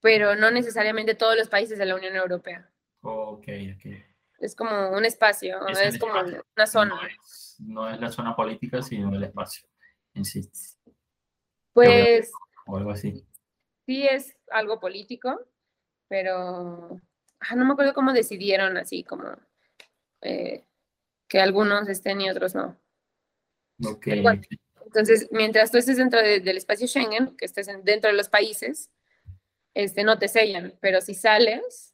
pero 0.00 0.34
no 0.34 0.50
necesariamente 0.50 1.14
todos 1.14 1.36
los 1.36 1.48
países 1.48 1.78
de 1.78 1.86
la 1.86 1.94
Unión 1.94 2.16
Europea. 2.16 2.68
Ok, 3.02 3.46
ok. 3.76 4.05
Es 4.38 4.54
como 4.54 4.90
un 4.90 5.04
espacio, 5.04 5.66
Es 5.68 5.98
como 5.98 6.16
espacio. 6.16 6.44
una 6.56 6.66
zona. 6.66 6.94
No 6.94 7.06
es, 7.06 7.56
no 7.60 7.90
es 7.90 8.00
la 8.00 8.10
zona 8.10 8.36
política, 8.36 8.82
sino 8.82 9.14
el 9.14 9.24
espacio 9.24 9.66
en 10.14 10.24
sí, 10.24 10.48
Pues 11.72 12.30
o 12.66 12.76
algo 12.76 12.90
así. 12.90 13.24
sí 13.86 14.06
es 14.06 14.36
algo 14.50 14.80
político, 14.80 15.40
pero 16.08 17.00
ah, 17.40 17.56
no 17.56 17.64
me 17.64 17.72
acuerdo 17.72 17.94
cómo 17.94 18.12
decidieron 18.12 18.76
así, 18.76 19.04
como 19.04 19.36
eh, 20.22 20.64
que 21.28 21.40
algunos 21.40 21.88
estén 21.88 22.20
y 22.20 22.30
otros 22.30 22.54
no. 22.54 22.78
Ok, 23.84 24.06
Igual. 24.08 24.40
Entonces, 24.84 25.28
mientras 25.32 25.70
tú 25.70 25.78
estés 25.78 25.96
dentro 25.96 26.20
de- 26.22 26.40
del 26.40 26.56
espacio 26.56 26.86
Schengen, 26.86 27.36
que 27.36 27.44
estés 27.44 27.68
en- 27.68 27.84
dentro 27.84 28.08
de 28.10 28.16
los 28.16 28.28
países, 28.28 28.90
este, 29.74 30.04
no 30.04 30.18
te 30.18 30.28
sellan, 30.28 30.74
pero 30.80 31.00
si 31.00 31.14
sales, 31.14 31.92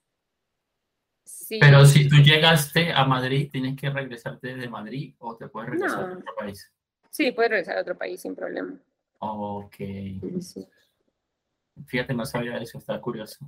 sí, 1.53 1.59
Pero 1.61 1.85
si 1.85 2.09
tú 2.09 2.17
llegaste 2.17 2.93
a 2.93 3.05
Madrid, 3.05 3.51
tienes 3.51 3.77
que 3.77 3.91
regresarte 3.91 4.55
de 4.57 4.69
Madrid 4.69 5.15
o 5.19 5.37
te 5.37 5.49
puedes 5.49 5.71
regresar 5.71 6.05
a 6.05 6.15
otro 6.15 6.35
país. 6.35 6.73
sí, 7.11 7.33
puedes 7.33 7.51
regresar 7.51 7.79
a 7.79 7.83
otro 7.83 7.97
país 7.97 8.21
sin 8.23 8.35
problema. 8.35 8.79
Ok. 9.19 9.77
Sí. 10.41 10.67
Fíjate, 11.87 12.15
no 12.15 12.25
sabía 12.25 12.57
eso, 12.57 12.79
está 12.79 13.01
curioso. 13.01 13.47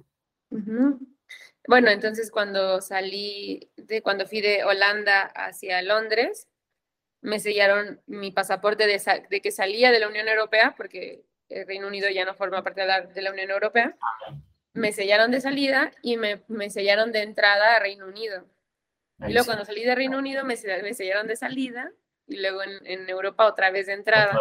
Bueno, 1.66 1.90
entonces 1.90 2.30
cuando 2.30 2.80
salí, 2.80 3.70
de 3.76 4.02
cuando 4.02 4.26
fui 4.26 4.40
de 4.40 4.64
Holanda 4.64 5.22
hacia 5.22 5.80
Londres, 5.82 6.46
me 7.22 7.40
sellaron 7.40 8.00
mi 8.06 8.32
pasaporte 8.32 8.86
de, 8.86 9.40
que 9.40 9.50
salía 9.50 9.90
de 9.90 9.98
la 9.98 10.08
Unión 10.08 10.28
Europea, 10.28 10.74
porque 10.76 11.24
el 11.48 11.66
Reino 11.66 11.88
Unido 11.88 12.10
ya 12.10 12.26
no 12.26 12.34
forma 12.34 12.62
parte 12.62 12.82
de 12.82 12.86
la, 12.86 13.00
de 13.00 13.22
la 13.22 13.32
Unión 13.32 13.50
Europea. 13.50 13.96
Me 14.74 14.92
sellaron 14.92 15.30
de 15.30 15.40
salida 15.40 15.92
y 16.02 16.16
me, 16.16 16.42
me 16.48 16.68
sellaron 16.68 17.12
de 17.12 17.22
entrada 17.22 17.76
a 17.76 17.80
Reino 17.80 18.06
Unido. 18.06 18.44
Y 19.20 19.32
luego 19.32 19.44
sí. 19.44 19.46
cuando 19.46 19.64
salí 19.64 19.84
de 19.84 19.94
Reino 19.94 20.18
Unido 20.18 20.44
me, 20.44 20.56
me 20.82 20.94
sellaron 20.94 21.26
de 21.26 21.36
salida 21.36 21.90
y 22.26 22.40
luego 22.40 22.62
en, 22.62 22.84
en 22.84 23.08
Europa 23.08 23.46
otra 23.46 23.70
vez 23.70 23.86
de 23.86 23.92
entrada. 23.94 24.38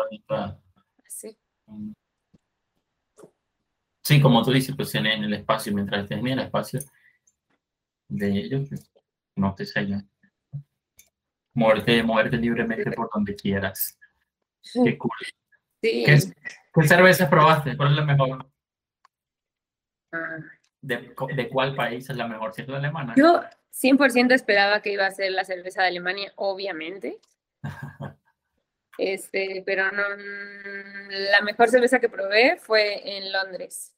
Sí. 1.07 1.37
Sí, 4.03 4.21
como 4.21 4.43
tú 4.43 4.51
dices, 4.51 4.75
pues 4.75 4.93
en, 4.95 5.05
el 5.05 5.33
espacio, 5.33 5.73
mientras 5.73 6.03
estés 6.03 6.17
en 6.17 6.27
el 6.27 6.39
espacio 6.39 6.79
de 8.09 8.27
ellos, 8.27 8.67
pues, 8.67 8.91
no 9.35 9.55
te 9.55 9.65
sellan. 9.65 10.09
Moverte, 11.53 12.03
moverte 12.03 12.37
libremente 12.37 12.91
por 12.91 13.09
donde 13.13 13.35
quieras. 13.35 13.97
Qué 14.61 14.97
cool. 14.97 15.11
Sí. 15.81 16.03
¿Qué, 16.05 16.19
qué 16.73 16.87
cervezas 16.87 17.29
probaste? 17.29 17.77
¿Cuál 17.77 17.91
es 17.91 17.95
la 17.97 18.05
mejor? 18.05 18.52
¿De, 20.81 21.13
de 21.35 21.49
cuál 21.49 21.75
país 21.75 22.09
es 22.09 22.15
la 22.15 22.27
mejor? 22.27 22.53
Si 22.53 22.61
es 22.61 22.67
la 22.67 22.77
alemana. 22.77 23.13
Yo 23.15 23.41
100% 23.71 24.33
esperaba 24.33 24.81
que 24.81 24.93
iba 24.93 25.05
a 25.05 25.11
ser 25.11 25.31
la 25.31 25.45
cerveza 25.45 25.81
de 25.81 25.87
Alemania, 25.89 26.31
obviamente. 26.35 27.19
Este, 28.97 29.63
pero 29.65 29.91
no, 29.91 30.03
la 31.09 31.41
mejor 31.41 31.69
cerveza 31.69 31.99
que 31.99 32.09
probé 32.09 32.57
fue 32.57 33.17
en 33.17 33.31
Londres. 33.31 33.95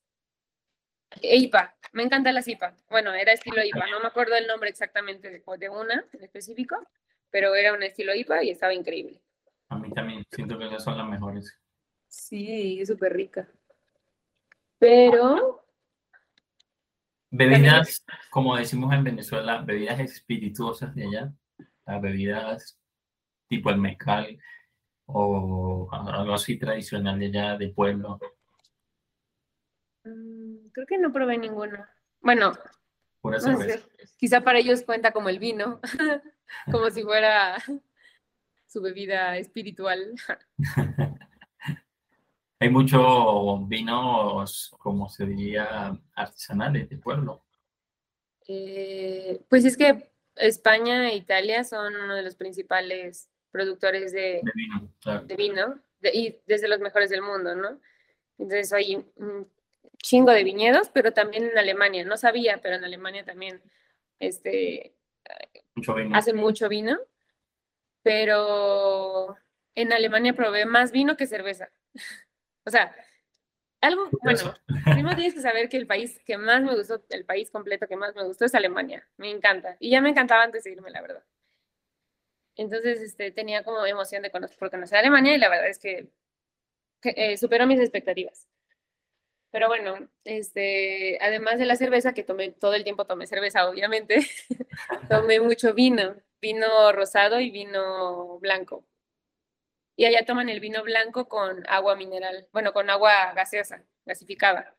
IPA, 1.21 1.75
me 1.93 2.03
encanta 2.03 2.31
las 2.31 2.47
IPA. 2.47 2.75
Bueno, 2.89 3.13
era 3.13 3.33
estilo 3.33 3.63
IPA, 3.63 3.87
no 3.91 3.99
me 3.99 4.07
acuerdo 4.07 4.35
el 4.35 4.47
nombre 4.47 4.69
exactamente 4.69 5.29
de, 5.29 5.43
de 5.57 5.69
una 5.69 6.05
en 6.13 6.23
específico, 6.23 6.77
pero 7.29 7.55
era 7.55 7.73
un 7.73 7.83
estilo 7.83 8.15
IPA 8.15 8.43
y 8.43 8.51
estaba 8.51 8.73
increíble. 8.73 9.21
A 9.69 9.77
mí 9.77 9.91
también 9.91 10.25
siento 10.31 10.57
que 10.57 10.67
esas 10.67 10.83
son 10.83 10.97
las 10.97 11.07
mejores. 11.07 11.57
Sí, 12.07 12.79
es 12.81 12.87
súper 12.87 13.13
rica. 13.13 13.47
Pero, 14.79 15.64
Bebidas, 17.37 18.03
como 18.29 18.55
decimos 18.55 18.93
en 18.93 19.03
Venezuela, 19.03 19.61
bebidas 19.61 19.99
espirituosas 19.99 20.93
de 20.95 21.03
allá, 21.05 21.33
las 21.85 22.01
bebidas 22.01 22.79
tipo 23.47 23.69
el 23.69 23.77
mezcal 23.77 24.37
o 25.05 25.87
algo 25.91 26.33
así 26.33 26.57
tradicional 26.57 27.19
de 27.19 27.25
allá, 27.27 27.57
de 27.57 27.69
pueblo. 27.69 28.19
mm, 30.03 30.69
creo 30.71 30.87
que 30.87 30.97
no 30.97 31.11
probé 31.11 31.37
ninguna. 31.37 31.89
Bueno, 32.21 32.53
Pura 33.21 33.37
No 33.37 33.43
sé. 33.43 33.57
cerveza. 33.57 33.87
Quizá 34.17 34.41
para 34.41 34.59
ellos 34.59 34.83
cuenta 34.83 35.11
como 35.11 35.29
el 35.29 35.39
vino, 35.39 35.79
como 36.71 36.89
si 36.89 37.03
fuera 37.03 37.57
su 38.67 38.81
bebida 38.81 39.37
espiritual. 39.37 40.13
Hay 42.59 42.69
muchos 42.69 43.67
vinos, 43.67 44.73
como 44.79 45.09
se 45.09 45.25
diría, 45.25 45.97
artesanales 46.13 46.89
de 46.89 46.97
pueblo. 46.97 47.43
Eh, 48.47 49.41
pues 49.49 49.65
es 49.65 49.75
que 49.75 50.09
España 50.35 51.09
e 51.09 51.15
Italia 51.15 51.63
son 51.63 51.95
uno 51.95 52.15
de 52.15 52.21
los 52.23 52.35
principales 52.35 53.29
productores 53.51 54.11
de, 54.13 54.41
De 54.43 54.51
vino, 54.53 54.93
claro. 55.01 55.25
de 55.25 55.35
vino 55.35 55.79
de- 55.99 56.11
y 56.13 56.39
desde 56.45 56.67
los 56.67 56.79
mejores 56.79 57.09
del 57.09 57.21
mundo, 57.21 57.55
¿no? 57.55 57.79
Entonces 58.37 58.71
hay 58.73 59.03
un 59.15 59.49
chingo 59.97 60.31
de 60.31 60.43
viñedos, 60.43 60.89
pero 60.89 61.13
también 61.13 61.45
en 61.45 61.57
Alemania, 61.57 62.05
no 62.05 62.17
sabía, 62.17 62.59
pero 62.61 62.75
en 62.75 62.83
Alemania 62.83 63.23
también 63.25 63.61
este, 64.19 64.93
Mucho 65.75 65.93
vino. 65.93 66.15
hacen 66.15 66.35
mucho 66.37 66.69
vino, 66.69 66.97
pero 68.03 69.35
en 69.73 69.91
Alemania 69.93 70.33
probé 70.33 70.65
más 70.65 70.91
vino 70.91 71.17
que 71.17 71.27
cerveza. 71.27 71.69
O 72.65 72.71
sea, 72.71 72.95
algo, 73.81 74.09
bueno, 74.23 74.55
primero 74.83 75.15
tienes 75.15 75.35
que 75.35 75.41
saber 75.41 75.69
que 75.69 75.77
el 75.77 75.87
país 75.87 76.19
que 76.25 76.37
más 76.37 76.63
me 76.63 76.75
gustó, 76.75 77.03
el 77.09 77.25
país 77.25 77.51
completo 77.51 77.87
que 77.87 77.95
más 77.95 78.15
me 78.15 78.23
gustó 78.23 78.45
es 78.45 78.55
Alemania. 78.55 79.07
Me 79.17 79.29
encanta. 79.29 79.77
Y 79.79 79.91
ya 79.91 80.01
me 80.01 80.09
encantaba 80.09 80.43
antes 80.43 80.63
de 80.63 80.71
irme, 80.71 80.89
la 80.89 81.01
verdad. 81.01 81.23
Entonces, 82.55 83.01
este, 83.01 83.31
tenía 83.31 83.63
como 83.63 83.85
emoción 83.85 84.21
de 84.23 84.31
conocer, 84.31 84.57
por 84.57 84.71
conocer 84.71 84.97
Alemania 84.97 85.35
y 85.35 85.37
la 85.37 85.49
verdad 85.49 85.69
es 85.69 85.79
que, 85.79 86.07
que, 87.01 87.13
eh, 87.15 87.37
superó 87.37 87.67
mis 87.67 87.79
expectativas. 87.79 88.47
Pero 89.51 89.67
bueno, 89.67 90.09
este, 90.23 91.17
además 91.21 91.59
de 91.59 91.65
la 91.65 91.75
cerveza, 91.75 92.13
que 92.13 92.23
tomé 92.23 92.51
todo 92.51 92.73
el 92.73 92.83
tiempo 92.83 93.05
tomé 93.05 93.27
cerveza, 93.27 93.69
obviamente, 93.69 94.27
tomé 95.09 95.39
mucho 95.39 95.73
vino, 95.73 96.15
vino 96.41 96.91
rosado 96.91 97.39
y 97.39 97.51
vino 97.51 98.39
blanco. 98.39 98.85
Y 99.97 100.05
allá 100.05 100.25
toman 100.25 100.49
el 100.49 100.59
vino 100.59 100.83
blanco 100.83 101.27
con 101.27 101.63
agua 101.69 101.95
mineral, 101.95 102.47
bueno, 102.51 102.73
con 102.73 102.89
agua 102.89 103.33
gaseosa, 103.33 103.83
gasificada, 104.05 104.75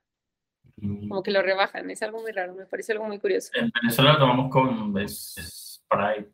Mm, 0.78 1.08
como 1.08 1.22
que 1.22 1.30
lo 1.30 1.40
rebajan. 1.40 1.90
Es 1.90 2.02
algo 2.02 2.20
muy 2.20 2.32
raro, 2.32 2.54
me 2.54 2.66
parece 2.66 2.92
algo 2.92 3.06
muy 3.06 3.18
curioso. 3.18 3.50
En 3.54 3.70
Venezuela 3.80 4.12
lo 4.12 4.18
tomamos 4.18 4.50
con 4.52 5.08
Sprite, 5.08 6.32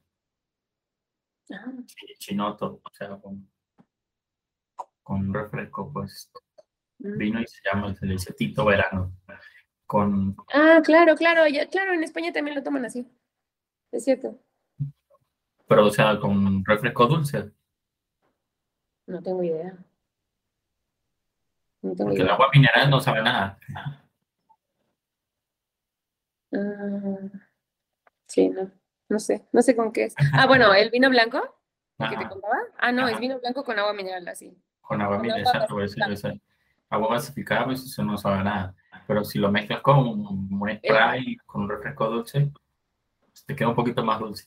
Ah, 1.52 1.70
chi- 1.86 2.14
chinoto, 2.18 2.80
o 2.82 2.90
sea, 2.92 3.16
con, 3.20 3.48
con 5.04 5.32
refresco, 5.32 5.92
pues, 5.92 6.32
mm. 6.98 7.18
vino 7.18 7.40
y 7.40 7.46
se 7.46 7.60
llama, 7.64 7.94
se 7.94 8.06
le 8.06 8.14
dice 8.14 8.32
Tito 8.32 8.64
Verano, 8.64 9.12
con, 9.86 10.34
Ah, 10.52 10.80
claro, 10.84 11.14
claro, 11.14 11.46
ya, 11.46 11.68
claro, 11.68 11.92
en 11.92 12.02
España 12.02 12.32
también 12.32 12.56
lo 12.56 12.62
toman 12.64 12.84
así. 12.86 13.06
Es 13.92 14.04
cierto. 14.04 14.40
pero 15.68 15.86
o 15.86 15.90
sea, 15.90 16.18
con 16.18 16.64
refresco 16.64 17.06
dulce, 17.06 17.52
No 19.06 19.22
tengo 19.22 19.42
idea. 19.42 19.76
No 21.82 21.94
tengo 21.96 22.10
porque 22.10 22.22
el 22.22 22.30
agua 22.30 22.48
mineral 22.52 22.90
no 22.90 23.00
sabe 23.00 23.22
nada. 23.22 23.58
Ah, 26.54 27.16
sí, 28.26 28.48
no, 28.50 28.70
no 29.08 29.18
sé, 29.18 29.46
no 29.52 29.62
sé 29.62 29.74
con 29.74 29.92
qué 29.92 30.04
es. 30.04 30.14
Ah, 30.32 30.46
bueno, 30.46 30.72
el 30.74 30.90
vino 30.90 31.08
blanco, 31.08 31.40
el 31.98 32.10
que 32.10 32.16
te 32.16 32.28
contaba. 32.28 32.58
Ah, 32.78 32.92
no, 32.92 33.08
es 33.08 33.18
vino 33.18 33.40
blanco 33.40 33.64
con 33.64 33.78
agua 33.78 33.92
mineral, 33.92 34.26
así. 34.28 34.56
con 34.80 35.00
agua 35.00 35.16
con 35.16 35.22
mineral, 35.22 35.46
agua 35.46 35.52
exacto, 35.52 35.76
gasificada. 35.76 36.34
Agua 36.90 37.14
gasificada, 37.14 37.64
pues 37.64 37.82
eso 37.82 38.04
no 38.04 38.18
sabe 38.18 38.44
nada. 38.44 38.74
Pero 39.06 39.24
si 39.24 39.38
lo 39.38 39.50
mezclas 39.50 39.80
con 39.80 39.98
un 39.98 40.76
Sprite, 40.76 41.42
con 41.46 41.62
un 41.62 41.68
refresco 41.70 42.10
dulce, 42.10 42.52
pues, 43.20 43.44
te 43.46 43.56
queda 43.56 43.68
un 43.68 43.74
poquito 43.74 44.04
más 44.04 44.20
dulce. 44.20 44.46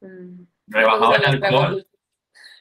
Mm. 0.00 0.42
Rebajado 0.66 1.12
tragos 1.14 1.42
alcohol. 1.42 1.86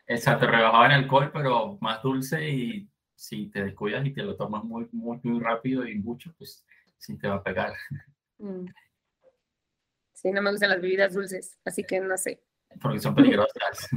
Exacto, 0.07 0.47
rebajado 0.47 0.85
en 0.85 0.91
alcohol, 0.91 1.31
pero 1.33 1.77
más 1.81 2.01
dulce 2.01 2.49
y 2.49 2.89
si 3.15 3.47
te 3.47 3.63
descuidas 3.63 4.05
y 4.05 4.13
te 4.13 4.23
lo 4.23 4.35
tomas 4.35 4.63
muy, 4.63 4.87
muy, 4.91 5.19
muy 5.23 5.39
rápido 5.39 5.87
y 5.87 5.95
mucho, 5.95 6.33
pues 6.37 6.65
sí 6.97 7.17
te 7.17 7.27
va 7.27 7.35
a 7.35 7.43
pegar. 7.43 7.73
Mm. 8.37 8.65
Sí, 10.13 10.31
no 10.31 10.41
me 10.41 10.51
gustan 10.51 10.69
las 10.69 10.81
bebidas 10.81 11.13
dulces, 11.13 11.57
así 11.63 11.83
que 11.83 11.99
no 11.99 12.17
sé. 12.17 12.41
Porque 12.81 12.99
son 12.99 13.15
peligrosas. 13.15 13.89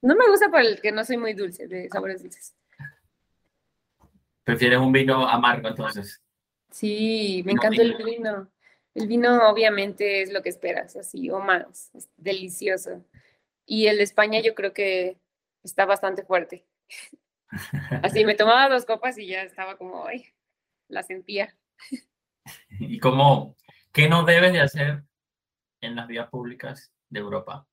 No 0.00 0.14
me 0.14 0.28
gusta 0.28 0.48
por 0.48 0.60
el 0.60 0.80
que 0.80 0.92
no 0.92 1.04
soy 1.04 1.16
muy 1.16 1.34
dulce, 1.34 1.66
de 1.66 1.88
sabores 1.88 2.22
dulces. 2.22 2.54
¿Prefieres 4.44 4.78
un 4.78 4.92
vino 4.92 5.28
amargo 5.28 5.68
entonces? 5.68 6.22
Sí, 6.70 7.42
me 7.44 7.52
encanta 7.52 7.82
el 7.82 7.96
vino. 7.96 8.48
El 8.94 9.06
vino 9.06 9.48
obviamente 9.48 10.22
es 10.22 10.32
lo 10.32 10.42
que 10.42 10.48
esperas, 10.48 10.96
así, 10.96 11.30
o 11.30 11.40
más, 11.40 11.90
es 11.94 12.08
delicioso. 12.16 13.04
Y 13.70 13.86
el 13.86 13.98
de 13.98 14.02
España 14.04 14.40
yo 14.40 14.54
creo 14.54 14.72
que 14.72 15.18
está 15.62 15.84
bastante 15.84 16.24
fuerte. 16.24 16.66
Así 18.02 18.24
me 18.24 18.34
tomaba 18.34 18.66
dos 18.70 18.86
copas 18.86 19.18
y 19.18 19.26
ya 19.26 19.42
estaba 19.42 19.76
como, 19.76 20.06
ay, 20.06 20.24
la 20.88 21.02
sentía. 21.02 21.54
¿Y 22.80 22.98
cómo, 22.98 23.56
qué 23.92 24.08
no 24.08 24.24
debes 24.24 24.54
de 24.54 24.62
hacer 24.62 25.02
en 25.82 25.96
las 25.96 26.06
vías 26.06 26.30
públicas 26.30 26.90
de 27.10 27.20
Europa? 27.20 27.66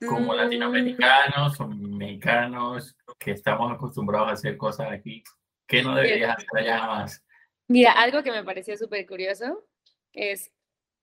Como 0.00 0.32
mm. 0.32 0.36
latinoamericanos 0.36 1.60
o 1.60 1.68
mexicanos 1.68 2.96
que 3.20 3.30
estamos 3.30 3.72
acostumbrados 3.72 4.28
a 4.28 4.32
hacer 4.32 4.56
cosas 4.56 4.90
aquí, 4.90 5.22
¿qué 5.68 5.84
no 5.84 5.94
deberías 5.94 6.36
hacer 6.36 6.48
allá 6.58 6.84
más? 6.84 7.24
Mira, 7.68 7.92
algo 7.92 8.24
que 8.24 8.32
me 8.32 8.42
pareció 8.42 8.76
súper 8.76 9.06
curioso 9.06 9.64
es 10.12 10.50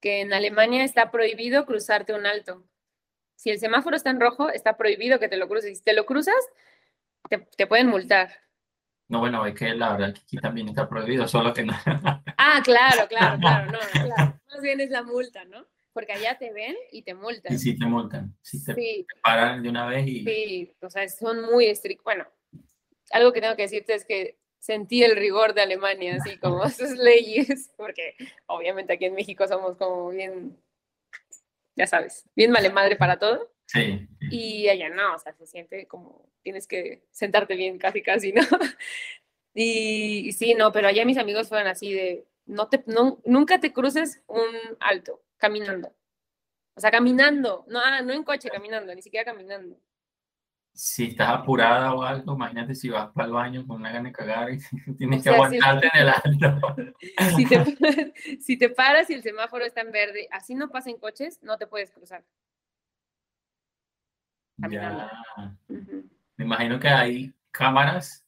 que 0.01 0.19
en 0.19 0.33
Alemania 0.33 0.83
está 0.83 1.09
prohibido 1.09 1.65
cruzarte 1.65 2.13
un 2.13 2.25
alto. 2.25 2.65
Si 3.43 3.49
el 3.49 3.59
semáforo 3.59 3.97
está 3.97 4.09
en 4.09 4.21
rojo, 4.21 4.49
está 4.49 4.77
prohibido 4.77 5.19
que 5.19 5.27
te 5.27 5.35
lo 5.35 5.49
cruces. 5.49 5.77
Si 5.77 5.83
te 5.83 5.91
lo 5.91 6.05
cruzas, 6.05 6.33
te, 7.57 7.67
pueden 7.67 7.87
multar. 7.87 8.31
No, 9.09 9.19
bueno, 9.19 9.45
es 9.45 9.53
que 9.53 9.75
la 9.75 9.91
verdad 9.91 10.13
que 10.13 10.21
aquí 10.21 10.37
también 10.37 10.69
está 10.69 10.87
prohibido, 10.87 11.27
solo 11.27 11.53
que 11.53 11.65
no. 11.65 11.73
Ah, 12.37 12.61
claro, 12.63 13.05
claro, 13.09 13.37
claro, 13.37 13.69
no, 13.69 13.79
claro. 13.91 14.39
Más 14.49 14.61
bien 14.61 14.79
es 14.79 14.91
la 14.91 15.03
multa, 15.03 15.43
¿no? 15.43 15.67
Porque 15.91 16.13
allá 16.13 16.37
te 16.37 16.53
ven 16.53 16.73
y 16.89 17.01
te 17.01 17.15
multan. 17.15 17.53
Y 17.53 17.57
sí 17.57 17.77
te 17.77 17.85
multan, 17.85 18.33
sí 18.41 18.63
te, 18.63 19.05
paran 19.21 19.61
de 19.61 19.67
una 19.67 19.87
vez 19.87 20.07
y... 20.07 20.23
Sí, 20.23 20.73
o 20.79 20.89
sea, 20.89 21.09
son 21.09 21.41
muy 21.41 21.65
estrictos. 21.65 22.05
Bueno, 22.05 22.25
algo 23.11 23.33
que 23.33 23.41
tengo 23.41 23.57
que 23.57 23.63
decirte 23.63 23.93
es 23.93 24.05
que 24.05 24.39
sentí 24.57 25.03
el 25.03 25.17
rigor 25.17 25.53
de 25.53 25.63
Alemania, 25.63 26.15
así 26.15 26.37
como 26.37 26.63
sus 26.69 26.91
leyes, 26.91 27.73
porque 27.75 28.15
obviamente 28.45 28.93
aquí 28.93 29.03
en 29.03 29.15
México 29.15 29.45
somos 29.49 29.75
como 29.75 30.11
bien, 30.11 30.57
ya 31.75 31.87
sabes, 31.87 32.25
bien 32.35 32.51
male 32.51 32.69
madre 32.69 32.95
para 32.95 33.17
todo. 33.19 33.51
Sí. 33.65 34.07
Y 34.29 34.67
allá 34.69 34.89
no, 34.89 35.15
o 35.15 35.19
sea, 35.19 35.33
se 35.33 35.45
siente 35.47 35.87
como 35.87 36.29
tienes 36.41 36.67
que 36.67 37.03
sentarte 37.11 37.55
bien 37.55 37.77
casi, 37.77 38.01
casi, 38.01 38.33
¿no? 38.33 38.41
Y, 39.55 40.31
sí, 40.31 40.55
no, 40.55 40.71
pero 40.71 40.87
allá 40.87 41.05
mis 41.05 41.19
amigos 41.19 41.47
fueron 41.47 41.67
así 41.67 41.93
de, 41.93 42.25
no 42.47 42.69
te, 42.69 42.83
no, 42.87 43.21
nunca 43.23 43.59
te 43.59 43.71
cruces 43.71 44.23
un 44.25 44.47
alto 44.79 45.21
caminando. 45.37 45.93
O 46.75 46.81
sea, 46.81 46.89
caminando, 46.89 47.63
no, 47.67 47.79
ah, 47.79 48.01
no 48.01 48.13
en 48.13 48.23
coche, 48.23 48.49
caminando, 48.49 48.95
ni 48.95 49.03
siquiera 49.03 49.31
caminando 49.31 49.77
si 50.73 51.05
estás 51.05 51.29
apurada 51.29 51.93
o 51.93 52.01
algo, 52.01 52.33
imagínate 52.33 52.73
si 52.73 52.89
vas 52.89 53.11
para 53.11 53.27
el 53.27 53.33
baño 53.33 53.67
con 53.67 53.77
una 53.77 53.91
gana 53.91 54.09
de 54.09 54.13
cagar 54.13 54.51
y 54.51 54.59
tienes 54.97 55.23
que 55.23 55.29
aguantarte 55.29 55.89
en 55.93 56.01
el 56.01 56.09
alto. 56.09 56.75
Si 57.35 57.45
te, 57.45 58.13
si 58.41 58.57
te 58.57 58.69
paras 58.69 59.09
y 59.09 59.13
el 59.13 59.23
semáforo 59.23 59.65
está 59.65 59.81
en 59.81 59.91
verde, 59.91 60.27
así 60.31 60.55
no 60.55 60.69
pasen 60.69 60.97
coches, 60.97 61.41
no 61.43 61.57
te 61.57 61.67
puedes 61.67 61.91
cruzar. 61.91 62.23
Ya. 64.69 65.11
Me 65.67 66.45
imagino 66.45 66.79
que 66.79 66.87
hay 66.87 67.33
cámaras 67.51 68.25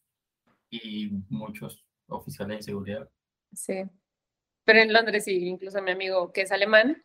y 0.69 1.09
muchos 1.29 1.83
oficiales 2.07 2.57
de 2.57 2.63
seguridad. 2.63 3.09
Sí. 3.53 3.83
Pero 4.65 4.79
en 4.79 4.93
Londres 4.93 5.25
sí, 5.25 5.47
incluso 5.47 5.81
mi 5.81 5.91
amigo 5.91 6.31
que 6.31 6.41
es 6.41 6.51
alemán 6.51 7.03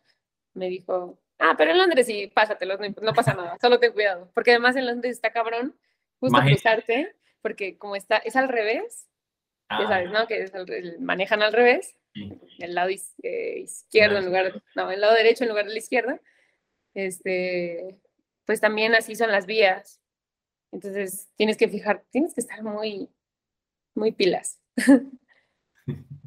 me 0.53 0.67
dijo, 0.67 1.19
Ah, 1.43 1.55
pero 1.57 1.71
en 1.71 1.79
Londres 1.79 2.05
sí, 2.05 2.27
pásatelo, 2.27 2.77
no, 2.77 3.13
pasa 3.13 3.33
nada, 3.33 3.57
solo 3.59 3.79
ten 3.79 3.93
cuidado. 3.93 4.29
Porque 4.35 4.51
además 4.51 4.75
en 4.75 4.85
Londres 4.85 5.13
está 5.13 5.31
cabrón 5.31 5.75
justo 6.19 6.39
cruzarte, 6.39 7.15
porque 7.41 7.79
como 7.79 7.95
está, 7.95 8.17
es 8.17 8.35
al 8.35 8.47
revés, 8.47 9.09
ya 9.67 9.77
ah. 9.79 9.87
sabes, 9.87 10.11
¿no? 10.11 10.27
Que 10.27 10.97
manejan 10.99 11.41
al 11.41 11.51
revés, 11.51 11.95
el 12.59 12.75
lado 12.75 12.91
eh, 13.23 13.59
izquierdo 13.59 14.19
en 14.19 14.25
lugar, 14.25 14.61
no, 14.75 14.91
el 14.91 15.01
lado 15.01 15.15
derecho 15.15 15.43
en 15.43 15.49
lugar 15.49 15.65
de 15.65 15.73
la 15.73 15.79
izquierda. 15.79 16.21
Este, 16.93 17.99
pues 18.45 18.61
también 18.61 18.93
así 18.93 19.15
son 19.15 19.31
las 19.31 19.47
vías. 19.47 19.99
Entonces 20.71 21.27
tienes 21.37 21.57
que 21.57 21.69
fijar, 21.69 22.03
tienes 22.11 22.35
que 22.35 22.41
estar 22.41 22.61
muy, 22.61 23.09
muy 23.95 24.11
pilas. 24.11 24.61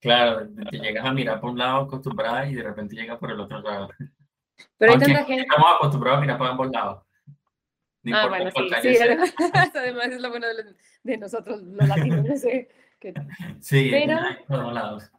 Claro, 0.00 0.48
te 0.70 0.78
llegas 0.78 1.04
a 1.04 1.12
mirar 1.12 1.40
por 1.40 1.50
un 1.50 1.58
lado 1.58 1.82
acostumbrada 1.82 2.46
y 2.46 2.54
de 2.54 2.62
repente 2.62 2.96
llegas 2.96 3.18
por 3.18 3.30
el 3.30 3.40
otro 3.40 3.60
lado. 3.60 3.90
Pero 4.78 4.92
hay 4.92 4.98
tanta 4.98 5.24
gente. 5.24 5.42
Estamos 5.42 5.66
acostumbrados 5.76 6.18
a 6.18 6.20
mirar 6.22 6.38
por 6.38 6.46
ambos 6.46 6.70
lados. 6.70 7.04
ah, 8.12 8.26
bueno, 8.28 8.50
sí, 8.50 8.68
sí 8.82 8.96
además, 9.74 10.06
es 10.08 10.20
lo 10.20 10.30
bueno 10.30 10.46
de, 11.02 11.18
nosotros, 11.18 11.62
los 11.62 11.88
latinos, 11.88 12.24
no 12.24 12.36
sé. 12.36 12.68
Qué 12.98 13.14
sí, 13.60 13.88
pero, 13.90 14.18
por 14.46 14.58
ambos 14.58 14.74
lados. 14.74 15.10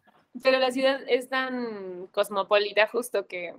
Pero 0.43 0.59
la 0.59 0.71
ciudad 0.71 1.01
es 1.07 1.29
tan 1.29 2.07
cosmopolita 2.07 2.87
justo 2.87 3.27
que 3.27 3.53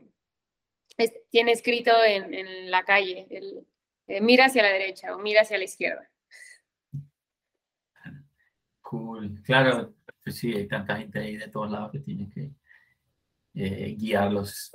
tiene 1.31 1.53
escrito 1.53 1.93
en, 2.05 2.35
en 2.35 2.71
la 2.71 2.85
calle, 2.85 3.27
el, 3.31 3.67
eh, 4.07 4.21
mira 4.21 4.47
hacia 4.47 4.63
la 4.63 4.71
derecha 4.71 5.15
o 5.15 5.19
mira 5.19 5.43
hacia 5.43 5.59
la 5.59 5.65
izquierda. 5.65 6.09
Cool, 8.81 9.43
claro, 9.43 9.95
pues 10.23 10.37
sí, 10.37 10.53
hay 10.55 10.69
tanta 10.69 10.97
gente 10.97 11.19
ahí 11.19 11.37
de 11.37 11.49
todos 11.49 11.71
lados 11.71 11.91
que 11.93 12.01
tienen 12.01 12.31
que 12.31 12.51
eh, 13.55 13.95
guiarlos 13.99 14.73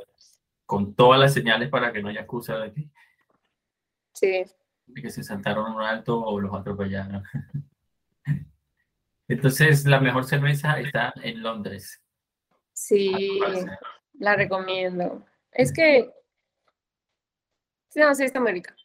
con 0.65 0.93
todas 0.93 1.19
las 1.19 1.33
señales 1.33 1.69
para 1.69 1.93
que 1.93 2.01
no 2.01 2.09
haya 2.09 2.21
excusa 2.21 2.57
de 2.57 2.73
que, 2.73 2.89
sí. 4.13 4.43
de 4.85 5.01
que 5.01 5.09
se 5.09 5.23
saltaron 5.23 5.73
un 5.73 5.81
alto 5.81 6.19
o 6.19 6.39
los 6.39 6.53
atropellaron. 6.53 7.23
Entonces, 9.29 9.85
la 9.85 9.99
mejor 9.99 10.25
cerveza 10.25 10.79
está 10.79 11.13
en 11.21 11.41
Londres. 11.41 12.01
Sí, 12.73 13.39
la 14.13 14.35
recomiendo. 14.35 15.25
Es 15.51 15.73
que, 15.73 16.13
no, 17.95 18.13
sí, 18.15 18.23
está 18.23 18.39
muy 18.39 18.51
rica. 18.51 18.75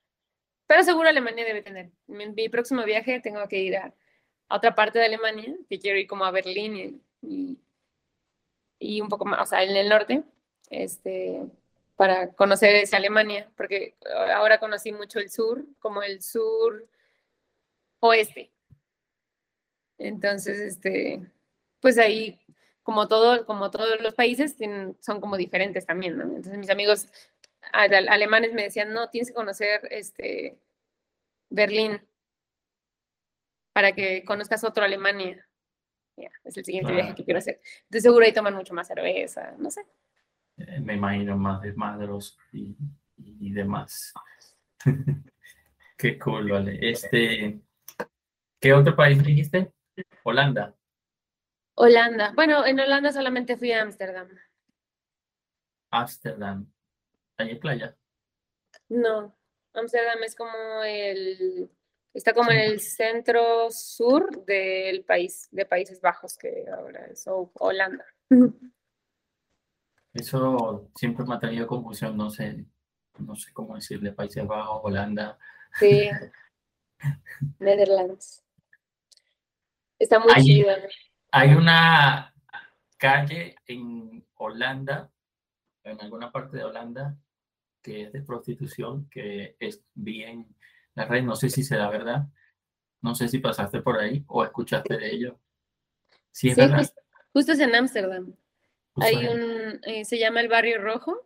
Pero 0.66 0.84
seguro 0.84 1.08
Alemania 1.08 1.44
debe 1.44 1.62
tener. 1.62 1.92
En 2.08 2.34
mi 2.34 2.48
próximo 2.48 2.82
viaje 2.84 3.20
tengo 3.20 3.46
que 3.46 3.60
ir 3.60 3.76
a 3.76 3.94
otra 4.54 4.74
parte 4.74 4.98
de 4.98 5.06
Alemania, 5.06 5.54
que 5.68 5.78
quiero 5.78 5.98
ir 5.98 6.06
como 6.06 6.24
a 6.24 6.30
Berlín 6.30 7.02
y, 7.22 7.58
y, 8.78 9.00
un 9.00 9.08
poco 9.08 9.24
más, 9.24 9.40
o 9.40 9.46
sea, 9.46 9.62
en 9.62 9.76
el 9.76 9.88
norte, 9.88 10.22
este, 10.70 11.46
para 11.96 12.32
conocer 12.32 12.74
esa 12.76 12.96
Alemania, 12.96 13.50
porque 13.56 13.94
ahora 14.34 14.58
conocí 14.58 14.92
mucho 14.92 15.18
el 15.18 15.30
sur, 15.30 15.64
como 15.78 16.02
el 16.02 16.22
sur 16.22 16.88
oeste. 18.00 18.50
Entonces, 19.98 20.58
este, 20.58 21.20
pues 21.80 21.98
ahí, 21.98 22.40
como, 22.82 23.06
todo, 23.08 23.46
como 23.46 23.70
todos 23.70 24.00
los 24.00 24.14
países, 24.14 24.56
son 25.00 25.20
como 25.20 25.36
diferentes 25.36 25.86
también. 25.86 26.20
Entonces 26.20 26.58
mis 26.58 26.70
amigos 26.70 27.08
alemanes 27.72 28.52
me 28.52 28.64
decían, 28.64 28.92
no, 28.92 29.08
tienes 29.08 29.28
que 29.28 29.34
conocer 29.34 29.86
este, 29.90 30.58
Berlín 31.48 32.00
para 33.72 33.92
que 33.92 34.24
conozcas 34.24 34.64
otro 34.64 34.84
Alemania. 34.84 35.46
es 36.44 36.56
el 36.56 36.64
siguiente 36.64 36.92
viaje 36.92 37.14
que 37.14 37.24
quiero 37.24 37.38
hacer. 37.38 37.60
De 37.88 38.00
seguro 38.00 38.24
ahí 38.24 38.32
toman 38.32 38.54
mucho 38.54 38.74
más 38.74 38.88
cerveza, 38.88 39.54
no 39.58 39.70
sé. 39.70 39.86
Eh, 40.58 40.80
me 40.80 40.94
imagino 40.94 41.36
más 41.36 41.62
de 41.62 41.72
madros 41.72 42.38
y, 42.52 42.76
y 43.16 43.52
demás. 43.52 44.12
Qué 45.96 46.18
cool, 46.18 46.50
vale. 46.50 46.78
Este, 46.80 47.60
¿Qué 48.60 48.72
otro 48.72 48.94
país 48.94 49.22
dijiste? 49.24 49.72
Holanda. 50.24 50.74
Holanda. 51.74 52.32
Bueno, 52.34 52.66
en 52.66 52.78
Holanda 52.80 53.12
solamente 53.12 53.56
fui 53.56 53.72
a 53.72 53.82
Ámsterdam. 53.82 54.28
Ámsterdam. 55.90 56.70
¿Hay 57.38 57.54
playa? 57.56 57.96
No. 58.88 59.36
Ámsterdam 59.74 60.22
es 60.22 60.36
como 60.36 60.82
el 60.84 61.70
Está 62.14 62.34
como 62.34 62.50
en 62.50 62.58
el 62.58 62.80
centro 62.80 63.70
sur 63.70 64.44
del 64.44 65.04
país, 65.04 65.48
de 65.50 65.64
Países 65.64 66.00
Bajos, 66.00 66.36
que 66.36 66.66
ahora 66.70 67.06
es 67.06 67.24
Holanda. 67.26 68.04
Eso 70.12 70.90
siempre 70.94 71.24
me 71.24 71.34
ha 71.34 71.40
tenido 71.40 71.66
confusión, 71.66 72.16
no 72.16 72.28
sé, 72.28 72.66
no 73.18 73.34
sé 73.34 73.52
cómo 73.54 73.76
decirle 73.76 74.12
Países 74.12 74.46
Bajos, 74.46 74.80
Holanda. 74.84 75.38
Sí. 75.78 76.10
Netherlands. 77.58 78.44
Está 79.98 80.18
muy 80.18 80.34
chido. 80.42 80.68
Hay 81.30 81.54
una 81.54 82.34
calle 82.98 83.54
en 83.66 84.26
Holanda, 84.34 85.10
en 85.82 85.98
alguna 86.00 86.30
parte 86.30 86.58
de 86.58 86.64
Holanda, 86.64 87.16
que 87.80 88.02
es 88.02 88.12
de 88.12 88.22
prostitución, 88.22 89.08
que 89.08 89.56
es 89.58 89.82
bien 89.94 90.54
la 90.94 91.06
red, 91.06 91.22
no 91.22 91.36
sé 91.36 91.50
si 91.50 91.62
será 91.62 91.88
verdad, 91.88 92.26
no 93.00 93.14
sé 93.14 93.28
si 93.28 93.38
pasaste 93.38 93.80
por 93.80 93.98
ahí 93.98 94.24
o 94.28 94.44
escuchaste 94.44 94.96
de 94.96 95.10
ello. 95.10 95.38
Sí, 96.30 96.50
es 96.50 96.56
verdad. 96.56 96.92
Justo, 97.32 97.52
es 97.52 97.60
en 97.60 97.74
Ámsterdam. 97.74 98.34
Hay 98.96 99.26
un, 99.26 99.80
eh, 99.84 100.04
se 100.04 100.18
llama 100.18 100.40
el 100.40 100.48
Barrio 100.48 100.82
Rojo 100.82 101.18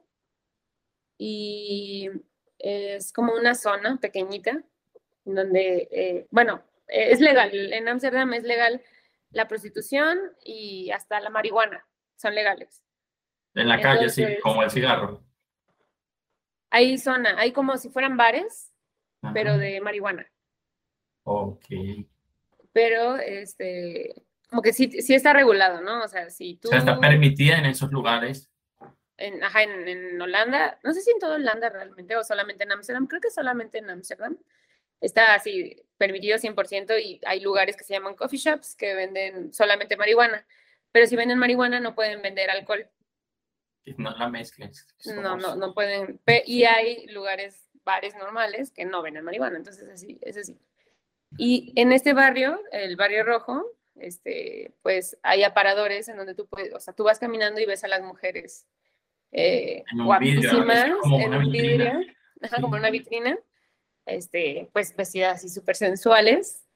y 1.19 2.11
es 2.59 3.13
como 3.13 3.35
una 3.35 3.55
zona 3.55 3.99
pequeñita 4.01 4.63
donde, 5.25 5.89
eh, 5.91 6.27
bueno, 6.31 6.63
es 6.87 7.21
legal, 7.21 7.51
en 7.53 7.89
Ámsterdam 7.89 8.33
es 8.35 8.45
legal 8.45 8.83
la 9.31 9.49
prostitución 9.49 10.19
y 10.45 10.91
hasta 10.93 11.21
la 11.21 11.31
marihuana, 11.31 11.85
son 12.17 12.35
legales. 12.35 12.83
En 13.55 13.69
la 13.69 13.81
calle, 13.81 14.09
sí, 14.09 14.25
como 14.43 14.63
el 14.63 14.71
cigarro. 14.71 15.23
Hay 16.71 16.99
zona, 16.99 17.39
hay 17.39 17.53
como 17.53 17.77
si 17.77 17.89
fueran 17.89 18.17
bares, 18.17 18.73
pero 19.33 19.59
de 19.59 19.81
marihuana. 19.81 20.31
Ok. 21.25 21.67
Pero, 22.73 23.17
este, 23.17 24.15
como 24.49 24.63
que 24.63 24.73
sí, 24.73 24.91
sí 25.03 25.15
está 25.15 25.33
regulado, 25.33 25.81
¿no? 25.81 26.05
O 26.05 26.09
sea, 26.09 26.31
si 26.31 26.57
tú... 26.57 26.69
O 26.69 26.71
sea, 26.71 26.81
está 26.81 27.01
permitida 27.01 27.59
en 27.59 27.67
esos 27.67 27.91
lugares. 27.91 28.51
En, 29.17 29.43
ajá, 29.43 29.63
en, 29.63 29.89
en, 29.89 30.21
Holanda, 30.21 30.79
no 30.85 30.93
sé 30.93 31.01
si 31.01 31.11
en 31.11 31.19
toda 31.19 31.37
Holanda 31.37 31.71
realmente 31.71 32.17
o 32.17 32.23
solamente 32.23 32.65
en 32.65 32.73
Amsterdam, 32.73 33.07
creo 33.07 33.21
que 33.21 33.31
solamente 33.31 33.79
en 33.79 33.89
Amsterdam 33.89 34.37
está 35.01 35.35
así 35.35 35.83
permitido 35.97 36.39
100% 36.39 37.01
y 37.03 37.21
hay 37.27 37.41
lugares 37.41 37.77
que 37.77 37.85
se 37.85 37.95
llaman 37.95 38.15
coffee 38.15 38.39
shops 38.39 38.77
que 38.77 38.95
venden 38.95 39.53
solamente 39.53 39.97
marihuana, 39.97 40.47
pero 40.93 41.07
si 41.07 41.17
venden 41.17 41.39
marihuana 41.39 41.81
no 41.81 41.95
pueden 41.95 42.23
vender 42.23 42.51
alcohol. 42.51 42.89
No 43.97 44.11
la 44.17 44.29
mezcles. 44.29 44.87
No, 45.07 45.37
no, 45.37 45.55
no 45.55 45.73
pueden. 45.73 46.21
Y 46.45 46.65
hay 46.65 47.07
lugares, 47.07 47.66
bares 47.87 48.15
normales 48.17 48.71
que 48.73 48.85
no 48.85 49.01
venden 49.01 49.25
marihuana, 49.25 49.57
entonces 49.57 49.89
así, 49.89 50.19
es 50.21 50.37
así. 50.37 50.59
Y 51.39 51.73
en 51.77 51.93
este 51.93 52.13
barrio, 52.13 52.61
el 52.73 52.97
barrio 52.97 53.25
rojo, 53.25 53.65
este, 53.95 54.75
pues 54.83 55.17
hay 55.23 55.45
aparadores 55.45 56.09
en 56.09 56.19
donde 56.19 56.35
tú 56.35 56.47
puedes, 56.47 56.75
o 56.75 56.81
sea, 56.81 56.93
tú 56.93 57.05
vas 57.05 57.19
caminando 57.19 57.61
y 57.61 57.65
ves 57.65 57.85
a 57.85 57.89
las 57.89 58.03
mujeres 58.03 58.67
eh, 59.33 59.85
guapísimas 59.95 60.91
en 61.05 61.35
un 61.35 61.51
vidrio, 61.51 61.93
como 62.61 62.77
en 62.77 62.81
una 62.81 62.91
vitrina, 62.91 63.39
este, 64.05 64.69
pues 64.73 64.95
vestidas 64.95 65.37
así 65.37 65.49
súper 65.49 65.77
sensuales, 65.77 66.67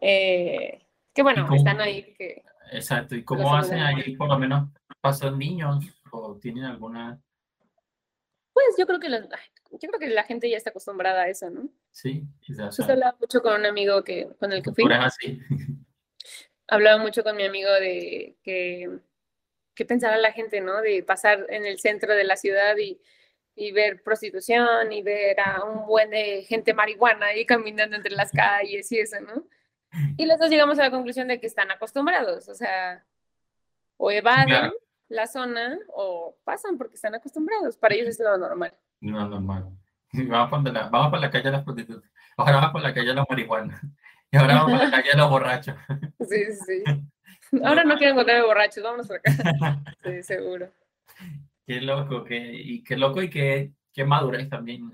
eh, 0.00 0.86
que 1.12 1.22
bueno, 1.22 1.52
están 1.54 1.80
ahí. 1.80 2.14
Que 2.14 2.42
exacto, 2.72 3.14
¿y 3.14 3.24
cómo 3.24 3.54
hacen 3.54 3.80
ahí? 3.80 4.16
Por 4.16 4.28
lo 4.28 4.38
menos 4.38 4.70
pasan 5.00 5.38
niños 5.38 5.84
o 6.10 6.36
tienen 6.36 6.64
alguna... 6.64 7.20
Pues 8.54 8.66
yo 8.78 8.86
creo 8.86 9.00
que 9.00 9.08
los, 9.08 9.22
yo 9.22 9.88
creo 9.88 9.98
que 9.98 10.08
la 10.08 10.22
gente 10.22 10.48
ya 10.48 10.56
está 10.56 10.70
acostumbrada 10.70 11.22
a 11.22 11.28
eso, 11.28 11.50
¿no? 11.50 11.68
Sí, 11.90 12.24
quizás. 12.40 12.76
Yo 12.78 12.84
hablaba 12.84 13.16
mucho 13.20 13.42
con 13.42 13.60
un 13.60 13.66
amigo 13.66 14.02
que, 14.04 14.28
con 14.38 14.52
el 14.52 14.62
que 14.62 14.72
fui. 14.72 14.84
Así. 14.92 15.40
Hablaba 16.68 17.02
mucho 17.02 17.22
con 17.24 17.36
mi 17.36 17.44
amigo 17.44 17.70
de 17.72 18.36
que, 18.42 18.88
que 19.74 19.84
pensaba 19.84 20.16
la 20.16 20.32
gente, 20.32 20.60
¿no? 20.60 20.80
De 20.80 21.02
pasar 21.02 21.46
en 21.50 21.66
el 21.66 21.78
centro 21.80 22.14
de 22.14 22.24
la 22.24 22.36
ciudad 22.36 22.76
y, 22.78 23.00
y 23.56 23.72
ver 23.72 24.02
prostitución 24.02 24.92
y 24.92 25.02
ver 25.02 25.40
a 25.40 25.64
un 25.64 25.86
buen 25.86 26.10
de 26.10 26.44
gente 26.44 26.74
marihuana 26.74 27.26
ahí 27.26 27.44
caminando 27.44 27.96
entre 27.96 28.12
las 28.12 28.30
calles 28.32 28.90
y 28.92 28.98
eso, 28.98 29.20
¿no? 29.20 29.46
Y 30.16 30.26
los 30.26 30.38
dos 30.38 30.48
llegamos 30.48 30.78
a 30.78 30.82
la 30.82 30.90
conclusión 30.90 31.28
de 31.28 31.40
que 31.40 31.46
están 31.46 31.70
acostumbrados, 31.70 32.48
o 32.48 32.54
sea, 32.54 33.04
o 33.96 34.10
evaden 34.10 34.72
la 35.14 35.26
zona 35.26 35.78
o 35.88 36.36
pasan 36.44 36.76
porque 36.76 36.96
están 36.96 37.14
acostumbrados. 37.14 37.76
Para 37.76 37.94
ellos 37.94 38.08
es 38.08 38.20
lo 38.20 38.36
normal. 38.36 38.76
No, 39.00 39.28
normal. 39.28 39.70
Vamos 40.12 40.50
por 40.50 40.72
la, 40.72 40.88
vamos 40.88 41.10
por 41.10 41.20
la 41.20 41.30
calle 41.30 41.44
de 41.44 41.50
las 41.50 41.64
prostitutas. 41.64 42.10
Ahora 42.36 42.56
vamos 42.56 42.72
por 42.72 42.82
la 42.82 42.94
calle 42.94 43.08
de 43.08 43.14
los 43.14 43.26
marihuanas. 43.28 43.80
Y 44.30 44.36
ahora 44.36 44.54
vamos 44.54 44.80
por 44.80 44.88
la 44.88 44.90
calle 44.90 45.10
de 45.10 45.16
los 45.16 45.30
borrachos. 45.30 45.76
Sí, 46.28 46.44
sí. 46.66 46.84
Ahora 47.62 47.84
no 47.84 47.96
quieren 47.96 48.14
encontrarme 48.14 48.46
borrachos, 48.46 48.82
vámonos 48.82 49.06
por 49.06 49.16
acá. 49.16 49.32
Sí, 50.02 50.22
seguro. 50.24 50.72
Qué 51.64 51.80
loco, 51.80 52.24
qué, 52.24 52.52
y 52.52 52.82
qué 52.82 52.96
loco 52.96 53.22
y 53.22 53.30
qué, 53.30 53.72
qué 53.92 54.04
madurez 54.04 54.48
también. 54.48 54.90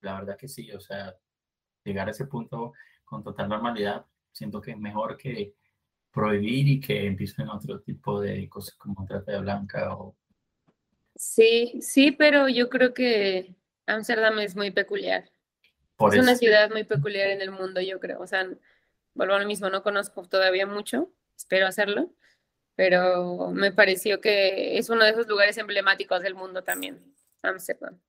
La 0.00 0.14
verdad 0.14 0.36
que 0.36 0.48
sí, 0.48 0.72
o 0.72 0.80
sea, 0.80 1.14
llegar 1.84 2.08
a 2.08 2.10
ese 2.10 2.26
punto 2.26 2.72
con 3.04 3.22
total 3.22 3.48
normalidad, 3.48 4.04
siento 4.32 4.60
que 4.60 4.72
es 4.72 4.78
mejor 4.78 5.16
que 5.16 5.54
prohibir 6.12 6.68
y 6.68 6.80
que 6.80 7.06
empiecen 7.06 7.48
otro 7.48 7.80
tipo 7.80 8.20
de 8.20 8.48
cosas 8.48 8.74
como 8.74 9.06
trata 9.06 9.32
de 9.32 9.40
blanca 9.40 9.94
o... 9.96 10.16
Sí, 11.14 11.80
sí, 11.82 12.12
pero 12.12 12.48
yo 12.48 12.68
creo 12.68 12.94
que 12.94 13.54
Ámsterdam 13.86 14.38
es 14.38 14.56
muy 14.56 14.70
peculiar. 14.70 15.30
es 16.12 16.18
una 16.18 16.34
ciudad 16.34 16.70
muy 16.70 16.84
peculiar 16.84 17.28
en 17.28 17.42
el 17.42 17.50
mundo, 17.50 17.80
yo 17.80 18.00
creo. 18.00 18.20
O 18.20 18.26
sea, 18.26 18.48
vuelvo 19.14 19.34
a 19.34 19.40
lo 19.40 19.46
mismo, 19.46 19.68
no 19.68 19.82
conozco 19.82 20.26
todavía 20.26 20.66
mucho, 20.66 21.12
espero 21.36 21.66
hacerlo, 21.66 22.10
pero 22.74 23.50
me 23.50 23.72
pareció 23.72 24.20
que 24.20 24.78
es 24.78 24.88
uno 24.88 25.04
de 25.04 25.10
esos 25.10 25.26
lugares 25.28 25.58
emblemáticos 25.58 26.22
del 26.22 26.34
mundo 26.34 26.64
también, 26.64 26.98
Ámsterdam. 27.42 28.00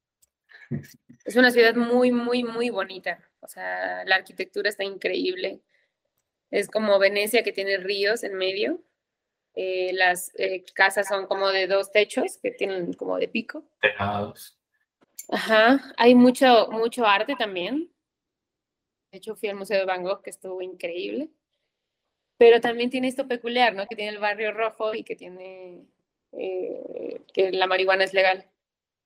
Es 1.24 1.36
una 1.36 1.52
ciudad 1.52 1.76
muy, 1.76 2.12
muy, 2.12 2.44
muy 2.44 2.72
bonita. 2.72 3.20
O 3.42 3.48
sea, 3.48 4.04
la 4.06 4.16
arquitectura 4.16 4.70
está 4.70 4.84
increíble. 4.84 5.62
Es 6.52 6.70
como 6.70 7.00
Venecia 7.00 7.44
que 7.44 7.54
tiene 7.54 7.78
ríos 7.78 8.24
en 8.24 8.36
medio. 8.36 8.82
Eh, 9.56 9.92
las 9.94 10.32
eh, 10.38 10.64
casas 10.74 11.08
son 11.08 11.26
como 11.28 11.50
de 11.50 11.68
dos 11.68 11.92
techos 11.92 12.38
que 12.42 12.52
tienen 12.52 12.94
como 12.94 13.18
de 13.18 13.28
pico. 13.28 13.64
Tejados. 13.82 14.58
Ajá. 15.30 15.94
Hay 15.98 16.14
mucho, 16.14 16.70
mucho 16.72 17.06
arte 17.06 17.36
también. 17.36 17.90
De 19.12 19.18
hecho, 19.18 19.36
fui 19.36 19.50
al 19.50 19.56
Museo 19.56 19.80
de 19.80 19.86
Van 19.86 20.04
Gogh, 20.04 20.22
que 20.22 20.30
estuvo 20.30 20.62
increíble. 20.62 21.30
Pero 22.38 22.60
también 22.60 22.90
tiene 22.90 23.08
esto 23.08 23.28
peculiar, 23.28 23.76
¿no? 23.76 23.86
Que 23.88 23.96
tiene 23.96 24.12
el 24.12 24.20
barrio 24.20 24.52
rojo 24.52 24.94
y 24.94 25.04
que 25.04 25.16
tiene 25.16 25.86
eh, 26.34 27.22
que 27.34 27.52
la 27.52 27.68
marihuana 27.68 28.04
es 28.04 28.14
legal. 28.14 28.50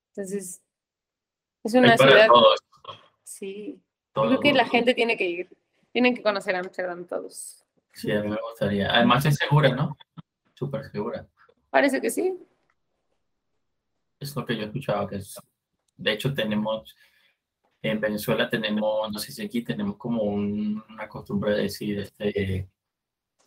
Entonces, 0.09 0.61
es 1.63 1.73
una 1.73 1.97
ciudad. 1.97 2.27
Sí. 3.23 3.81
creo 4.13 4.39
que 4.39 4.53
la 4.53 4.65
gente 4.65 4.93
tiene 4.93 5.17
que 5.17 5.25
ir. 5.25 5.49
Tienen 5.95 6.13
que 6.13 6.21
conocer 6.21 6.53
Amsterdam 6.57 7.05
todos. 7.05 7.63
Sí, 7.93 8.11
a 8.11 8.21
mí 8.21 8.27
me 8.27 8.35
gustaría. 8.35 8.93
Además 8.93 9.25
es 9.27 9.37
segura, 9.37 9.69
¿no? 9.69 9.95
Súper 10.53 10.91
segura. 10.91 11.25
Parece 11.69 12.01
que 12.01 12.09
sí. 12.09 12.37
Es 14.19 14.35
lo 14.35 14.45
que 14.45 14.57
yo 14.57 14.63
he 14.63 14.65
escuchado, 14.65 15.07
que 15.07 15.15
es... 15.15 15.39
De 15.95 16.11
hecho, 16.11 16.33
tenemos... 16.33 16.93
En 17.81 18.01
Venezuela 18.01 18.49
tenemos, 18.49 19.09
no 19.09 19.17
sé 19.17 19.31
si 19.31 19.45
aquí 19.45 19.61
tenemos 19.61 19.95
como 19.95 20.23
una 20.23 21.07
costumbre 21.07 21.51
de 21.51 21.61
decir, 21.61 21.99
este, 21.99 22.67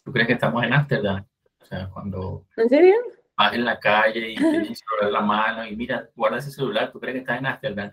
¿tú 0.03 0.11
crees 0.11 0.29
que 0.29 0.33
estamos 0.33 0.65
en 0.65 0.73
Amsterdam? 0.73 1.27
O 1.61 1.67
sea, 1.67 1.91
cuando... 1.91 2.47
¿En 2.57 2.71
serio? 2.71 2.95
Vas 3.37 3.53
en 3.53 3.67
la 3.67 3.79
calle 3.79 4.31
y 4.31 4.37
tienes 4.37 4.71
el 4.71 4.77
celular 4.77 5.09
en 5.09 5.13
la 5.13 5.21
mano 5.21 5.67
y 5.67 5.77
mira, 5.77 6.09
guarda 6.17 6.39
ese 6.39 6.51
celular, 6.51 6.91
¿tú 6.91 6.99
crees 6.99 7.13
que 7.13 7.21
estás 7.21 7.41
en 7.41 7.47
Amsterdam? 7.47 7.93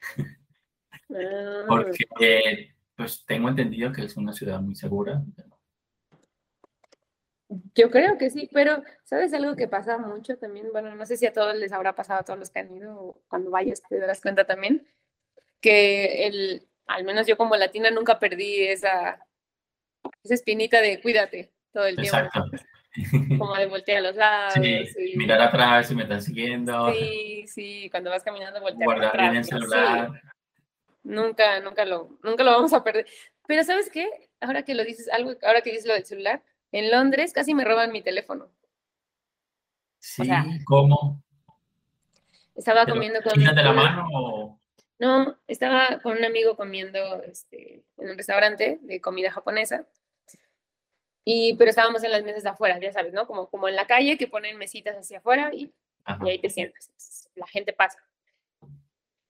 Ah. 1.14 1.64
Porque 1.68 2.71
pues 2.96 3.24
tengo 3.26 3.48
entendido 3.48 3.92
que 3.92 4.04
es 4.04 4.16
una 4.16 4.32
ciudad 4.32 4.60
muy 4.60 4.74
segura. 4.74 5.22
Yo 7.74 7.90
creo 7.90 8.16
que 8.16 8.30
sí, 8.30 8.48
pero 8.52 8.82
¿sabes 9.04 9.34
algo 9.34 9.56
que 9.56 9.68
pasa 9.68 9.98
mucho 9.98 10.38
también? 10.38 10.68
Bueno, 10.72 10.94
no 10.94 11.04
sé 11.04 11.16
si 11.16 11.26
a 11.26 11.32
todos 11.32 11.54
les 11.56 11.72
habrá 11.72 11.94
pasado, 11.94 12.20
a 12.20 12.24
todos 12.24 12.38
los 12.38 12.50
que 12.50 12.60
han 12.60 12.74
ido, 12.74 13.20
cuando 13.28 13.50
vayas 13.50 13.82
te 13.82 13.98
darás 13.98 14.20
cuenta 14.22 14.46
también, 14.46 14.86
que 15.60 16.26
el, 16.26 16.68
al 16.86 17.04
menos 17.04 17.26
yo 17.26 17.36
como 17.36 17.56
latina 17.56 17.90
nunca 17.90 18.18
perdí 18.18 18.62
esa, 18.62 19.26
esa 20.22 20.34
espinita 20.34 20.80
de 20.80 21.00
cuídate 21.00 21.52
todo 21.72 21.86
el 21.86 21.96
tiempo. 21.96 22.16
Exacto. 22.16 22.44
Como 23.38 23.54
de 23.56 23.66
voltear 23.66 23.98
a 23.98 24.08
los 24.08 24.16
lados. 24.16 24.54
Sí, 24.54 25.16
mirar 25.16 25.40
atrás 25.40 25.88
si 25.88 25.94
me 25.94 26.02
están 26.02 26.20
siguiendo. 26.20 26.92
Sí, 26.92 27.46
sí, 27.46 27.88
cuando 27.90 28.10
vas 28.10 28.22
caminando 28.22 28.60
voltear 28.60 28.84
Guardar 28.84 29.08
atrás. 29.08 29.30
bien 29.30 29.36
el 29.36 29.44
celular. 29.44 30.22
Nunca, 31.04 31.60
nunca 31.60 31.84
lo, 31.84 32.18
nunca 32.22 32.44
lo 32.44 32.52
vamos 32.52 32.72
a 32.72 32.84
perder. 32.84 33.06
Pero 33.46 33.64
¿sabes 33.64 33.90
qué? 33.90 34.30
Ahora 34.40 34.64
que 34.64 34.74
lo 34.74 34.84
dices, 34.84 35.08
algo, 35.08 35.32
ahora 35.42 35.62
que 35.62 35.70
dices 35.70 35.86
lo 35.86 35.94
del 35.94 36.04
celular, 36.04 36.42
en 36.70 36.90
Londres 36.90 37.32
casi 37.32 37.54
me 37.54 37.64
roban 37.64 37.92
mi 37.92 38.02
teléfono. 38.02 38.48
Sí, 39.98 40.28
¿cómo? 40.64 41.22
Estaba 42.54 42.86
comiendo 42.86 43.22
con... 43.22 43.32
de 43.42 43.62
la 43.62 43.72
mano 43.72 44.08
o...? 44.12 44.58
No, 44.98 45.36
estaba 45.48 45.98
con 46.00 46.16
un 46.16 46.24
amigo 46.24 46.56
comiendo 46.56 47.22
este, 47.24 47.82
en 47.98 48.10
un 48.10 48.16
restaurante 48.16 48.78
de 48.82 49.00
comida 49.00 49.32
japonesa. 49.32 49.84
Y, 51.24 51.54
pero 51.56 51.70
estábamos 51.70 52.04
en 52.04 52.12
las 52.12 52.22
mesas 52.22 52.44
de 52.44 52.50
afuera, 52.50 52.78
ya 52.78 52.92
sabes, 52.92 53.12
¿no? 53.12 53.26
Como, 53.26 53.48
como 53.48 53.68
en 53.68 53.74
la 53.74 53.86
calle 53.86 54.16
que 54.16 54.28
ponen 54.28 54.58
mesitas 54.58 54.96
hacia 54.96 55.18
afuera 55.18 55.50
y, 55.52 55.72
y 56.24 56.28
ahí 56.28 56.38
te 56.38 56.50
sientas. 56.50 57.28
La 57.34 57.46
gente 57.48 57.72
pasa. 57.72 57.98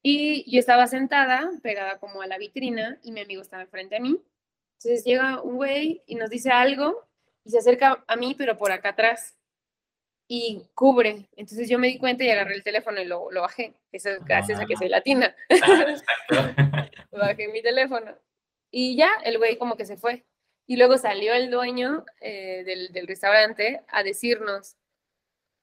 Y 0.03 0.51
yo 0.51 0.59
estaba 0.59 0.87
sentada, 0.89 1.51
pegada 1.63 1.99
como 1.99 2.23
a 2.23 2.27
la 2.27 2.39
vitrina, 2.39 2.99
y 3.03 3.13
mi 3.13 3.21
amigo 3.21 3.41
estaba 3.43 3.63
enfrente 3.63 3.97
a 3.97 4.01
mí. 4.01 4.21
Entonces 4.79 5.05
llega 5.05 5.41
un 5.43 5.57
güey 5.57 6.03
y 6.07 6.17
nos 6.17 6.29
dice 6.31 6.51
algo 6.51 7.07
y 7.45 7.51
se 7.51 7.59
acerca 7.59 8.03
a 8.07 8.17
mí, 8.17 8.35
pero 8.37 8.57
por 8.59 8.73
acá 8.73 8.91
atrás. 8.91 9.37
y 10.29 10.67
cubre. 10.75 11.29
Entonces 11.37 11.69
yo 11.69 11.79
me 11.79 11.89
di 11.89 11.99
cuenta 11.99 12.25
y 12.25 12.31
agarré 12.31 12.55
el 12.55 12.63
teléfono 12.65 13.01
y 13.01 13.05
lo, 13.05 13.31
lo 13.31 13.43
bajé. 13.43 13.75
Eso 13.93 14.09
es 14.11 14.25
gracias 14.25 14.59
a 14.59 14.65
que 14.67 14.75
Ah. 14.75 14.79
soy 14.79 14.89
latina. 14.89 15.37
Ah, 16.31 16.89
bajé 17.13 17.49
mi 17.49 17.61
teléfono. 17.63 18.17
Y 18.71 18.97
ya, 18.97 19.11
el 19.25 19.37
güey 19.39 19.59
como 19.59 19.77
que 19.77 19.85
se 19.85 19.97
fue. 19.99 20.25
Y 20.67 20.77
luego 20.79 20.97
salió 20.97 21.35
el 21.35 21.51
dueño 21.51 22.07
eh, 22.21 22.63
del, 22.65 22.93
del 22.93 23.07
restaurante 23.07 23.83
a 23.89 24.03
decirnos, 24.03 24.77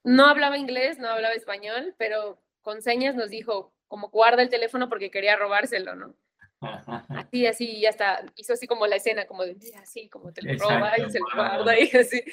no 0.04 0.28
hablaba 0.28 0.58
inglés, 0.58 1.00
no 1.00 1.08
hablaba 1.10 1.34
español, 1.34 1.96
pero 1.98 2.40
con 2.62 2.82
señas 2.84 3.16
nos 3.16 3.30
dijo, 3.32 3.74
como 3.90 4.10
guarda 4.10 4.42
el 4.42 4.50
teléfono 4.50 4.88
porque 4.88 5.12
quería 5.12 5.36
robárselo, 5.36 5.96
¿no? 5.96 6.16
Así, 7.10 7.46
así, 7.48 7.70
y 7.78 7.82
ya 7.82 7.90
está, 7.90 8.24
hizo 8.36 8.54
así 8.54 8.68
como 8.68 8.86
la 8.88 8.96
escena, 8.98 9.26
como 9.26 9.44
de, 9.44 9.56
así, 9.82 10.08
como 10.10 10.32
te 10.32 10.42
lo 10.42 10.58
roba 10.58 10.98
y 10.98 11.02
Exacto, 11.02 11.12
se 11.12 11.20
lo 11.20 11.26
guarda 11.36 11.80
y 11.80 11.90
así. 11.98 12.24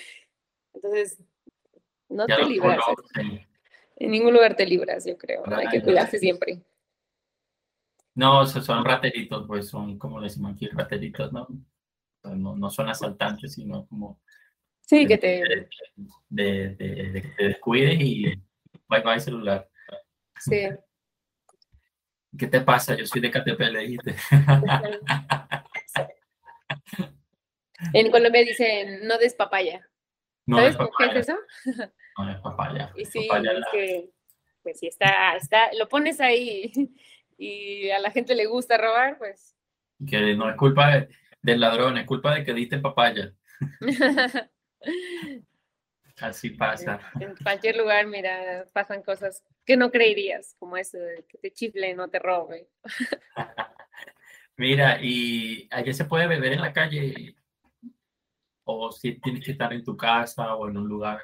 Entonces, 0.75 1.21
no 2.09 2.27
Ya 2.27 2.37
te 2.37 2.45
libras, 2.45 2.81
en 3.97 4.11
ningún 4.11 4.35
lugar 4.35 4.57
te 4.57 4.67
libras, 4.67 5.05
yo 5.05 5.17
creo, 5.17 5.47
¿no? 5.47 5.57
Hay 5.57 5.69
que 5.69 5.83
cuidarse 5.83 6.19
siempre. 6.19 6.63
No, 8.15 8.47
son 8.47 8.85
rateritos, 8.85 9.47
pues 9.47 9.69
son 9.69 9.99
como 9.99 10.21
decimos 10.21 10.55
aquí, 10.55 10.69
rateritos, 10.69 11.33
¿no? 11.33 11.47
No, 12.25 12.57
no 12.57 12.71
son 12.71 12.89
asaltantes, 12.89 13.55
sino 13.55 13.87
como 13.87 14.21
Sí, 14.81 15.07
que 15.07 15.19
te, 15.19 15.27
de, 15.45 15.69
de- 16.29 16.69
de- 16.77 17.11
de 17.13 17.23
que 17.23 17.29
te 17.29 17.45
descuides 17.45 18.01
y 18.01 18.25
bye 18.89 19.03
bye 19.03 19.21
celular. 19.21 19.69
sí. 20.39 20.69
¿Qué 22.39 22.47
te 22.47 22.61
pasa? 22.61 22.95
Yo 22.97 23.07
soy 23.07 23.21
de 23.21 23.31
KTP, 23.31 23.61
le 23.61 23.81
dijiste. 23.81 24.15
En 27.93 28.11
Colombia 28.11 28.41
dicen, 28.43 29.07
no 29.07 29.19
des 29.19 29.35
papaya. 29.35 29.87
No 30.47 30.57
¿Sabes 30.57 30.71
es 30.73 30.77
por 30.79 30.91
qué 30.97 31.05
es 31.07 31.29
eso? 31.29 31.37
no 32.17 32.31
es 32.31 32.41
papaya. 32.41 32.91
Y 32.97 33.05
sí, 33.05 33.27
Papaya 33.29 33.53
es 33.53 33.59
la- 33.61 33.67
que, 33.71 34.11
pues 34.63 34.79
si 34.79 34.87
está, 34.87 35.37
está, 35.37 35.71
lo 35.75 35.87
pones 35.89 36.21
ahí 36.21 36.73
y 37.39 37.91
a 37.91 37.99
la 37.99 38.11
gente 38.11 38.35
le 38.35 38.47
gusta 38.47 38.79
robar, 38.79 39.19
pues. 39.19 39.55
que 40.09 40.35
no 40.35 40.49
es 40.49 40.57
culpa 40.57 40.89
de- 40.97 41.09
del 41.43 41.61
ladrón, 41.61 41.99
es 41.99 42.07
culpa 42.07 42.35
de 42.35 42.45
que 42.45 42.55
diste 42.55 42.79
papaya. 42.79 43.33
Así 46.21 46.51
pasa. 46.51 46.99
en 47.21 47.35
cualquier 47.37 47.77
lugar, 47.77 48.07
mira, 48.07 48.67
pasan 48.73 49.03
cosas 49.03 49.43
que 49.65 49.77
no 49.77 49.91
creerías, 49.91 50.55
como 50.59 50.77
eso 50.77 50.99
de 50.99 51.25
que 51.29 51.39
te 51.39 51.53
chiflen 51.53 52.01
o 52.01 52.09
te 52.09 52.19
roben. 52.19 52.67
Mira, 54.57 54.99
y 55.03 55.69
allá 55.71 55.93
se 55.93 56.07
puede 56.07 56.27
beber 56.27 56.55
en 56.55 56.63
la 56.63 56.73
calle, 56.73 57.37
o 58.65 58.91
si 58.91 59.21
tienes 59.21 59.45
que 59.45 59.53
estar 59.53 59.73
en 59.73 59.85
tu 59.85 59.97
casa 59.97 60.55
o 60.55 60.69
en 60.69 60.79
un 60.79 60.89
lugar, 60.89 61.23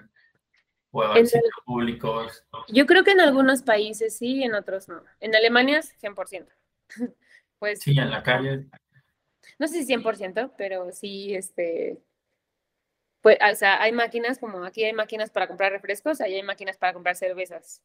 o 0.90 1.16
en 1.16 1.26
sitios 1.26 1.55
públicos. 1.64 2.45
Yo 2.68 2.84
creo 2.84 3.03
que 3.03 3.12
en 3.12 3.20
algunos 3.20 3.62
países 3.62 4.18
sí, 4.18 4.43
en 4.43 4.55
otros 4.55 4.88
no. 4.88 5.03
En 5.20 5.34
Alemania 5.34 5.78
es 5.78 5.97
100%. 6.03 6.47
Pues 7.59 7.80
Sí, 7.80 7.99
en 7.99 8.11
la 8.11 8.22
calle. 8.22 8.66
no 9.59 9.66
sé 9.66 9.82
si 9.82 9.95
100%, 9.95 10.53
pero 10.59 10.93
sí, 10.93 11.34
este, 11.34 12.03
pues, 13.23 13.39
o 13.51 13.55
sea, 13.55 13.81
hay 13.83 13.93
máquinas 13.93 14.39
como 14.39 14.64
aquí 14.64 14.85
hay 14.85 14.93
máquinas 14.93 15.31
para 15.31 15.47
comprar 15.49 15.73
refrescos, 15.73 16.20
allá 16.20 16.37
hay 16.37 16.43
máquinas 16.43 16.77
para 16.77 16.93
comprar 16.93 17.16
cervezas. 17.16 17.81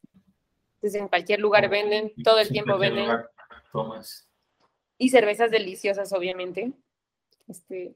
Entonces, 0.74 1.00
en 1.00 1.08
cualquier 1.08 1.40
lugar 1.40 1.68
venden, 1.70 2.12
todo 2.22 2.38
el 2.38 2.48
tiempo 2.48 2.72
cualquier 2.76 2.92
venden, 2.92 3.10
lugar 3.10 3.30
tomas. 3.72 4.28
y 4.98 5.08
cervezas 5.08 5.50
deliciosas, 5.50 6.12
obviamente. 6.12 6.72
Este, 7.48 7.94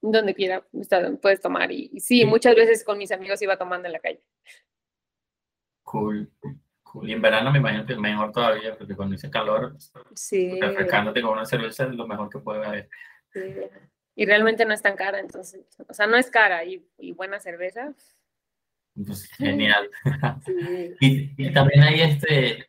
donde 0.00 0.34
quiera 0.34 0.64
puedes 1.20 1.40
tomar. 1.40 1.72
Y, 1.72 1.90
y 1.92 2.00
sí, 2.00 2.20
Sí. 2.20 2.26
muchas 2.26 2.54
veces 2.54 2.84
con 2.84 2.98
mis 2.98 3.10
amigos 3.10 3.40
iba 3.42 3.56
tomando 3.56 3.86
en 3.86 3.92
la 3.92 3.98
calle. 4.00 4.22
Cool. 5.82 6.30
cool. 6.82 7.08
Y 7.08 7.12
en 7.12 7.22
verano 7.22 7.50
me 7.50 7.58
imagino 7.58 7.84
que 7.86 7.94
es 7.94 7.98
mejor 7.98 8.32
todavía, 8.32 8.76
porque 8.76 8.94
cuando 8.94 9.12
dice 9.14 9.30
calor, 9.30 9.76
Sí, 10.14 10.60
refrescándote 10.60 11.22
con 11.22 11.32
una 11.32 11.46
cerveza 11.46 11.84
es 11.84 11.94
lo 11.94 12.06
mejor 12.06 12.28
que 12.30 12.38
puede 12.38 12.64
haber. 12.66 12.88
sí. 13.32 13.40
Y 14.16 14.26
realmente 14.26 14.64
no 14.64 14.72
es 14.72 14.82
tan 14.82 14.96
cara, 14.96 15.18
entonces, 15.18 15.66
o 15.88 15.92
sea, 15.92 16.06
no 16.06 16.16
es 16.16 16.30
cara 16.30 16.64
y, 16.64 16.86
y 16.98 17.12
buena 17.12 17.40
cerveza. 17.40 17.92
Entonces, 18.96 19.30
genial. 19.36 19.90
Sí. 20.44 20.96
Y, 21.00 21.46
y 21.48 21.52
también 21.52 21.82
hay 21.82 22.00
este, 22.02 22.66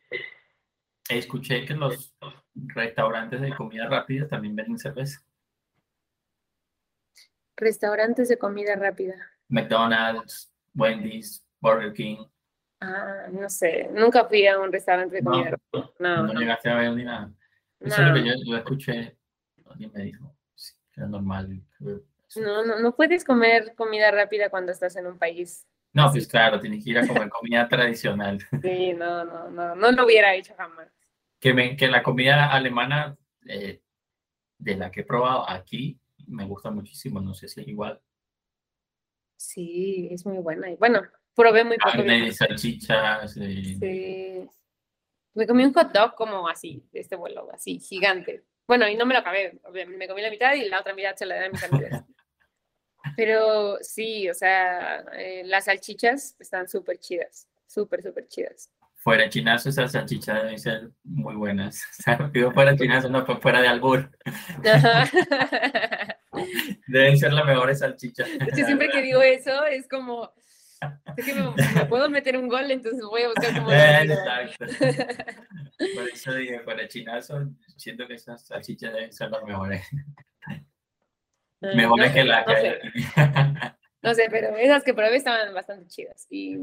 escuché 1.08 1.64
que 1.64 1.74
los 1.74 2.14
restaurantes 2.54 3.40
de 3.40 3.54
comida 3.54 3.88
rápida 3.88 4.26
también 4.26 4.56
venden 4.56 4.78
cerveza. 4.78 5.20
Restaurantes 7.56 8.28
de 8.28 8.38
comida 8.38 8.74
rápida. 8.74 9.14
McDonald's, 9.48 10.52
Wendy's, 10.74 11.46
Burger 11.60 11.92
King. 11.92 12.26
Ah, 12.80 13.28
no 13.30 13.48
sé, 13.48 13.88
nunca 13.92 14.26
fui 14.26 14.46
a 14.46 14.58
un 14.58 14.70
restaurante 14.70 15.16
de 15.16 15.22
No, 15.22 15.30
comida 15.30 15.50
rápida. 15.50 15.92
No, 16.00 16.16
no 16.24 16.32
no, 16.32 16.40
llegaste 16.40 16.68
a 16.68 16.74
ver 16.74 16.92
ni 16.92 17.04
nada. 17.04 17.32
Eso 17.80 17.94
es 17.94 17.98
lo 18.00 18.08
no. 18.08 18.14
que 18.14 18.24
yo, 18.24 18.34
yo 18.44 18.56
escuché. 18.56 19.16
Alguien 19.64 19.92
me 19.94 20.02
dijo 20.02 20.35
era 20.96 21.06
normal. 21.06 21.60
que- 21.78 22.40
No, 22.40 22.64
no, 22.64 22.80
no 22.80 22.94
puedes 22.96 23.24
comer 23.24 23.74
comida 23.76 24.10
rápida 24.10 24.50
cuando 24.50 24.72
estás 24.72 24.96
en 24.96 25.06
un 25.06 25.18
país. 25.18 25.66
No, 25.92 26.10
pues 26.10 26.26
claro, 26.28 26.60
tienes 26.60 26.84
que 26.84 26.90
ir 26.90 26.98
a 26.98 27.06
comer 27.06 27.28
comida 27.30 27.68
tradicional. 27.68 28.38
Sí, 28.62 28.92
no, 28.94 29.24
no, 29.24 29.50
no, 29.50 29.74
no 29.76 29.92
lo 29.92 30.04
hubiera 30.04 30.34
hecho 30.34 30.54
jamás. 30.56 30.88
Que, 31.40 31.54
me, 31.54 31.76
que 31.76 31.88
la 31.88 32.02
comida 32.02 32.50
alemana 32.52 33.16
eh, 33.46 33.80
de 34.58 34.76
la 34.76 34.90
que 34.90 35.00
he 35.00 35.04
probado 35.04 35.48
aquí 35.48 35.98
me 36.26 36.44
gusta 36.44 36.70
muchísimo. 36.70 37.20
No 37.20 37.34
sé 37.34 37.48
si 37.48 37.60
es 37.60 37.68
igual. 37.68 38.00
Sí, 39.36 40.08
es 40.10 40.24
muy 40.26 40.38
buena. 40.38 40.70
Y 40.70 40.76
bueno, 40.76 41.02
probé 41.34 41.64
muy 41.64 41.76
poco. 41.78 41.90
Carne, 41.92 42.32
salchichas. 42.32 43.36
eh, 43.36 43.76
Sí. 43.80 44.48
Me 45.34 45.46
comí 45.46 45.64
un 45.64 45.74
hot 45.74 45.92
dog 45.92 46.14
como 46.14 46.48
así, 46.48 46.82
de 46.92 47.00
este 47.00 47.14
vuelo, 47.14 47.48
así, 47.52 47.78
gigante. 47.78 48.42
Bueno, 48.66 48.88
y 48.88 48.96
no 48.96 49.06
me 49.06 49.14
lo 49.14 49.20
acabé. 49.20 49.60
Me 49.72 50.08
comí 50.08 50.22
la 50.22 50.30
mitad 50.30 50.54
y 50.54 50.68
la 50.68 50.80
otra 50.80 50.94
mitad 50.94 51.14
se 51.14 51.26
la 51.26 51.38
di 51.38 51.44
a 51.44 51.50
mis 51.50 51.62
amigas. 51.62 52.04
Pero 53.16 53.78
sí, 53.82 54.28
o 54.28 54.34
sea, 54.34 55.04
eh, 55.16 55.42
las 55.44 55.66
salchichas 55.66 56.34
están 56.38 56.68
súper 56.68 56.98
chidas, 56.98 57.48
súper, 57.66 58.02
súper 58.02 58.26
chidas. 58.26 58.72
Fuera 58.96 59.28
chinazo, 59.28 59.68
esas 59.68 59.92
salchichas 59.92 60.42
deben 60.42 60.58
ser 60.58 60.90
muy 61.04 61.36
buenas. 61.36 61.80
O 62.00 62.02
sea, 62.02 62.30
digo 62.32 62.50
fuera 62.52 62.76
chinazo, 62.76 63.08
no, 63.08 63.24
fuera 63.40 63.60
de 63.60 63.68
albur. 63.68 64.10
Deben 66.88 67.16
ser 67.16 67.32
las 67.32 67.46
mejores 67.46 67.78
salchichas. 67.78 68.28
Hecho, 68.28 68.66
siempre 68.66 68.90
que 68.90 69.00
digo 69.00 69.22
eso, 69.22 69.64
es 69.64 69.88
como, 69.88 70.34
que 71.16 71.34
me, 71.34 71.50
me 71.74 71.86
puedo 71.86 72.08
meter 72.10 72.36
un 72.36 72.48
gol, 72.48 72.70
entonces 72.70 73.02
voy 73.04 73.22
a 73.22 73.28
buscar 73.28 73.54
cómo 73.54 73.70
decirlo. 73.70 74.14
Exacto. 74.14 74.64
Por 75.94 76.08
eso 76.08 76.34
dije, 76.34 76.60
fuera 76.60 76.88
chinazo, 76.88 77.48
siento 77.76 78.06
que 78.06 78.14
esas 78.14 78.46
salchichas 78.46 78.92
deben 78.92 79.12
ser 79.12 79.30
las 79.30 79.42
mejores. 79.44 79.86
Mejores 81.60 82.08
No 82.08 82.14
que 82.14 82.20
sé, 82.20 82.24
la 82.24 82.44
no 82.44 82.54
sé. 82.54 82.80
No 84.02 84.14
sé, 84.14 84.28
pero 84.30 84.56
esas 84.56 84.84
que 84.84 84.94
probé 84.94 85.16
estaban 85.16 85.52
bastante 85.52 85.86
chidas. 85.88 86.26
Y 86.30 86.58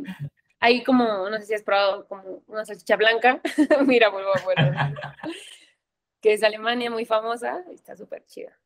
hay 0.59 0.83
como, 0.83 1.29
no 1.29 1.37
sé 1.39 1.45
si 1.45 1.53
has 1.53 1.63
probado 1.63 2.07
como 2.07 2.43
una 2.47 2.63
salchicha 2.65 2.95
blanca. 2.95 3.41
Mira, 3.85 4.09
vuelvo 4.09 4.31
a 4.35 4.41
vuelvo. 4.41 4.71
Que 6.21 6.33
es 6.33 6.43
Alemania, 6.43 6.89
muy 6.89 7.05
famosa. 7.05 7.63
y 7.69 7.75
Está 7.75 7.97
súper 7.97 8.23
chida. 8.25 8.57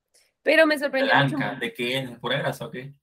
Pero 0.43 0.67
me 0.67 0.77
sorprendió 0.77 1.13
mucho. 1.15 1.37
Blanca, 1.37 1.59
¿de 1.59 1.73
qué? 1.73 2.05
¿De 2.05 2.15
pura 2.17 2.37
grasa 2.37 2.67
o 2.67 2.71
qué? 2.71 2.93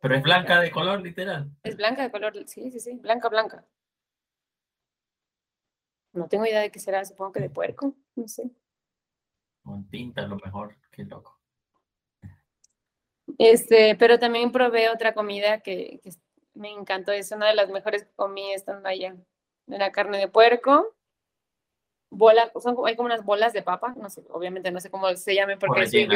Pero 0.00 0.14
es 0.14 0.22
blanca 0.22 0.60
de 0.60 0.70
color, 0.70 1.02
literal. 1.02 1.50
Es 1.64 1.76
blanca 1.76 2.02
de 2.02 2.10
color, 2.10 2.34
sí, 2.46 2.70
sí, 2.70 2.78
sí, 2.78 2.94
blanca, 2.94 3.28
blanca. 3.28 3.64
No 6.12 6.28
tengo 6.28 6.46
idea 6.46 6.60
de 6.60 6.70
qué 6.70 6.78
será, 6.78 7.04
supongo 7.04 7.32
que 7.32 7.40
de 7.40 7.50
puerco, 7.50 7.94
no 8.14 8.28
sé. 8.28 8.50
Con 9.62 9.88
tinta, 9.88 10.22
a 10.22 10.26
lo 10.26 10.36
mejor. 10.36 10.76
Qué 10.92 11.04
loco. 11.04 11.38
Este, 13.38 13.94
pero 13.96 14.18
también 14.18 14.52
probé 14.52 14.88
otra 14.88 15.14
comida 15.14 15.60
que, 15.60 16.00
que 16.02 16.10
me 16.54 16.70
encantó, 16.70 17.12
es 17.12 17.30
una 17.30 17.48
de 17.48 17.54
las 17.54 17.68
mejores 17.68 18.04
que 18.04 18.14
comí 18.14 18.52
estando 18.52 18.88
allá. 18.88 19.16
Era 19.66 19.92
carne 19.92 20.18
de 20.18 20.28
puerco, 20.28 20.96
bola, 22.10 22.50
son, 22.60 22.76
hay 22.86 22.96
como 22.96 23.06
unas 23.06 23.24
bolas 23.24 23.52
de 23.52 23.62
papa, 23.62 23.94
no 23.98 24.08
sé, 24.08 24.24
obviamente 24.30 24.70
no 24.70 24.80
sé 24.80 24.90
cómo 24.90 25.14
se 25.14 25.34
llamen 25.34 25.58
O 25.58 25.60
porque. 25.60 26.08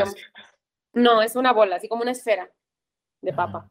No, 0.95 1.23
es 1.23 1.37
una 1.37 1.53
bola, 1.53 1.77
así 1.77 1.89
como 1.89 2.03
una 2.03 2.13
esfera 2.13 2.51
de 3.23 3.33
papa. 3.33 3.69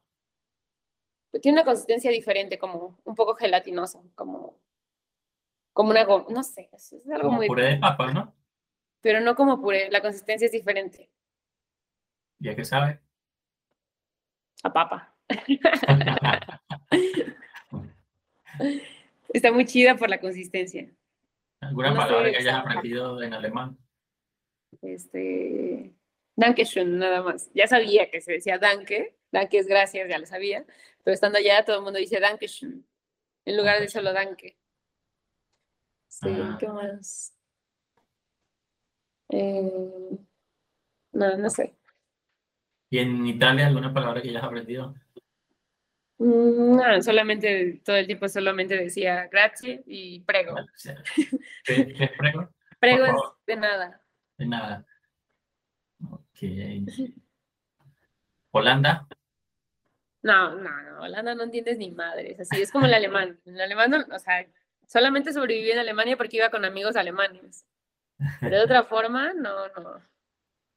Tiene 1.42 1.58
una 1.60 1.66
consistencia 1.66 2.10
diferente, 2.12 2.58
como 2.58 2.98
un 3.06 3.16
poco 3.16 3.36
gelatinosa, 3.36 4.02
como, 4.16 4.60
como 5.74 5.92
una 5.92 6.04
goma, 6.04 6.26
no 6.30 6.44
sé, 6.44 6.70
es, 6.74 6.94
algo 7.08 7.26
Como 7.28 7.38
muy, 7.38 7.48
puré 7.48 7.68
de 7.70 7.78
papa, 7.78 8.12
¿no? 8.12 8.34
pero 9.02 9.20
no 9.22 9.36
como 9.36 9.62
puré, 9.62 9.90
la 9.92 10.02
consistencia 10.02 10.46
es 10.46 10.52
diferente 10.52 11.10
¿Ya 12.40 12.56
que 12.56 12.66
sabe? 12.66 13.00
a 14.64 14.72
papa. 14.74 15.16
Está 19.34 19.52
muy 19.52 19.66
chida 19.66 19.96
por 19.96 20.10
la 20.10 20.20
consistencia. 20.20 20.90
¿Alguna 21.62 21.90
No 21.92 21.96
sé, 22.02 22.08
palabra 22.08 22.32
que 22.32 22.38
hayas 22.38 22.58
está- 22.58 22.60
aprendido 22.60 23.22
en 23.24 23.34
alemán? 23.34 23.78
Este, 24.82 25.94
Dankeschön, 26.36 26.98
nada 26.98 27.22
más. 27.24 27.50
Ya 27.54 27.68
sabía 27.68 28.10
que 28.12 28.22
se 28.22 28.34
decía 28.34 28.58
danke, 28.58 29.16
Danke 29.32 29.58
es 29.60 29.68
gracias, 29.68 30.08
ya 30.10 30.18
lo 30.20 30.26
sabía. 30.26 30.66
Pero 31.04 31.14
estando 31.14 31.38
allá, 31.38 31.64
todo 31.66 31.78
el 31.78 31.84
mundo 31.84 32.00
dice 32.00 32.20
Dankeschön, 32.20 32.86
en 33.46 33.58
lugar 33.58 33.80
de 33.80 33.88
solo 33.90 34.14
Danke. 34.14 34.58
Sí, 36.08 36.28
Ah. 36.30 36.58
¿qué 36.60 36.68
más? 36.68 37.34
Eh, 39.30 39.72
no, 41.14 41.38
no 41.38 41.50
sé. 41.50 41.76
¿Y 42.90 43.00
en 43.00 43.26
Italia 43.26 43.68
alguna 43.68 43.94
palabra 43.94 44.22
que 44.22 44.30
hayas 44.30 44.44
aprendido? 44.44 44.94
Mm, 46.18 46.76
No, 46.76 47.02
solamente, 47.02 47.82
todo 47.86 47.96
el 47.96 48.06
tiempo 48.06 48.28
solamente 48.28 48.76
decía 48.76 49.28
grazie 49.32 49.82
y 49.88 50.20
prego. 50.20 50.56
Sea, 50.76 51.02
¿Qué, 51.64 51.96
es 51.98 52.12
prego? 52.18 52.50
Prego 52.80 53.06
es 53.06 53.14
de 53.48 53.56
nada. 53.56 54.02
De 54.38 54.46
nada. 54.46 54.86
Ok. 56.12 56.40
Holanda. 58.52 59.08
No, 60.24 60.56
no, 60.56 60.82
no, 60.82 61.02
Holanda 61.02 61.34
no 61.36 61.44
entiendes 61.44 61.78
ni 61.78 61.92
madres, 61.92 62.40
así 62.40 62.62
es 62.62 62.72
como 62.72 62.86
el 62.86 62.94
alemán. 62.94 63.40
El 63.46 63.60
alemán, 63.60 63.92
no- 63.92 64.16
o 64.16 64.20
sea, 64.20 64.46
solamente 64.88 65.34
sobreviví 65.34 65.72
en 65.72 65.80
Alemania 65.80 66.16
porque 66.18 66.38
iba 66.38 66.50
con 66.50 66.64
amigos 66.66 66.96
alemanes. 66.96 67.66
Pero 68.40 68.58
de 68.58 68.64
otra 68.64 68.84
forma, 68.84 69.34
no, 69.34 69.68
no. 69.70 70.02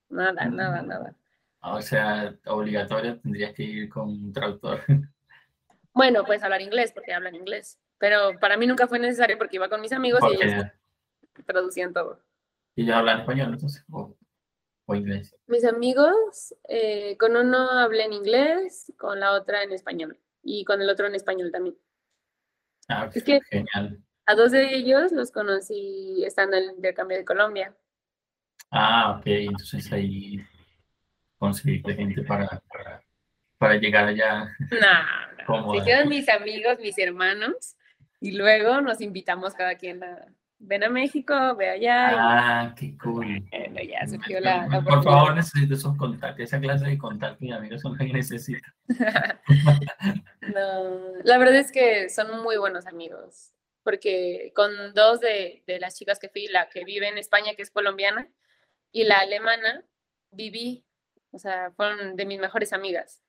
Nada, 0.08 0.44
nada, 0.50 0.82
nada. 0.82 1.14
O 1.60 1.80
sea, 1.82 2.34
obligatorio 2.46 3.18
tendrías 3.20 3.52
que 3.54 3.62
ir 3.62 3.88
con 3.88 4.08
un 4.08 4.32
traductor. 4.32 4.80
Bueno, 5.92 6.24
puedes 6.24 6.42
hablar 6.42 6.60
inglés 6.60 6.92
porque 6.92 7.12
hablan 7.14 7.34
inglés, 7.34 7.78
pero 7.98 8.38
para 8.40 8.56
mí 8.56 8.66
nunca 8.66 8.86
fue 8.86 8.98
necesario 8.98 9.38
porque 9.38 9.56
iba 9.56 9.68
con 9.68 9.80
mis 9.80 9.92
amigos 9.92 10.20
y 10.32 10.42
ellos 10.42 10.64
traducían 11.46 11.92
todo. 11.92 12.20
ellos 12.76 12.96
hablan 12.96 13.20
español, 13.20 13.52
entonces, 13.54 13.84
o, 13.90 14.14
o 14.86 14.94
inglés. 14.94 15.34
Mis 15.46 15.64
amigos, 15.64 16.54
eh, 16.68 17.16
con 17.18 17.36
uno 17.36 17.70
hablé 17.70 18.04
en 18.04 18.12
inglés, 18.12 18.92
con 18.98 19.20
la 19.20 19.32
otra 19.32 19.62
en 19.62 19.72
español 19.72 20.18
y 20.42 20.64
con 20.64 20.80
el 20.82 20.88
otro 20.90 21.06
en 21.06 21.14
español 21.14 21.50
también. 21.50 21.76
Ah, 22.88 23.08
Es 23.12 23.24
que- 23.24 23.40
genial. 23.50 23.98
A 24.26 24.34
dos 24.34 24.52
de 24.52 24.74
ellos 24.74 25.12
los 25.12 25.30
conocí 25.30 26.24
estando 26.24 26.56
en 26.56 26.64
el 26.64 26.70
intercambio 26.76 27.16
de 27.18 27.24
Colombia. 27.26 27.74
Ah, 28.70 29.16
ok, 29.18 29.26
entonces 29.26 29.92
ahí 29.92 30.38
conseguiste 31.38 31.94
gente 31.94 32.22
para, 32.22 32.48
para, 32.72 33.02
para 33.58 33.74
llegar 33.76 34.06
allá. 34.08 34.50
No, 34.70 35.60
no. 35.60 35.74
Se 35.78 35.84
quedan 35.84 36.08
mis 36.08 36.28
amigos, 36.28 36.78
mis 36.80 36.96
hermanos, 36.98 37.76
y 38.20 38.32
luego 38.32 38.80
nos 38.80 39.00
invitamos 39.02 39.54
cada 39.54 39.74
quien 39.76 40.02
a 40.02 40.26
ven 40.66 40.84
a 40.84 40.88
México, 40.88 41.34
ve 41.56 41.68
allá. 41.70 42.12
y 42.12 42.14
Ah, 42.18 42.74
qué 42.78 42.96
cool. 42.98 43.40
bueno, 43.50 43.80
ya 43.82 44.06
surgió 44.06 44.40
la, 44.40 44.66
la 44.66 44.82
Por 44.82 45.02
favor, 45.04 45.34
necesito 45.34 45.74
esos 45.74 45.96
contactos, 45.96 46.44
esa 46.44 46.60
clase 46.60 46.86
de 46.86 46.98
contactos, 46.98 47.40
mis 47.40 47.52
amigos 47.52 47.80
son 47.80 47.96
que 47.96 48.04
necesito. 48.12 48.66
No, 50.54 51.00
la 51.22 51.38
verdad 51.38 51.56
es 51.56 51.72
que 51.72 52.08
son 52.10 52.42
muy 52.42 52.56
buenos 52.58 52.86
amigos, 52.86 53.52
porque 53.82 54.52
con 54.54 54.70
dos 54.94 55.20
de, 55.20 55.62
de 55.66 55.80
las 55.80 55.96
chicas 55.96 56.18
que 56.18 56.28
fui, 56.28 56.48
la 56.48 56.68
que 56.68 56.84
vive 56.84 57.08
en 57.08 57.18
España, 57.18 57.54
que 57.56 57.62
es 57.62 57.70
colombiana, 57.70 58.28
y 58.92 59.04
la 59.04 59.18
alemana, 59.20 59.82
viví, 60.30 60.84
o 61.30 61.38
sea, 61.38 61.72
fueron 61.76 62.14
de 62.16 62.26
mis 62.26 62.38
mejores 62.38 62.72
amigas. 62.72 63.22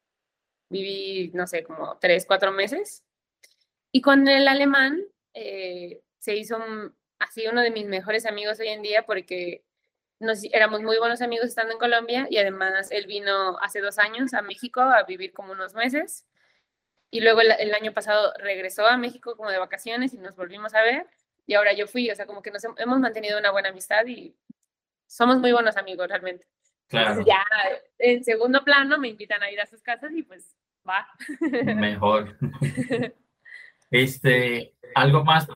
Viví, 0.70 1.32
no 1.34 1.48
sé, 1.48 1.64
como 1.64 1.98
tres, 2.00 2.26
cuatro 2.26 2.52
meses. 2.52 3.04
Y 3.92 4.02
con 4.02 4.28
el 4.28 4.48
alemán 4.48 5.00
eh, 5.34 6.02
se 6.20 6.36
hizo 6.36 6.58
un- 6.58 6.94
así 7.20 7.48
uno 7.48 7.62
de 7.62 7.72
mis 7.72 7.86
mejores 7.88 8.26
amigos 8.26 8.60
hoy 8.60 8.68
en 8.70 8.82
día 8.82 9.06
porque 9.06 9.64
nos, 10.20 10.44
éramos 10.46 10.82
muy 10.82 10.98
buenos 10.98 11.22
amigos 11.22 11.48
estando 11.48 11.74
en 11.74 11.80
Colombia 11.80 12.28
y 12.30 12.38
además 12.38 12.92
él 12.92 13.06
vino 13.08 13.58
hace 13.60 13.82
dos 13.82 13.98
años 14.00 14.34
a 14.34 14.42
México 14.42 14.82
a 14.82 15.04
vivir 15.04 15.34
como 15.34 15.52
unos 15.52 15.74
meses 15.74 16.26
y 17.12 17.22
luego 17.22 17.42
el, 17.42 17.52
el 17.60 17.74
año 17.74 17.94
pasado 17.94 18.34
regresó 18.40 18.86
a 18.88 18.98
México 18.98 19.36
como 19.36 19.50
de 19.50 19.58
vacaciones 19.60 20.14
y 20.14 20.18
nos 20.18 20.36
volvimos 20.36 20.74
a 20.74 20.82
ver 20.82 21.08
y 21.48 21.54
ahora 21.54 21.74
yo 21.74 21.88
fui, 21.88 22.10
o 22.10 22.16
sea, 22.16 22.26
como 22.26 22.42
que 22.42 22.52
nos 22.52 22.64
hem- 22.64 22.76
hemos 22.78 23.00
mantenido 23.00 23.38
una 23.40 23.52
buena 23.52 23.70
amistad 23.70 24.06
y 24.08 24.36
somos 25.08 25.38
muy 25.38 25.52
buenos 25.52 25.78
amigos 25.78 26.08
realmente. 26.08 26.48
Claro, 26.88 27.10
Entonces 27.12 27.26
ya 27.34 27.44
en 28.00 28.24
segundo 28.24 28.64
plano 28.64 28.98
me 28.98 29.08
invitan 29.10 29.42
a 29.44 29.52
ir 29.52 29.60
a 29.62 29.66
sus 29.66 29.82
casas 29.84 30.12
y 30.14 30.24
pues 30.24 30.56
va. 30.88 31.08
mejor. 31.76 32.38
Este, 33.92 34.74
algo 34.96 35.24
más, 35.24 35.48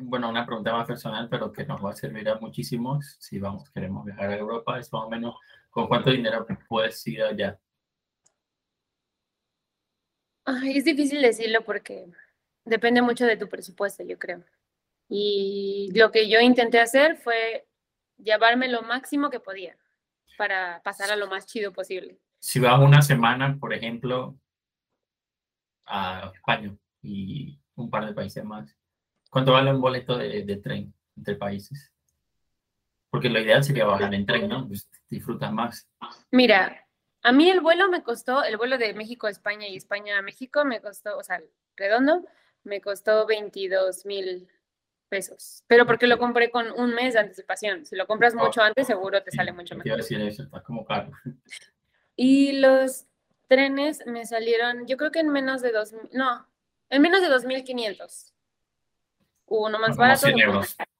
bueno, 0.00 0.28
una 0.28 0.46
pregunta 0.46 0.72
más 0.72 0.86
personal, 0.86 1.28
pero 1.28 1.52
que 1.52 1.64
nos 1.66 1.84
va 1.84 1.90
a 1.90 1.96
servir 1.96 2.28
a 2.28 2.38
muchísimos 2.38 3.16
si 3.20 3.38
vamos, 3.38 3.70
queremos 3.70 4.04
viajar 4.04 4.30
a 4.30 4.36
Europa, 4.36 4.78
es 4.78 4.92
más 4.92 5.04
o 5.04 5.10
menos 5.10 5.36
con 5.70 5.86
cuánto 5.86 6.10
dinero 6.10 6.46
puedes 6.68 7.06
ir 7.06 7.22
allá. 7.22 7.58
Ay, 10.44 10.78
es 10.78 10.84
difícil 10.84 11.22
decirlo 11.22 11.64
porque 11.64 12.06
depende 12.64 13.02
mucho 13.02 13.26
de 13.26 13.36
tu 13.36 13.48
presupuesto, 13.48 14.02
yo 14.02 14.18
creo. 14.18 14.44
Y 15.08 15.90
lo 15.94 16.10
que 16.10 16.28
yo 16.28 16.40
intenté 16.40 16.80
hacer 16.80 17.16
fue 17.16 17.68
llevarme 18.16 18.68
lo 18.68 18.82
máximo 18.82 19.30
que 19.30 19.40
podía 19.40 19.76
para 20.38 20.82
pasar 20.82 21.10
a 21.10 21.16
lo 21.16 21.28
más 21.28 21.46
chido 21.46 21.72
posible. 21.72 22.18
Si 22.38 22.58
vas 22.58 22.80
una 22.80 23.02
semana, 23.02 23.56
por 23.58 23.72
ejemplo, 23.72 24.36
a 25.84 26.32
España 26.34 26.76
y 27.02 27.58
un 27.74 27.90
par 27.90 28.06
de 28.06 28.14
países 28.14 28.44
más, 28.44 28.74
¿cuánto 29.32 29.52
vale 29.52 29.72
un 29.72 29.80
boleto 29.80 30.18
de, 30.18 30.44
de 30.44 30.56
tren 30.56 30.92
entre 31.16 31.36
países? 31.36 31.90
Porque 33.10 33.30
lo 33.30 33.40
ideal 33.40 33.64
sería 33.64 33.86
bajar 33.86 34.14
en 34.14 34.26
tren, 34.26 34.48
¿no? 34.48 34.68
Pues 34.68 34.88
disfrutas 35.08 35.52
más. 35.52 35.88
Mira, 36.30 36.86
a 37.22 37.32
mí 37.32 37.50
el 37.50 37.60
vuelo 37.60 37.88
me 37.88 38.02
costó, 38.02 38.44
el 38.44 38.58
vuelo 38.58 38.76
de 38.76 38.92
México 38.94 39.26
a 39.26 39.30
España 39.30 39.66
y 39.68 39.76
España 39.76 40.18
a 40.18 40.22
México 40.22 40.64
me 40.64 40.80
costó, 40.80 41.16
o 41.16 41.22
sea, 41.22 41.42
redondo, 41.76 42.24
me 42.64 42.80
costó 42.80 43.26
22 43.26 44.04
mil 44.04 44.48
pesos. 45.08 45.64
Pero 45.66 45.86
porque 45.86 46.06
lo 46.06 46.18
compré 46.18 46.50
con 46.50 46.70
un 46.70 46.94
mes 46.94 47.14
de 47.14 47.20
anticipación. 47.20 47.86
Si 47.86 47.96
lo 47.96 48.06
compras 48.06 48.34
mucho 48.34 48.60
antes, 48.60 48.86
seguro 48.86 49.22
te 49.22 49.30
sale 49.30 49.52
mucho 49.52 49.76
mejor. 49.76 49.96
decir 49.96 50.20
eso, 50.20 50.42
está 50.42 50.62
como 50.62 50.84
caro. 50.84 51.10
Y 52.16 52.52
los 52.60 53.06
trenes 53.48 54.06
me 54.06 54.26
salieron, 54.26 54.86
yo 54.86 54.96
creo 54.96 55.10
que 55.10 55.20
en 55.20 55.30
menos 55.30 55.62
de 55.62 55.72
dos, 55.72 55.94
no, 56.12 56.46
en 56.90 57.02
menos 57.02 57.22
de 57.22 57.28
2.500. 57.28 58.31
Uno 59.54 59.78
más 59.78 59.90
Como 59.90 60.00
barato. 60.00 60.20
100 60.20 60.34
otro 60.34 60.46
más 60.46 60.54
euros. 60.54 60.74
caro. 60.76 60.90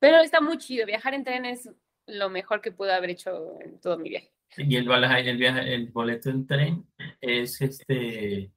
Pero 0.00 0.16
está 0.18 0.40
muy 0.40 0.58
chido. 0.58 0.84
Viajar 0.86 1.14
en 1.14 1.24
tren 1.24 1.44
es 1.44 1.70
lo 2.06 2.28
mejor 2.28 2.60
que 2.60 2.72
pude 2.72 2.92
haber 2.92 3.10
hecho 3.10 3.60
en 3.60 3.80
todo 3.80 3.96
mi 3.98 4.08
viaje. 4.10 4.30
Y 4.56 4.76
el, 4.76 4.88
el, 4.90 5.36
viaje, 5.36 5.74
el 5.74 5.86
boleto 5.88 6.30
en 6.30 6.46
tren 6.46 6.86
es 7.20 7.60
este 7.60 8.50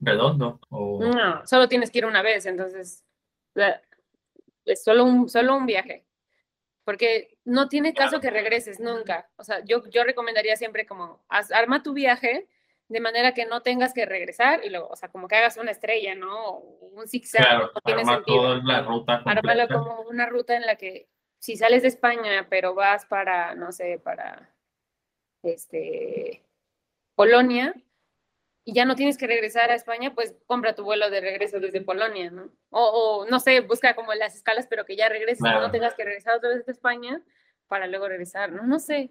redondo 0.00 0.60
o 0.70 1.00
No, 1.04 1.46
solo 1.46 1.68
tienes 1.68 1.90
que 1.90 1.98
ir 1.98 2.06
una 2.06 2.22
vez, 2.22 2.44
entonces 2.46 3.04
es 4.64 4.82
solo 4.84 5.04
un, 5.04 5.28
solo 5.28 5.56
un 5.56 5.66
viaje. 5.66 6.04
Porque 6.84 7.38
no 7.44 7.68
tiene 7.68 7.94
caso 7.94 8.20
que 8.20 8.30
regreses 8.30 8.80
nunca. 8.80 9.30
O 9.36 9.44
sea, 9.44 9.64
yo, 9.64 9.88
yo 9.90 10.02
recomendaría 10.02 10.56
siempre 10.56 10.86
como, 10.86 11.24
haz- 11.28 11.52
arma 11.52 11.82
tu 11.82 11.92
viaje 11.92 12.48
de 12.92 13.00
manera 13.00 13.32
que 13.32 13.46
no 13.46 13.62
tengas 13.62 13.94
que 13.94 14.04
regresar 14.04 14.60
y 14.64 14.68
luego, 14.68 14.88
o 14.88 14.96
sea, 14.96 15.08
como 15.08 15.26
que 15.26 15.36
hagas 15.36 15.56
una 15.56 15.70
estrella, 15.70 16.14
¿no? 16.14 16.46
O 16.46 16.90
un 16.92 17.08
zigzag, 17.08 17.42
claro, 17.42 17.70
no 17.74 17.80
tiene 17.80 18.00
arma 18.02 18.14
sentido. 18.16 18.36
toda 18.36 18.56
la 18.62 18.82
ruta 18.82 19.22
Ármalo 19.24 19.68
como 19.68 20.02
una 20.02 20.26
ruta 20.26 20.54
en 20.56 20.66
la 20.66 20.76
que 20.76 21.08
si 21.38 21.56
sales 21.56 21.82
de 21.82 21.88
España, 21.88 22.46
pero 22.50 22.74
vas 22.74 23.06
para, 23.06 23.54
no 23.54 23.72
sé, 23.72 23.98
para 23.98 24.50
este 25.42 26.44
Polonia 27.16 27.74
y 28.64 28.74
ya 28.74 28.84
no 28.84 28.94
tienes 28.94 29.18
que 29.18 29.26
regresar 29.26 29.70
a 29.70 29.74
España, 29.74 30.14
pues 30.14 30.36
compra 30.46 30.74
tu 30.74 30.84
vuelo 30.84 31.10
de 31.10 31.20
regreso 31.20 31.58
desde 31.58 31.80
Polonia, 31.80 32.30
¿no? 32.30 32.50
O, 32.70 33.24
o, 33.24 33.26
no 33.26 33.40
sé, 33.40 33.60
busca 33.60 33.94
como 33.94 34.14
las 34.14 34.36
escalas, 34.36 34.66
pero 34.68 34.84
que 34.84 34.96
ya 34.96 35.08
regreses, 35.08 35.40
y 35.40 35.42
Claro. 35.42 35.62
no 35.62 35.70
tengas 35.72 35.94
que 35.94 36.04
regresar 36.04 36.36
otra 36.36 36.50
vez 36.50 36.68
a 36.68 36.70
España 36.70 37.20
para 37.66 37.86
luego 37.88 38.06
regresar, 38.06 38.52
¿no? 38.52 38.62
No 38.64 38.78
sé. 38.78 39.10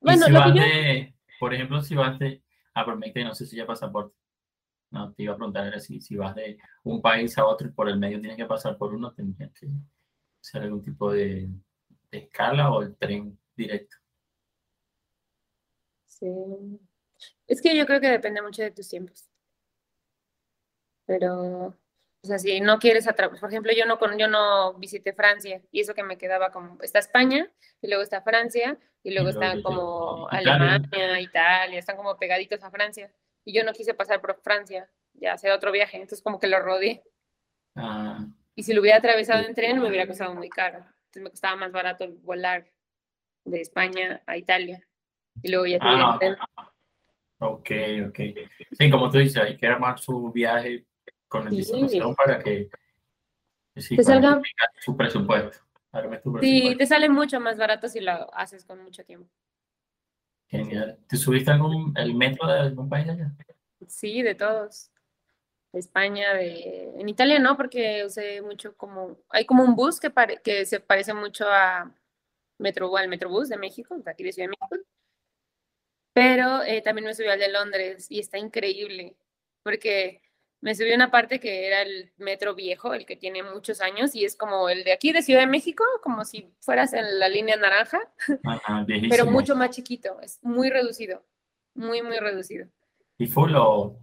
Bueno, 0.00 0.26
si 0.26 0.32
lo 0.32 0.42
que 0.44 0.58
yo... 0.58 0.64
de, 0.64 1.14
por 1.38 1.54
ejemplo, 1.54 1.80
si 1.82 1.94
vas 1.94 2.18
de, 2.18 2.42
ah, 2.74 2.84
pero 2.84 3.28
no 3.28 3.34
sé 3.34 3.46
si 3.46 3.56
ya 3.56 3.66
pasaporte. 3.66 4.16
No, 4.90 5.12
te 5.14 5.22
iba 5.22 5.32
a 5.32 5.36
preguntar 5.36 5.66
era 5.66 5.80
si, 5.80 6.00
si 6.00 6.16
vas 6.16 6.34
de 6.34 6.58
un 6.84 7.00
país 7.00 7.36
a 7.38 7.46
otro 7.46 7.66
y 7.66 7.72
por 7.72 7.88
el 7.88 7.98
medio 7.98 8.20
tienes 8.20 8.36
que 8.36 8.44
pasar 8.44 8.76
por 8.76 8.94
uno, 8.94 9.12
tendrías 9.14 9.50
que 9.52 9.68
hacer 10.40 10.62
algún 10.62 10.82
tipo 10.82 11.10
de 11.10 11.48
escala 12.10 12.70
o 12.70 12.82
el 12.82 12.94
tren 12.96 13.38
directo. 13.56 13.96
Sí. 16.06 16.28
Es 17.46 17.60
que 17.62 17.76
yo 17.76 17.86
creo 17.86 18.00
que 18.00 18.10
depende 18.10 18.42
mucho 18.42 18.62
de 18.62 18.70
tus 18.70 18.88
tiempos. 18.88 19.28
Pero, 21.06 21.74
o 22.24 22.26
sea, 22.26 22.38
si 22.38 22.60
no 22.60 22.78
quieres 22.78 23.08
atrapar, 23.08 23.40
por 23.40 23.48
ejemplo, 23.48 23.72
yo 23.76 23.84
no, 23.84 23.98
con, 23.98 24.16
yo 24.16 24.28
no 24.28 24.74
visité 24.74 25.12
Francia 25.12 25.60
y 25.72 25.80
eso 25.80 25.92
que 25.92 26.04
me 26.04 26.18
quedaba 26.18 26.52
como, 26.52 26.80
está 26.80 27.00
España 27.00 27.50
y 27.80 27.88
luego 27.88 28.02
está 28.02 28.22
Francia 28.22 28.78
y 29.02 29.12
luego 29.12 29.30
luego 29.30 29.42
está 29.42 29.60
como 29.60 30.28
Italia. 30.30 30.54
Alemania, 30.54 31.20
Italia, 31.20 31.78
están 31.80 31.96
como 31.96 32.16
pegaditos 32.16 32.62
a 32.62 32.70
Francia. 32.70 33.12
Y 33.44 33.52
yo 33.52 33.64
no 33.64 33.72
quise 33.72 33.94
pasar 33.94 34.20
por 34.20 34.40
Francia, 34.40 34.88
ya 35.14 35.32
hacer 35.32 35.50
otro 35.50 35.72
viaje, 35.72 35.96
entonces 35.96 36.22
como 36.22 36.38
que 36.38 36.46
lo 36.46 36.60
rodeé. 36.60 37.02
Ah, 37.74 38.24
Y 38.54 38.62
si 38.62 38.72
lo 38.72 38.82
hubiera 38.82 38.98
atravesado 38.98 39.44
en 39.44 39.56
tren, 39.56 39.80
me 39.80 39.88
hubiera 39.88 40.06
costado 40.06 40.32
muy 40.32 40.48
caro. 40.48 40.78
Entonces 40.78 41.22
me 41.24 41.30
costaba 41.30 41.56
más 41.56 41.72
barato 41.72 42.06
volar 42.22 42.70
de 43.44 43.60
España 43.60 44.22
a 44.26 44.36
Italia. 44.36 44.86
Y 45.42 45.50
luego 45.50 45.66
ya 45.66 45.78
te 45.80 45.86
Ah, 45.88 46.16
tren. 46.20 46.36
Ok, 47.38 47.70
ok. 48.06 48.20
Sí, 48.78 48.90
como 48.90 49.10
tú 49.10 49.18
dices, 49.18 49.42
hay 49.42 49.56
que 49.56 49.66
armar 49.66 49.98
su 49.98 50.30
viaje 50.30 50.86
con 51.32 51.46
anticipación 51.48 52.14
para 52.14 52.38
que 52.38 52.68
sí, 53.76 53.96
te 53.96 54.04
salga 54.04 54.40
su 54.78 54.94
presupuesto. 54.94 55.58
Sí, 56.40 56.74
te 56.76 56.86
sale 56.86 57.08
mucho 57.08 57.40
más 57.40 57.56
barato 57.56 57.88
si 57.88 58.00
lo 58.00 58.12
haces 58.34 58.64
con 58.64 58.82
mucho 58.82 59.02
tiempo. 59.04 59.28
Genial. 60.48 60.98
¿Te 61.08 61.16
subiste 61.16 61.50
algún, 61.50 61.94
el 61.96 62.14
metro 62.14 62.46
de 62.46 62.60
algún 62.60 62.88
país 62.88 63.08
allá? 63.08 63.32
Sí, 63.88 64.22
de 64.22 64.34
todos. 64.34 64.90
De 65.72 65.80
España, 65.80 66.34
de... 66.34 66.92
En 66.98 67.08
Italia 67.08 67.38
no, 67.38 67.56
porque 67.56 68.04
usé 68.04 68.42
mucho 68.42 68.76
como... 68.76 69.18
Hay 69.30 69.46
como 69.46 69.64
un 69.64 69.74
bus 69.74 69.98
que, 70.00 70.12
que 70.42 70.66
se 70.66 70.80
parece 70.80 71.14
mucho 71.14 71.46
a 71.48 71.90
Metro, 72.58 72.94
al 72.96 73.08
Metrobús 73.08 73.48
de 73.48 73.56
México, 73.56 73.96
de 73.96 74.10
aquí 74.10 74.22
de 74.22 74.32
Ciudad 74.32 74.48
de 74.48 74.56
México. 74.58 74.88
Pero 76.14 76.62
eh, 76.62 76.82
también 76.82 77.06
me 77.06 77.14
subí 77.14 77.28
al 77.28 77.38
de 77.38 77.50
Londres 77.50 78.06
y 78.10 78.20
está 78.20 78.38
increíble, 78.38 79.16
porque 79.62 80.21
me 80.62 80.76
subí 80.76 80.92
a 80.92 80.94
una 80.94 81.10
parte 81.10 81.40
que 81.40 81.66
era 81.66 81.82
el 81.82 82.12
metro 82.18 82.54
viejo, 82.54 82.94
el 82.94 83.04
que 83.04 83.16
tiene 83.16 83.42
muchos 83.42 83.80
años, 83.80 84.14
y 84.14 84.24
es 84.24 84.36
como 84.36 84.68
el 84.68 84.84
de 84.84 84.92
aquí 84.92 85.12
de 85.12 85.20
Ciudad 85.22 85.40
de 85.40 85.48
México, 85.48 85.84
como 86.02 86.24
si 86.24 86.48
fueras 86.60 86.92
en 86.92 87.18
la 87.18 87.28
línea 87.28 87.56
naranja, 87.56 88.00
pero 89.10 89.26
mucho 89.26 89.56
más 89.56 89.70
chiquito, 89.70 90.20
es 90.20 90.38
muy 90.42 90.70
reducido, 90.70 91.24
muy, 91.74 92.00
muy 92.00 92.16
reducido. 92.18 92.68
¿Y 93.18 93.26
full 93.26 93.52
o...? 93.56 93.98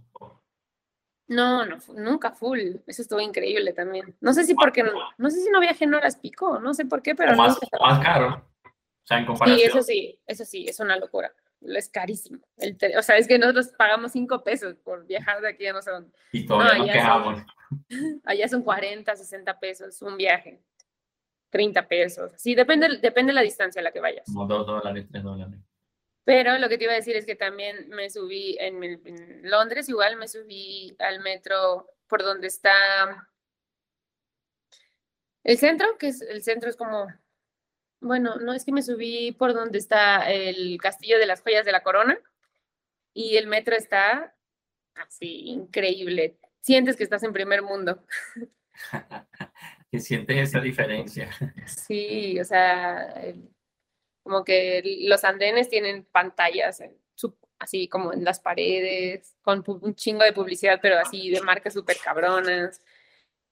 No, 1.28 1.64
no, 1.64 1.78
nunca 1.94 2.32
full, 2.32 2.76
eso 2.86 3.02
estuvo 3.02 3.20
increíble 3.20 3.72
también. 3.72 4.14
No 4.20 4.34
sé 4.34 4.44
si 4.44 4.54
porque, 4.54 4.82
no, 4.82 4.92
no 5.16 5.30
sé 5.30 5.40
si 5.40 5.48
no 5.48 5.60
viajé 5.60 5.84
en 5.84 5.94
horas 5.94 6.16
pico, 6.16 6.58
no 6.58 6.74
sé 6.74 6.84
por 6.84 7.00
qué, 7.00 7.14
pero... 7.14 7.36
más, 7.36 7.58
más 7.80 8.04
caro, 8.04 8.44
o 8.64 9.06
sea, 9.06 9.18
en 9.18 9.26
comparación. 9.26 9.58
Sí, 9.58 9.64
eso 9.64 9.82
sí, 9.82 10.18
eso 10.26 10.44
sí, 10.44 10.66
es 10.68 10.78
una 10.78 10.98
locura 10.98 11.32
es 11.60 11.88
carísimo. 11.88 12.40
El 12.56 12.76
o 12.96 13.02
sea, 13.02 13.16
es 13.16 13.26
que 13.26 13.38
nosotros 13.38 13.68
pagamos 13.76 14.12
cinco 14.12 14.42
pesos 14.42 14.76
por 14.76 15.06
viajar 15.06 15.40
de 15.40 15.48
aquí 15.48 15.66
a 15.66 15.72
no 15.72 15.82
sé 15.82 15.90
dónde. 15.90 16.10
Y 16.32 16.46
todavía 16.46 16.78
no, 16.78 16.92
quejamos. 16.92 17.42
allá 18.24 18.48
son 18.48 18.62
40, 18.62 19.14
60 19.14 19.58
pesos 19.60 20.00
un 20.02 20.16
viaje. 20.16 20.60
30 21.50 21.88
pesos. 21.88 22.32
Sí, 22.36 22.54
depende, 22.54 22.98
depende 22.98 23.30
de 23.30 23.34
la 23.34 23.42
distancia 23.42 23.80
a 23.80 23.82
la 23.82 23.90
que 23.90 24.00
vayas. 24.00 24.24
Como 24.26 24.46
2 24.46 24.66
dólares, 24.66 25.06
3 25.10 25.24
dólares. 25.24 25.58
Pero 26.24 26.58
lo 26.58 26.68
que 26.68 26.78
te 26.78 26.84
iba 26.84 26.92
a 26.92 26.96
decir 26.96 27.16
es 27.16 27.26
que 27.26 27.34
también 27.34 27.88
me 27.88 28.08
subí 28.08 28.56
en, 28.60 28.82
en 28.84 29.50
Londres, 29.50 29.88
igual 29.88 30.16
me 30.16 30.28
subí 30.28 30.94
al 31.00 31.20
metro 31.20 31.88
por 32.06 32.22
donde 32.22 32.46
está 32.46 33.26
el 35.42 35.58
centro, 35.58 35.98
que 35.98 36.08
es 36.08 36.20
el 36.20 36.42
centro 36.42 36.68
es 36.68 36.76
como 36.76 37.08
bueno, 38.00 38.36
no 38.36 38.52
es 38.52 38.64
que 38.64 38.72
me 38.72 38.82
subí 38.82 39.32
por 39.32 39.54
donde 39.54 39.78
está 39.78 40.30
el 40.30 40.78
Castillo 40.80 41.18
de 41.18 41.26
las 41.26 41.42
Joyas 41.42 41.64
de 41.64 41.72
la 41.72 41.82
Corona 41.82 42.18
y 43.14 43.36
el 43.36 43.46
metro 43.46 43.76
está 43.76 44.34
así, 44.94 45.48
increíble. 45.48 46.38
Sientes 46.60 46.96
que 46.96 47.04
estás 47.04 47.22
en 47.22 47.32
primer 47.32 47.62
mundo. 47.62 48.04
¿Qué 49.90 50.00
sientes 50.00 50.36
esa 50.36 50.60
diferencia? 50.60 51.30
Sí, 51.66 52.38
o 52.38 52.44
sea, 52.44 53.12
como 54.22 54.44
que 54.44 54.82
los 55.02 55.24
andenes 55.24 55.68
tienen 55.68 56.04
pantallas 56.04 56.82
así 57.60 57.88
como 57.88 58.12
en 58.12 58.24
las 58.24 58.40
paredes, 58.40 59.36
con 59.42 59.62
un 59.66 59.94
chingo 59.94 60.24
de 60.24 60.32
publicidad, 60.32 60.80
pero 60.82 60.98
así 60.98 61.30
de 61.30 61.42
marcas 61.42 61.74
súper 61.74 61.98
cabronas. 62.02 62.82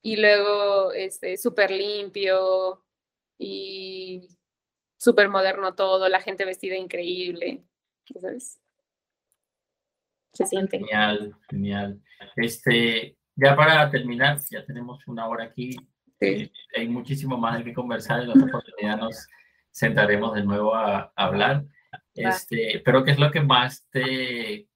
Y 0.02 0.16
luego, 0.16 0.92
este, 0.92 1.36
súper 1.36 1.70
limpio 1.70 2.82
y 3.38 4.28
súper 4.98 5.28
moderno 5.28 5.74
todo, 5.74 6.08
la 6.08 6.20
gente 6.20 6.44
vestida 6.44 6.76
increíble, 6.76 7.64
¿sabes? 8.20 8.60
Se 10.34 10.44
siente. 10.44 10.78
Genial, 10.78 11.34
genial. 11.48 12.02
Este, 12.36 13.16
ya 13.34 13.56
para 13.56 13.90
terminar, 13.90 14.38
ya 14.50 14.64
tenemos 14.66 15.06
una 15.06 15.26
hora 15.26 15.44
aquí, 15.44 15.76
eh, 16.20 16.50
hay 16.76 16.88
muchísimo 16.88 17.38
más 17.38 17.58
de 17.58 17.64
que 17.64 17.72
conversar, 17.72 18.22
en 18.22 18.30
otra 18.30 18.44
oportunidad 18.44 18.98
nos 18.98 19.26
sentaremos 19.70 20.34
de 20.34 20.44
nuevo 20.44 20.74
a, 20.74 21.12
hablar. 21.14 21.64
Este, 22.14 22.82
pero 22.84 23.04
¿qué 23.04 23.12
es 23.12 23.18
lo 23.18 23.30
que 23.30 23.40
más 23.40 23.86
te, 23.90 24.68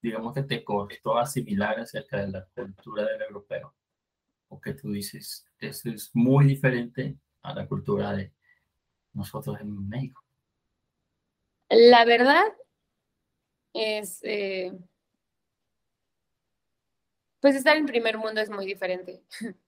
digamos 0.00 0.32
que 0.32 0.44
te 0.44 0.62
costó 0.62 1.18
asimilar 1.18 1.80
acerca 1.80 2.18
de 2.18 2.28
la 2.28 2.46
cultura 2.54 3.04
del 3.04 3.22
europeo? 3.22 3.74
O 4.48 4.60
que 4.60 4.74
tú 4.74 4.92
dices, 4.92 5.46
eso 5.58 5.90
es 5.90 6.10
muy 6.14 6.46
diferente 6.46 7.16
a 7.42 7.54
la 7.54 7.66
cultura 7.66 8.12
de, 8.12 8.32
nosotros 9.12 9.60
en 9.60 9.88
México? 9.88 10.22
La 11.68 12.04
verdad 12.04 12.44
es, 13.72 14.20
eh, 14.24 14.72
pues 17.40 17.56
estar 17.56 17.76
en 17.76 17.86
primer 17.86 18.18
mundo 18.18 18.40
es 18.40 18.50
muy 18.50 18.66
diferente. 18.66 19.22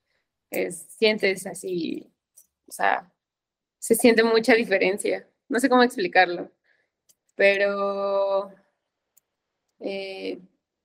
Es, 0.55 0.83
sientes 0.99 1.47
así, 1.47 2.13
o 2.67 2.73
sea, 2.73 3.11
se 3.79 3.95
siente 3.95 4.23
mucha 4.23 4.55
diferencia. 4.55 5.27
No 5.49 5.59
sé 5.59 5.71
cómo 5.71 5.83
explicarlo, 5.83 6.53
pero 7.35 8.53
eh, 9.81 10.41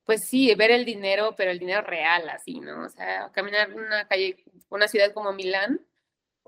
pues 0.06 0.24
sí, 0.24 0.54
ver 0.56 0.72
el 0.72 0.86
dinero, 0.86 1.36
pero 1.38 1.52
el 1.52 1.60
dinero 1.60 1.82
real, 1.82 2.30
así, 2.30 2.60
¿no? 2.62 2.86
O 2.86 2.90
sea, 2.90 3.32
caminar 3.34 3.74
una 3.74 4.08
calle, 4.08 4.38
una 4.70 4.88
ciudad 4.88 5.14
como 5.14 5.34
Milán, 5.34 5.82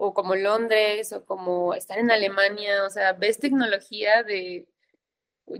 o 0.02 0.14
como 0.14 0.36
Londres, 0.36 1.12
o 1.12 1.26
como 1.26 1.74
estar 1.74 2.00
en 2.00 2.10
Alemania, 2.10 2.86
o 2.86 2.89
sea, 2.89 3.14
ves 3.14 3.38
tecnología 3.38 4.24
de... 4.24 4.66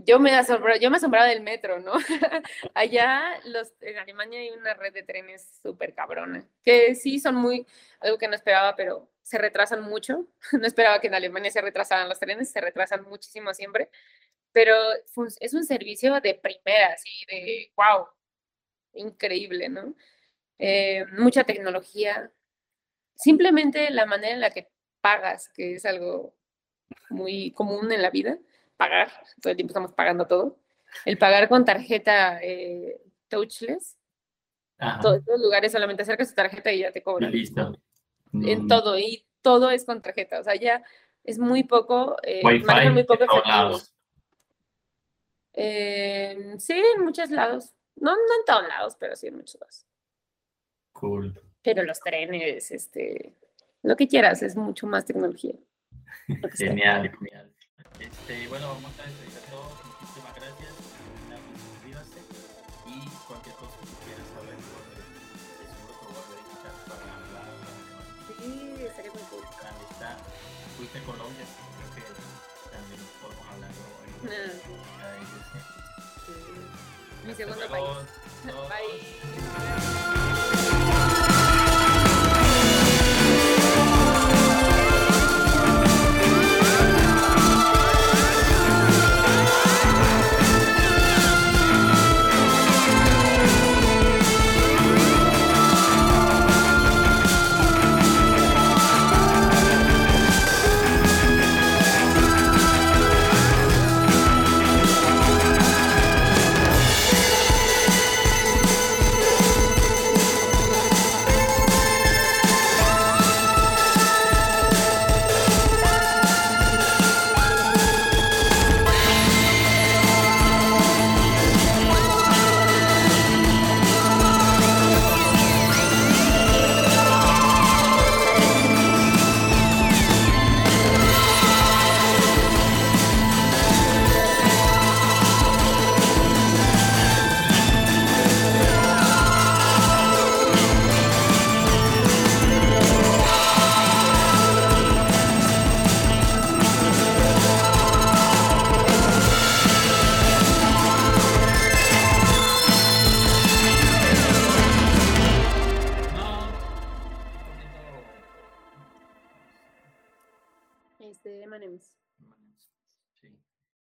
Yo 0.06 0.18
me 0.18 0.34
asombraba, 0.34 0.78
yo 0.78 0.90
me 0.90 0.96
asombraba 0.96 1.26
del 1.26 1.42
metro, 1.42 1.78
¿no? 1.80 1.92
Allá 2.74 3.38
los, 3.44 3.74
en 3.80 3.98
Alemania 3.98 4.40
hay 4.40 4.50
una 4.50 4.72
red 4.74 4.94
de 4.94 5.02
trenes 5.02 5.60
súper 5.62 5.94
cabrona, 5.94 6.46
que 6.62 6.94
sí 6.94 7.18
son 7.18 7.34
muy, 7.34 7.66
algo 8.00 8.16
que 8.16 8.28
no 8.28 8.34
esperaba, 8.34 8.76
pero 8.76 9.10
se 9.22 9.36
retrasan 9.36 9.82
mucho. 9.82 10.26
No 10.52 10.66
esperaba 10.66 11.00
que 11.00 11.08
en 11.08 11.14
Alemania 11.14 11.50
se 11.50 11.60
retrasaran 11.60 12.08
los 12.08 12.18
trenes, 12.18 12.50
se 12.50 12.60
retrasan 12.62 13.02
muchísimo 13.04 13.52
siempre, 13.52 13.90
pero 14.52 14.74
es 15.40 15.54
un 15.54 15.64
servicio 15.64 16.18
de 16.20 16.34
primera, 16.34 16.94
así, 16.94 17.10
de 17.28 17.72
wow, 17.76 18.06
increíble, 18.94 19.68
¿no? 19.68 19.94
Eh, 20.58 21.04
mucha 21.12 21.44
tecnología, 21.44 22.30
simplemente 23.20 23.90
la 23.90 24.06
manera 24.06 24.34
en 24.34 24.40
la 24.40 24.50
que 24.50 24.68
pagas, 25.00 25.48
que 25.50 25.74
es 25.74 25.84
algo 25.84 26.34
muy 27.10 27.52
común 27.52 27.92
en 27.92 28.02
la 28.02 28.10
vida, 28.10 28.38
pagar, 28.76 29.12
todo 29.40 29.50
el 29.50 29.56
tiempo 29.56 29.70
estamos 29.70 29.92
pagando 29.92 30.26
todo, 30.26 30.56
el 31.04 31.18
pagar 31.18 31.48
con 31.48 31.64
tarjeta 31.64 32.40
eh, 32.42 33.00
touchless, 33.28 33.96
en 34.78 35.00
todos 35.00 35.20
los 35.26 35.40
lugares 35.40 35.72
solamente 35.72 36.02
acercas 36.02 36.30
tu 36.30 36.34
tarjeta 36.34 36.72
y 36.72 36.78
ya 36.78 36.90
te 36.90 37.02
cobran. 37.02 37.30
Listo. 37.30 37.78
En 38.32 38.64
mm. 38.64 38.68
todo, 38.68 38.98
y 38.98 39.26
todo 39.42 39.70
es 39.70 39.84
con 39.84 40.00
tarjeta, 40.00 40.40
o 40.40 40.42
sea, 40.42 40.54
ya 40.54 40.82
es 41.22 41.38
muy 41.38 41.64
poco, 41.64 42.16
eh, 42.22 42.42
muy 42.42 43.04
poco 43.04 43.26
lados. 43.44 43.92
Eh, 45.52 46.54
sí, 46.58 46.82
en 46.96 47.04
muchos 47.04 47.30
lados. 47.30 47.74
No, 47.96 48.12
no 48.12 48.16
en 48.16 48.44
todos 48.46 48.66
lados, 48.66 48.96
pero 48.98 49.14
sí 49.16 49.26
en 49.26 49.36
muchos 49.36 49.60
lados. 49.60 49.84
Cool. 50.92 51.38
Pero 51.62 51.82
los 51.82 52.00
trenes, 52.00 52.70
este, 52.70 53.34
lo 53.82 53.96
que 53.96 54.08
quieras, 54.08 54.42
es 54.42 54.56
mucho 54.56 54.86
más 54.86 55.04
tecnología. 55.04 55.54
Genial, 56.56 57.10
genial. 57.18 57.52
Este, 57.98 58.48
bueno, 58.48 58.68
vamos 58.68 58.98
a 58.98 59.02
despedir 59.04 59.36
a 59.36 59.50
todos. 59.50 59.72
Muchísimas 59.84 60.34
gracias. 60.34 60.72
Y 62.86 63.08
cualquier 63.28 63.54
cosa 63.56 63.76
que 63.80 63.96
quieras 64.04 64.26
saber, 64.34 64.56
pues, 64.56 65.04
seguro 65.68 65.92
que 66.00 66.06
voy 66.08 66.16
a 66.16 66.26
dedicar 66.32 66.74
para 66.88 67.04
hablar. 67.14 67.52
Sí, 68.38 68.84
estaría 68.84 69.12
muy 69.12 69.22
cool. 69.30 69.44
Está, 69.44 70.16
fuiste 70.76 70.98
a 70.98 71.02
Colombia, 71.02 71.46
creo 71.76 71.90
que 71.94 72.02
también 72.72 73.02
podemos 73.20 73.46
hablar 73.52 73.70
hoy. 73.70 74.08
Ah. 74.28 74.70
Mi 77.26 77.34
segundo 77.34 77.68
país. 77.68 77.86
Bye. 78.46 79.99